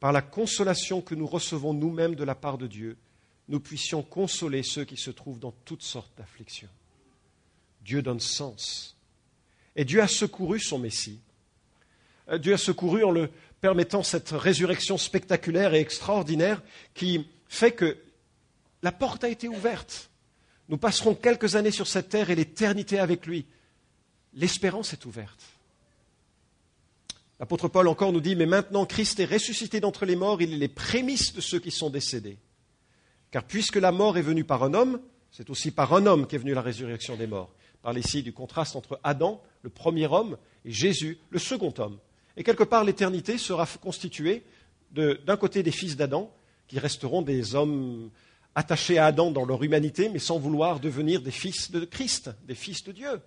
par 0.00 0.12
la 0.12 0.20
consolation 0.20 1.00
que 1.00 1.14
nous 1.14 1.26
recevons 1.26 1.72
nous-mêmes 1.72 2.14
de 2.14 2.24
la 2.24 2.34
part 2.34 2.58
de 2.58 2.66
Dieu, 2.66 2.98
nous 3.48 3.60
puissions 3.60 4.02
consoler 4.02 4.62
ceux 4.62 4.84
qui 4.84 4.96
se 4.98 5.10
trouvent 5.10 5.40
dans 5.40 5.54
toutes 5.64 5.82
sortes 5.82 6.12
d'afflictions. 6.18 6.68
Dieu 7.82 8.02
donne 8.02 8.20
sens. 8.20 8.96
Et 9.76 9.84
Dieu 9.84 10.02
a 10.02 10.08
secouru 10.08 10.60
son 10.60 10.78
Messie. 10.78 11.20
Euh, 12.28 12.38
Dieu 12.38 12.52
a 12.52 12.58
secouru 12.58 13.02
en 13.02 13.10
le 13.10 13.30
permettant 13.60 14.02
cette 14.02 14.30
résurrection 14.30 14.96
spectaculaire 14.96 15.74
et 15.74 15.80
extraordinaire 15.80 16.62
qui 16.94 17.26
fait 17.48 17.72
que 17.72 17.96
la 18.82 18.92
porte 18.92 19.24
a 19.24 19.28
été 19.28 19.48
ouverte. 19.48 20.10
Nous 20.68 20.78
passerons 20.78 21.14
quelques 21.14 21.56
années 21.56 21.70
sur 21.70 21.86
cette 21.86 22.08
terre 22.08 22.30
et 22.30 22.36
l'éternité 22.36 22.98
avec 22.98 23.26
lui. 23.26 23.46
L'espérance 24.34 24.92
est 24.92 25.04
ouverte. 25.04 25.42
L'apôtre 27.40 27.68
Paul 27.68 27.88
encore 27.88 28.12
nous 28.12 28.20
dit, 28.20 28.36
mais 28.36 28.46
maintenant 28.46 28.86
Christ 28.86 29.18
est 29.18 29.24
ressuscité 29.24 29.80
d'entre 29.80 30.04
les 30.04 30.16
morts, 30.16 30.42
il 30.42 30.52
est 30.54 30.58
les 30.58 30.68
prémices 30.68 31.32
de 31.34 31.40
ceux 31.40 31.58
qui 31.58 31.70
sont 31.70 31.90
décédés. 31.90 32.38
Car 33.30 33.44
puisque 33.44 33.76
la 33.76 33.92
mort 33.92 34.18
est 34.18 34.22
venue 34.22 34.44
par 34.44 34.62
un 34.62 34.74
homme, 34.74 35.00
c'est 35.30 35.50
aussi 35.50 35.70
par 35.70 35.92
un 35.94 36.06
homme 36.06 36.26
qu'est 36.26 36.38
venue 36.38 36.54
la 36.54 36.62
résurrection 36.62 37.16
des 37.16 37.26
morts. 37.26 37.50
Parle 37.82 37.98
ici 37.98 38.22
du 38.22 38.32
contraste 38.32 38.76
entre 38.76 39.00
Adam, 39.02 39.42
le 39.62 39.70
premier 39.70 40.06
homme, 40.06 40.36
et 40.64 40.70
Jésus, 40.70 41.18
le 41.30 41.38
second 41.38 41.72
homme. 41.78 41.98
Et 42.40 42.42
quelque 42.42 42.64
part, 42.64 42.84
l'éternité 42.84 43.36
sera 43.36 43.66
constituée 43.66 44.44
d'un 44.92 45.36
côté 45.36 45.62
des 45.62 45.70
fils 45.70 45.94
d'Adam, 45.94 46.34
qui 46.68 46.78
resteront 46.78 47.20
des 47.20 47.54
hommes 47.54 48.08
attachés 48.54 48.96
à 48.96 49.04
Adam 49.04 49.30
dans 49.30 49.44
leur 49.44 49.62
humanité, 49.62 50.08
mais 50.08 50.20
sans 50.20 50.38
vouloir 50.38 50.80
devenir 50.80 51.20
des 51.20 51.32
fils 51.32 51.70
de 51.70 51.84
Christ, 51.84 52.30
des 52.44 52.54
fils 52.54 52.82
de 52.82 52.92
Dieu, 52.92 53.20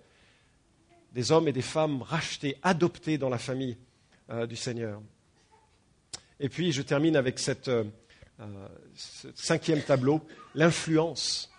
des 1.12 1.30
hommes 1.30 1.46
et 1.46 1.52
des 1.52 1.62
femmes 1.62 2.02
rachetés, 2.02 2.58
adoptés 2.64 3.16
dans 3.16 3.28
la 3.28 3.38
famille 3.38 3.76
euh, 4.30 4.48
du 4.48 4.56
Seigneur. 4.56 5.00
Et 6.40 6.48
puis, 6.48 6.72
je 6.72 6.82
termine 6.82 7.14
avec 7.14 7.38
cette, 7.38 7.68
euh, 7.68 7.84
ce 8.96 9.28
cinquième 9.36 9.82
tableau, 9.82 10.22
l'influence. 10.56 11.52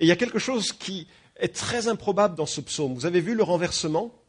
Et 0.00 0.06
il 0.06 0.08
y 0.08 0.12
a 0.12 0.16
quelque 0.16 0.38
chose 0.38 0.72
qui 0.72 1.06
est 1.36 1.54
très 1.54 1.86
improbable 1.86 2.34
dans 2.34 2.46
ce 2.46 2.62
psaume. 2.62 2.94
Vous 2.94 3.04
avez 3.04 3.20
vu 3.20 3.34
le 3.34 3.42
renversement? 3.42 4.23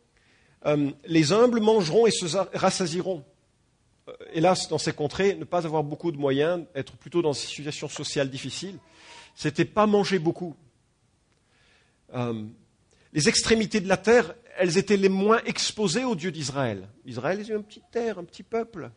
Euh, 0.66 0.92
les 1.06 1.32
humbles 1.32 1.60
mangeront 1.60 2.08
et 2.08 2.12
se 2.12 2.26
rassasiront. 2.58 3.24
Euh, 4.08 4.14
hélas, 4.34 4.68
dans 4.68 4.78
ces 4.78 4.94
contrées, 4.94 5.36
ne 5.36 5.44
pas 5.44 5.66
avoir 5.66 5.84
beaucoup 5.84 6.12
de 6.12 6.18
moyens, 6.18 6.66
être 6.76 6.96
plutôt 6.98 7.22
dans 7.22 7.34
une 7.34 7.48
situation 7.48 7.90
sociale 7.90 8.30
difficile, 8.30 8.78
c'était 9.36 9.66
pas 9.66 9.86
manger 9.86 10.20
beaucoup. 10.20 10.56
Euh, 12.14 12.44
les 13.14 13.30
extrémités 13.30 13.80
de 13.80 13.88
la 13.88 13.98
terre, 13.98 14.34
elles 14.58 14.78
étaient 14.78 14.98
les 14.98 15.10
moins 15.10 15.42
exposées 15.46 16.04
au 16.04 16.16
Dieu 16.16 16.32
d'Israël. 16.32 16.88
Israël 17.06 17.40
est 17.40 17.50
une 17.50 17.64
petite 17.64 17.90
terre, 17.92 18.20
un 18.20 18.24
petit 18.24 18.44
peuple. 18.44 18.90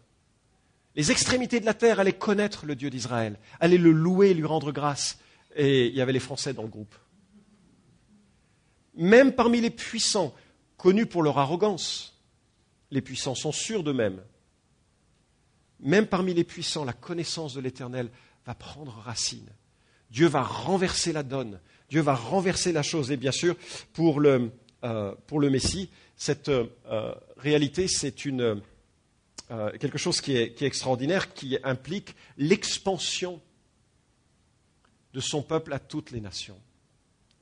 Les 0.94 1.10
extrémités 1.10 1.60
de 1.60 1.66
la 1.66 1.74
terre 1.74 2.00
allaient 2.00 2.12
connaître 2.12 2.66
le 2.66 2.74
Dieu 2.74 2.90
d'Israël, 2.90 3.38
allaient 3.60 3.78
le 3.78 3.92
louer, 3.92 4.34
lui 4.34 4.44
rendre 4.44 4.72
grâce. 4.72 5.18
Et 5.54 5.86
il 5.86 5.94
y 5.94 6.00
avait 6.00 6.12
les 6.12 6.20
Français 6.20 6.52
dans 6.52 6.62
le 6.62 6.68
groupe. 6.68 6.94
Même 8.96 9.32
parmi 9.32 9.60
les 9.60 9.70
puissants, 9.70 10.34
connus 10.78 11.04
pour 11.04 11.22
leur 11.22 11.36
arrogance. 11.36 12.18
Les 12.90 13.02
puissants 13.02 13.34
sont 13.34 13.52
sûrs 13.52 13.82
d'eux-mêmes. 13.82 14.22
Même 15.80 16.06
parmi 16.06 16.32
les 16.32 16.44
puissants, 16.44 16.84
la 16.84 16.94
connaissance 16.94 17.52
de 17.52 17.60
l'Éternel 17.60 18.08
va 18.46 18.54
prendre 18.54 18.92
racine. 19.04 19.48
Dieu 20.10 20.26
va 20.26 20.42
renverser 20.42 21.12
la 21.12 21.22
donne. 21.22 21.60
Dieu 21.90 22.00
va 22.00 22.14
renverser 22.14 22.72
la 22.72 22.82
chose. 22.82 23.10
Et 23.10 23.16
bien 23.16 23.32
sûr, 23.32 23.56
pour 23.92 24.20
le, 24.20 24.50
euh, 24.84 25.14
Messie, 25.50 25.90
cette 26.16 26.48
euh, 26.48 27.14
réalité, 27.36 27.88
c'est 27.88 28.14
euh, 28.26 28.56
quelque 29.78 29.98
chose 29.98 30.20
qui 30.20 30.36
est 30.36 30.62
extraordinaire, 30.62 31.34
qui 31.34 31.58
implique 31.62 32.14
l'expansion 32.38 33.40
de 35.12 35.20
son 35.20 35.42
peuple 35.42 35.72
à 35.72 35.78
toutes 35.78 36.10
les 36.10 36.20
nations. 36.20 36.58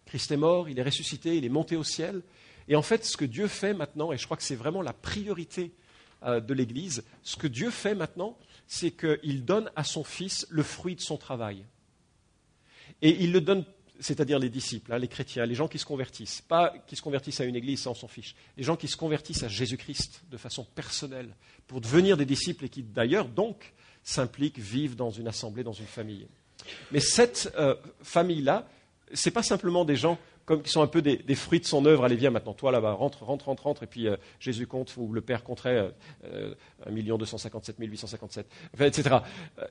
Christ 0.07 0.30
est 0.30 0.37
mort, 0.37 0.68
il 0.68 0.78
est 0.78 0.84
ressuscité, 0.84 1.37
il 1.37 1.45
est 1.45 1.51
monté 1.51 1.76
au 1.76 1.82
ciel, 1.82 2.22
et 2.68 2.76
en 2.76 2.82
fait, 2.82 3.04
ce 3.04 3.16
que 3.16 3.24
Dieu 3.24 3.48
fait 3.48 3.74
maintenant, 3.74 4.12
et 4.12 4.18
je 4.18 4.24
crois 4.24 4.36
que 4.36 4.42
c'est 4.42 4.56
vraiment 4.56 4.82
la 4.82 4.92
priorité 4.92 5.72
euh, 6.24 6.40
de 6.40 6.54
l'Église, 6.54 7.04
ce 7.22 7.36
que 7.36 7.46
Dieu 7.46 7.70
fait 7.70 7.94
maintenant, 7.94 8.36
c'est 8.66 8.90
qu'il 8.90 9.44
donne 9.44 9.70
à 9.76 9.84
son 9.84 10.02
Fils 10.02 10.46
le 10.50 10.62
fruit 10.62 10.96
de 10.96 11.00
son 11.00 11.16
travail. 11.16 11.64
Et 13.02 13.22
il 13.22 13.32
le 13.32 13.40
donne, 13.40 13.64
c'est-à-dire 14.00 14.38
les 14.38 14.48
disciples, 14.48 14.92
hein, 14.92 14.98
les 14.98 15.08
chrétiens, 15.08 15.46
les 15.46 15.54
gens 15.54 15.68
qui 15.68 15.78
se 15.78 15.84
convertissent, 15.84 16.40
pas 16.40 16.74
qui 16.86 16.96
se 16.96 17.02
convertissent 17.02 17.40
à 17.40 17.44
une 17.44 17.56
Église, 17.56 17.82
ça 17.82 17.90
on 17.90 17.94
s'en 17.94 18.08
fiche, 18.08 18.34
les 18.56 18.64
gens 18.64 18.76
qui 18.76 18.88
se 18.88 18.96
convertissent 18.96 19.42
à 19.42 19.48
Jésus-Christ 19.48 20.22
de 20.30 20.36
façon 20.36 20.64
personnelle, 20.64 21.34
pour 21.66 21.80
devenir 21.80 22.16
des 22.16 22.24
disciples 22.24 22.64
et 22.64 22.68
qui 22.68 22.82
d'ailleurs 22.82 23.28
donc 23.28 23.74
s'impliquent, 24.02 24.58
vivent 24.58 24.96
dans 24.96 25.10
une 25.10 25.28
assemblée, 25.28 25.62
dans 25.64 25.72
une 25.72 25.86
famille. 25.86 26.26
Mais 26.90 27.00
cette 27.00 27.52
euh, 27.58 27.76
famille-là, 28.02 28.68
ce 29.12 29.28
n'est 29.28 29.32
pas 29.32 29.42
simplement 29.42 29.84
des 29.84 29.96
gens 29.96 30.18
comme 30.47 30.62
qui 30.62 30.70
sont 30.70 30.80
un 30.80 30.86
peu 30.86 31.03
des, 31.03 31.34
fruits 31.34 31.61
de 31.61 31.66
son 31.66 31.84
œuvre. 31.84 32.05
Allez, 32.05 32.14
viens 32.14 32.30
maintenant, 32.30 32.55
toi 32.55 32.70
là-bas, 32.70 32.92
rentre, 32.92 33.24
rentre, 33.24 33.47
rentre, 33.47 33.64
rentre, 33.64 33.82
et 33.82 33.86
puis 33.86 34.07
euh, 34.07 34.16
Jésus 34.38 34.66
compte, 34.66 34.97
ou 34.97 35.12
le 35.12 35.20
Père 35.20 35.42
compterait 35.42 35.92
euh, 36.24 36.55
1 36.86 37.16
257 37.18 37.76
857, 37.78 38.47
etc. 38.80 39.16
Euh, 39.59 39.66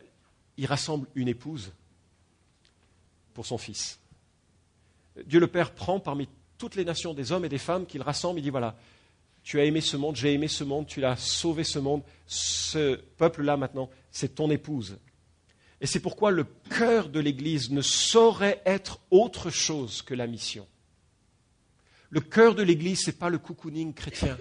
il 0.58 0.66
rassemble 0.66 1.08
une 1.16 1.30
épouse 1.30 1.72
pour 3.34 3.46
son 3.46 3.58
fils. 3.58 4.00
Dieu 5.26 5.40
le 5.40 5.48
Père 5.48 5.72
prend 5.72 6.00
parmi 6.00 6.28
toutes 6.58 6.76
les 6.76 6.86
nations 6.86 7.14
des 7.14 7.32
hommes 7.32 7.46
et 7.46 7.50
des 7.50 7.58
femmes 7.58 7.86
qu'il 7.86 8.02
rassemble, 8.02 8.40
il 8.40 8.44
dit 8.44 8.50
voilà, 8.50 8.76
tu 9.44 9.60
as 9.62 9.64
aimé 9.64 9.80
ce 9.80 9.96
monde, 9.96 10.18
j'ai 10.18 10.34
aimé 10.34 10.50
ce 10.50 10.66
monde, 10.66 10.88
tu 10.88 11.00
l'as 11.00 11.16
sauvé 11.16 11.64
ce 11.64 11.80
monde, 11.80 12.02
ce 12.26 12.96
peuple-là 13.18 13.56
maintenant, 13.56 13.90
c'est 14.12 14.36
ton 14.36 14.50
épouse. 14.52 14.98
Et 15.86 15.88
c'est 15.88 16.00
pourquoi 16.00 16.32
le 16.32 16.48
cœur 16.72 17.10
de 17.10 17.20
l'Église 17.20 17.70
ne 17.70 17.84
saurait 17.84 18.60
être 18.66 19.00
autre 19.12 19.52
chose 19.52 20.02
que 20.02 20.16
la 20.16 20.26
mission. 20.26 20.66
Le 22.10 22.22
cœur 22.22 22.56
de 22.56 22.64
l'Église, 22.64 23.02
ce 23.02 23.12
n'est 23.12 23.18
pas 23.18 23.30
le 23.30 23.38
cocooning 23.38 23.94
chrétien. 23.94 24.36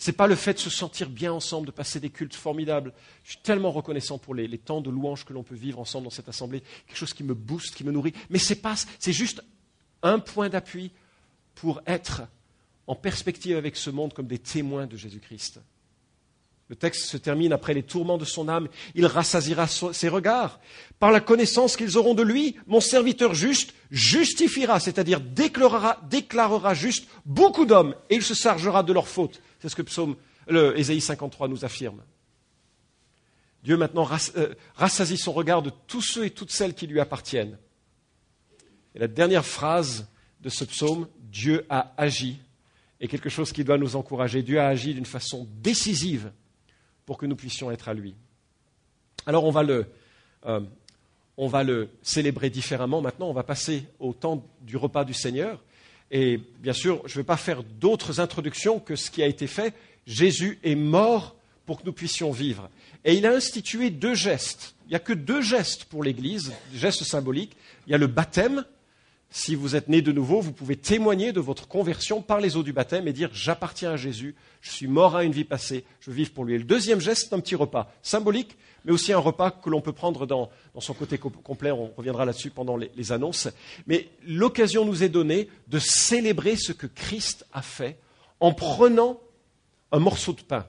Ce 0.00 0.10
n'est 0.10 0.16
pas 0.16 0.26
le 0.26 0.34
fait 0.34 0.54
de 0.54 0.58
se 0.58 0.68
sentir 0.68 1.10
bien 1.10 1.32
ensemble, 1.32 1.68
de 1.68 1.70
passer 1.70 2.00
des 2.00 2.10
cultes 2.10 2.34
formidables. 2.34 2.92
Je 3.22 3.30
suis 3.30 3.40
tellement 3.40 3.70
reconnaissant 3.70 4.18
pour 4.18 4.34
les, 4.34 4.58
temps 4.58 4.80
de 4.80 4.90
louange 4.90 5.24
que 5.24 5.32
l'on 5.32 5.44
peut 5.44 5.54
vivre 5.54 5.78
ensemble 5.78 6.06
dans 6.06 6.10
cette 6.10 6.28
assemblée, 6.28 6.64
quelque 6.88 6.98
chose 6.98 7.14
qui 7.14 7.22
me 7.22 7.34
booste, 7.34 7.76
qui 7.76 7.84
me 7.84 7.92
nourrit. 7.92 8.12
Mais 8.28 8.40
c'est 8.40 8.56
pas, 8.56 8.74
c'est 8.98 9.12
juste 9.12 9.44
un 10.02 10.18
point 10.18 10.48
d'appui 10.48 10.90
pour 11.54 11.80
être 11.86 12.22
en 12.88 12.96
perspective 12.96 13.56
avec 13.56 13.76
ce 13.76 13.90
monde 13.90 14.12
comme 14.12 14.26
des 14.26 14.40
témoins 14.40 14.88
de 14.88 14.96
Jésus-Christ. 14.96 15.60
Le 16.72 16.76
texte 16.76 17.04
se 17.04 17.18
termine 17.18 17.52
après 17.52 17.74
les 17.74 17.82
tourments 17.82 18.16
de 18.16 18.24
son 18.24 18.48
âme. 18.48 18.66
Il 18.94 19.04
rassasira 19.04 19.66
ses 19.66 20.08
regards. 20.08 20.58
Par 20.98 21.12
la 21.12 21.20
connaissance 21.20 21.76
qu'ils 21.76 21.98
auront 21.98 22.14
de 22.14 22.22
lui, 22.22 22.56
mon 22.66 22.80
serviteur 22.80 23.34
juste 23.34 23.74
justifiera, 23.90 24.80
c'est-à-dire 24.80 25.20
déclarera, 25.20 26.00
déclarera 26.08 26.72
juste 26.72 27.06
beaucoup 27.26 27.66
d'hommes 27.66 27.94
et 28.08 28.14
il 28.14 28.22
se 28.22 28.32
chargera 28.32 28.82
de 28.82 28.94
leurs 28.94 29.06
fautes. 29.06 29.42
C'est 29.60 29.68
ce 29.68 29.76
que 29.76 29.82
Psaume, 29.82 30.16
le, 30.48 30.78
Ésaïe 30.78 31.02
53 31.02 31.46
nous 31.48 31.62
affirme. 31.62 32.00
Dieu 33.62 33.76
maintenant 33.76 34.08
euh, 34.38 34.54
rassasie 34.74 35.18
son 35.18 35.32
regard 35.32 35.60
de 35.60 35.72
tous 35.86 36.00
ceux 36.00 36.24
et 36.24 36.30
toutes 36.30 36.52
celles 36.52 36.72
qui 36.72 36.86
lui 36.86 37.00
appartiennent. 37.00 37.58
Et 38.94 38.98
la 38.98 39.08
dernière 39.08 39.44
phrase 39.44 40.08
de 40.40 40.48
ce 40.48 40.64
psaume, 40.64 41.06
Dieu 41.20 41.66
a 41.68 41.92
agi, 41.98 42.38
est 42.98 43.08
quelque 43.08 43.28
chose 43.28 43.52
qui 43.52 43.62
doit 43.62 43.76
nous 43.76 43.94
encourager. 43.94 44.42
Dieu 44.42 44.58
a 44.58 44.68
agi 44.68 44.94
d'une 44.94 45.04
façon 45.04 45.46
décisive 45.60 46.32
pour 47.06 47.18
que 47.18 47.26
nous 47.26 47.36
puissions 47.36 47.70
être 47.70 47.88
à 47.88 47.94
lui. 47.94 48.14
Alors 49.26 49.44
on 49.44 49.50
va 49.50 49.62
le, 49.62 49.86
euh, 50.46 50.60
on 51.36 51.48
va 51.48 51.62
le 51.62 51.88
célébrer 52.02 52.50
différemment 52.50 53.00
maintenant, 53.00 53.28
on 53.28 53.32
va 53.32 53.42
passer 53.42 53.84
au 53.98 54.12
temps 54.12 54.44
du 54.60 54.76
repas 54.76 55.04
du 55.04 55.14
Seigneur. 55.14 55.62
Et 56.10 56.40
bien 56.58 56.74
sûr, 56.74 57.00
je 57.06 57.14
ne 57.14 57.22
vais 57.22 57.26
pas 57.26 57.36
faire 57.36 57.62
d'autres 57.62 58.20
introductions 58.20 58.80
que 58.80 58.96
ce 58.96 59.10
qui 59.10 59.22
a 59.22 59.26
été 59.26 59.46
fait. 59.46 59.74
Jésus 60.06 60.58
est 60.62 60.74
mort 60.74 61.36
pour 61.64 61.80
que 61.80 61.86
nous 61.86 61.92
puissions 61.92 62.32
vivre. 62.32 62.68
Et 63.04 63.14
il 63.14 63.24
a 63.24 63.32
institué 63.32 63.90
deux 63.90 64.14
gestes. 64.14 64.74
Il 64.86 64.90
n'y 64.90 64.96
a 64.96 65.00
que 65.00 65.12
deux 65.12 65.40
gestes 65.40 65.84
pour 65.84 66.04
l'Église, 66.04 66.52
gestes 66.74 67.04
symboliques. 67.04 67.56
Il 67.86 67.92
y 67.92 67.94
a 67.94 67.98
le 67.98 68.08
baptême, 68.08 68.64
Si 69.34 69.54
vous 69.54 69.76
êtes 69.76 69.88
né 69.88 70.02
de 70.02 70.12
nouveau, 70.12 70.42
vous 70.42 70.52
pouvez 70.52 70.76
témoigner 70.76 71.32
de 71.32 71.40
votre 71.40 71.66
conversion 71.66 72.20
par 72.20 72.38
les 72.38 72.58
eaux 72.58 72.62
du 72.62 72.74
baptême 72.74 73.08
et 73.08 73.14
dire 73.14 73.30
j'appartiens 73.32 73.92
à 73.92 73.96
Jésus, 73.96 74.34
je 74.60 74.70
suis 74.70 74.86
mort 74.86 75.16
à 75.16 75.24
une 75.24 75.32
vie 75.32 75.44
passée, 75.44 75.84
je 76.00 76.10
vivre 76.10 76.32
pour 76.32 76.44
lui. 76.44 76.54
Et 76.54 76.58
le 76.58 76.64
deuxième 76.64 77.00
geste, 77.00 77.28
c'est 77.28 77.34
un 77.34 77.40
petit 77.40 77.54
repas 77.54 77.90
symbolique, 78.02 78.58
mais 78.84 78.92
aussi 78.92 79.10
un 79.10 79.18
repas 79.18 79.50
que 79.50 79.70
l'on 79.70 79.80
peut 79.80 79.94
prendre 79.94 80.26
dans, 80.26 80.50
son 80.78 80.92
côté 80.92 81.16
complet. 81.16 81.70
On 81.70 81.90
reviendra 81.96 82.26
là-dessus 82.26 82.50
pendant 82.50 82.76
les, 82.76 82.90
les 82.94 83.10
annonces. 83.10 83.48
Mais 83.86 84.10
l'occasion 84.26 84.84
nous 84.84 85.02
est 85.02 85.08
donnée 85.08 85.48
de 85.68 85.78
célébrer 85.78 86.56
ce 86.56 86.72
que 86.72 86.86
Christ 86.86 87.46
a 87.54 87.62
fait 87.62 87.98
en 88.38 88.52
prenant 88.52 89.18
un 89.92 89.98
morceau 89.98 90.34
de 90.34 90.42
pain. 90.42 90.66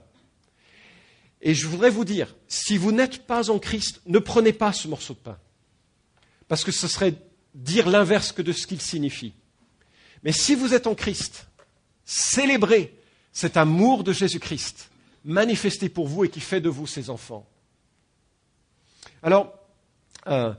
Et 1.41 1.53
je 1.53 1.67
voudrais 1.67 1.89
vous 1.89 2.05
dire, 2.05 2.33
si 2.47 2.77
vous 2.77 2.93
n'êtes 2.93 3.27
pas 3.27 3.49
en 3.49 3.59
Christ, 3.59 3.99
ne 4.05 4.19
prenez 4.19 4.53
pas 4.53 4.71
ce 4.71 4.87
morceau 4.87 5.15
de 5.15 5.19
pain. 5.19 5.37
Parce 6.47 6.63
que 6.63 6.71
ce 6.71 6.87
serait 6.87 7.15
dire 7.53 7.89
l'inverse 7.89 8.31
que 8.31 8.41
de 8.41 8.51
ce 8.51 8.67
qu'il 8.67 8.81
signifie. 8.81 9.33
Mais 10.23 10.31
si 10.31 10.55
vous 10.55 10.73
êtes 10.73 10.87
en 10.87 10.95
Christ, 10.95 11.47
célébrez 12.05 12.97
cet 13.31 13.57
amour 13.57 14.03
de 14.03 14.13
Jésus-Christ 14.13 14.89
manifesté 15.25 15.89
pour 15.89 16.07
vous 16.07 16.25
et 16.25 16.29
qui 16.29 16.39
fait 16.39 16.61
de 16.61 16.69
vous 16.69 16.87
ses 16.87 17.09
enfants. 17.09 17.47
Alors, 19.21 19.53
euh, 20.27 20.53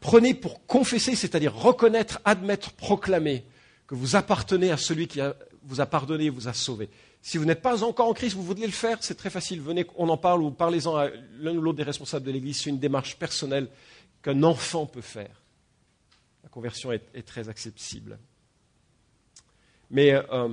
prenez 0.00 0.34
pour 0.34 0.66
confesser, 0.66 1.14
c'est-à-dire 1.14 1.54
reconnaître, 1.54 2.20
admettre, 2.24 2.72
proclamer 2.72 3.44
que 3.86 3.94
vous 3.94 4.16
appartenez 4.16 4.70
à 4.70 4.76
celui 4.76 5.06
qui 5.06 5.20
vous 5.62 5.80
a 5.80 5.86
pardonné 5.86 6.24
et 6.24 6.30
vous 6.30 6.48
a 6.48 6.52
sauvé. 6.52 6.88
Si 7.22 7.38
vous 7.38 7.44
n'êtes 7.44 7.62
pas 7.62 7.82
encore 7.84 8.08
en 8.08 8.14
Christ, 8.14 8.34
vous 8.34 8.42
voulez 8.42 8.66
le 8.66 8.72
faire, 8.72 8.98
c'est 9.00 9.16
très 9.16 9.30
facile. 9.30 9.60
Venez, 9.60 9.86
on 9.96 10.08
en 10.08 10.16
parle 10.16 10.42
ou 10.42 10.50
parlez-en 10.50 10.96
à 10.96 11.08
l'un 11.38 11.56
ou 11.56 11.60
l'autre 11.60 11.78
des 11.78 11.82
responsables 11.84 12.24
de 12.24 12.30
l'Église. 12.30 12.60
C'est 12.62 12.70
une 12.70 12.78
démarche 12.78 13.16
personnelle 13.16 13.68
qu'un 14.22 14.42
enfant 14.42 14.86
peut 14.86 15.00
faire. 15.00 15.37
La 16.42 16.48
conversion 16.48 16.92
est, 16.92 17.26
très 17.26 17.48
accessible. 17.48 18.18
Mais 19.90 20.12
euh, 20.12 20.22
euh, 20.32 20.48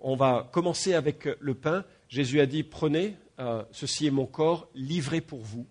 on 0.00 0.16
va 0.16 0.48
commencer 0.52 0.94
avec 0.94 1.28
le 1.40 1.54
pain. 1.54 1.84
Jésus 2.08 2.40
a 2.40 2.46
dit, 2.46 2.62
prenez, 2.62 3.16
euh, 3.38 3.64
ceci 3.72 4.06
est 4.06 4.10
mon 4.10 4.26
corps, 4.26 4.68
livré 4.74 5.20
pour 5.20 5.40
vous. 5.40 5.66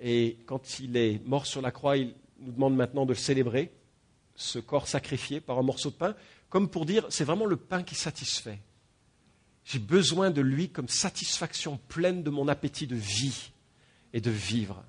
Et 0.00 0.38
quand 0.46 0.80
il 0.80 0.96
est 0.96 1.24
mort 1.24 1.46
sur 1.46 1.62
la 1.62 1.70
croix, 1.70 1.96
il 1.96 2.14
nous 2.40 2.52
demande 2.52 2.76
maintenant 2.76 3.06
de 3.06 3.14
célébrer, 3.14 3.72
ce 4.34 4.58
corps 4.58 4.88
sacrifié 4.88 5.40
par 5.40 5.58
un 5.58 5.62
morceau 5.62 5.90
de 5.90 5.94
pain, 5.94 6.14
comme 6.48 6.68
pour 6.68 6.86
dire, 6.86 7.06
c'est 7.08 7.24
vraiment 7.24 7.46
le 7.46 7.56
pain 7.56 7.82
qui 7.82 7.94
satisfait. 7.94 8.60
J'ai 9.64 9.78
besoin 9.78 10.30
de 10.30 10.40
lui 10.40 10.68
comme 10.68 10.88
satisfaction 10.88 11.78
pleine 11.88 12.22
de 12.22 12.30
mon 12.30 12.46
appétit 12.46 12.86
de 12.86 12.94
vie 12.94 13.50
et 14.12 14.20
de 14.20 14.30
vivre. 14.30 14.84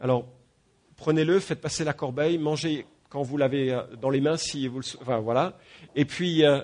Alors, 0.00 0.28
prenez-le, 0.98 1.40
faites 1.40 1.62
passer 1.62 1.84
la 1.84 1.94
corbeille, 1.94 2.36
mangez 2.36 2.86
quand 3.08 3.22
vous 3.22 3.38
l'avez 3.38 3.72
euh, 3.72 3.82
dans 4.00 4.10
les 4.10 4.20
mains, 4.20 4.36
si 4.36 4.68
vous 4.68 4.80
enfin, 5.00 5.18
voilà. 5.18 5.56
Et 5.96 6.04
puis, 6.04 6.44
euh, 6.44 6.60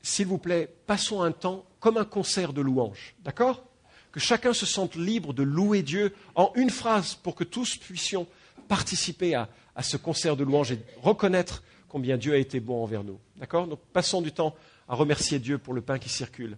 s'il 0.00 0.26
vous 0.26 0.38
plaît, 0.38 0.72
passons 0.86 1.20
un 1.20 1.32
temps 1.32 1.66
comme 1.80 1.98
un 1.98 2.06
concert 2.06 2.54
de 2.54 2.62
louanges, 2.62 3.14
d'accord? 3.22 3.64
Que 4.10 4.20
chacun 4.20 4.54
se 4.54 4.64
sente 4.64 4.96
libre 4.96 5.34
de 5.34 5.42
louer 5.42 5.82
Dieu 5.82 6.14
en 6.34 6.50
une 6.54 6.70
phrase 6.70 7.14
pour 7.14 7.34
que 7.34 7.44
tous 7.44 7.76
puissions 7.76 8.26
participer 8.68 9.34
à, 9.34 9.48
à 9.76 9.82
ce 9.82 9.98
concert 9.98 10.36
de 10.36 10.44
louanges 10.44 10.72
et 10.72 10.80
reconnaître 11.02 11.62
combien 11.88 12.16
Dieu 12.16 12.32
a 12.32 12.38
été 12.38 12.60
bon 12.60 12.82
envers 12.82 13.04
nous, 13.04 13.18
d'accord? 13.36 13.66
Donc, 13.66 13.80
passons 13.92 14.22
du 14.22 14.32
temps 14.32 14.54
à 14.88 14.94
remercier 14.94 15.38
Dieu 15.38 15.58
pour 15.58 15.74
le 15.74 15.82
pain 15.82 15.98
qui 15.98 16.08
circule. 16.08 16.56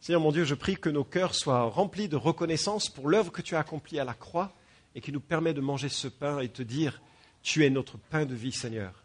Seigneur 0.00 0.20
mon 0.20 0.32
Dieu, 0.32 0.44
je 0.44 0.54
prie 0.54 0.76
que 0.76 0.88
nos 0.88 1.04
cœurs 1.04 1.34
soient 1.34 1.64
remplis 1.64 2.08
de 2.08 2.16
reconnaissance 2.16 2.88
pour 2.88 3.08
l'œuvre 3.08 3.32
que 3.32 3.42
tu 3.42 3.56
as 3.56 3.60
accomplie 3.60 3.98
à 3.98 4.04
la 4.04 4.14
croix 4.14 4.52
et 4.94 5.00
qui 5.00 5.12
nous 5.12 5.20
permet 5.20 5.54
de 5.54 5.60
manger 5.60 5.88
ce 5.88 6.08
pain 6.08 6.40
et 6.40 6.48
te 6.48 6.62
dire, 6.62 7.02
tu 7.42 7.64
es 7.64 7.70
notre 7.70 7.98
pain 7.98 8.24
de 8.24 8.34
vie, 8.34 8.52
Seigneur. 8.52 9.04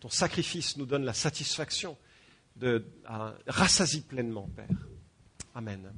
Ton 0.00 0.08
sacrifice 0.08 0.76
nous 0.76 0.86
donne 0.86 1.04
la 1.04 1.14
satisfaction 1.14 1.96
de 2.56 2.84
rassasie 3.46 4.02
pleinement, 4.02 4.48
Père. 4.56 4.88
Amen. 5.54 5.92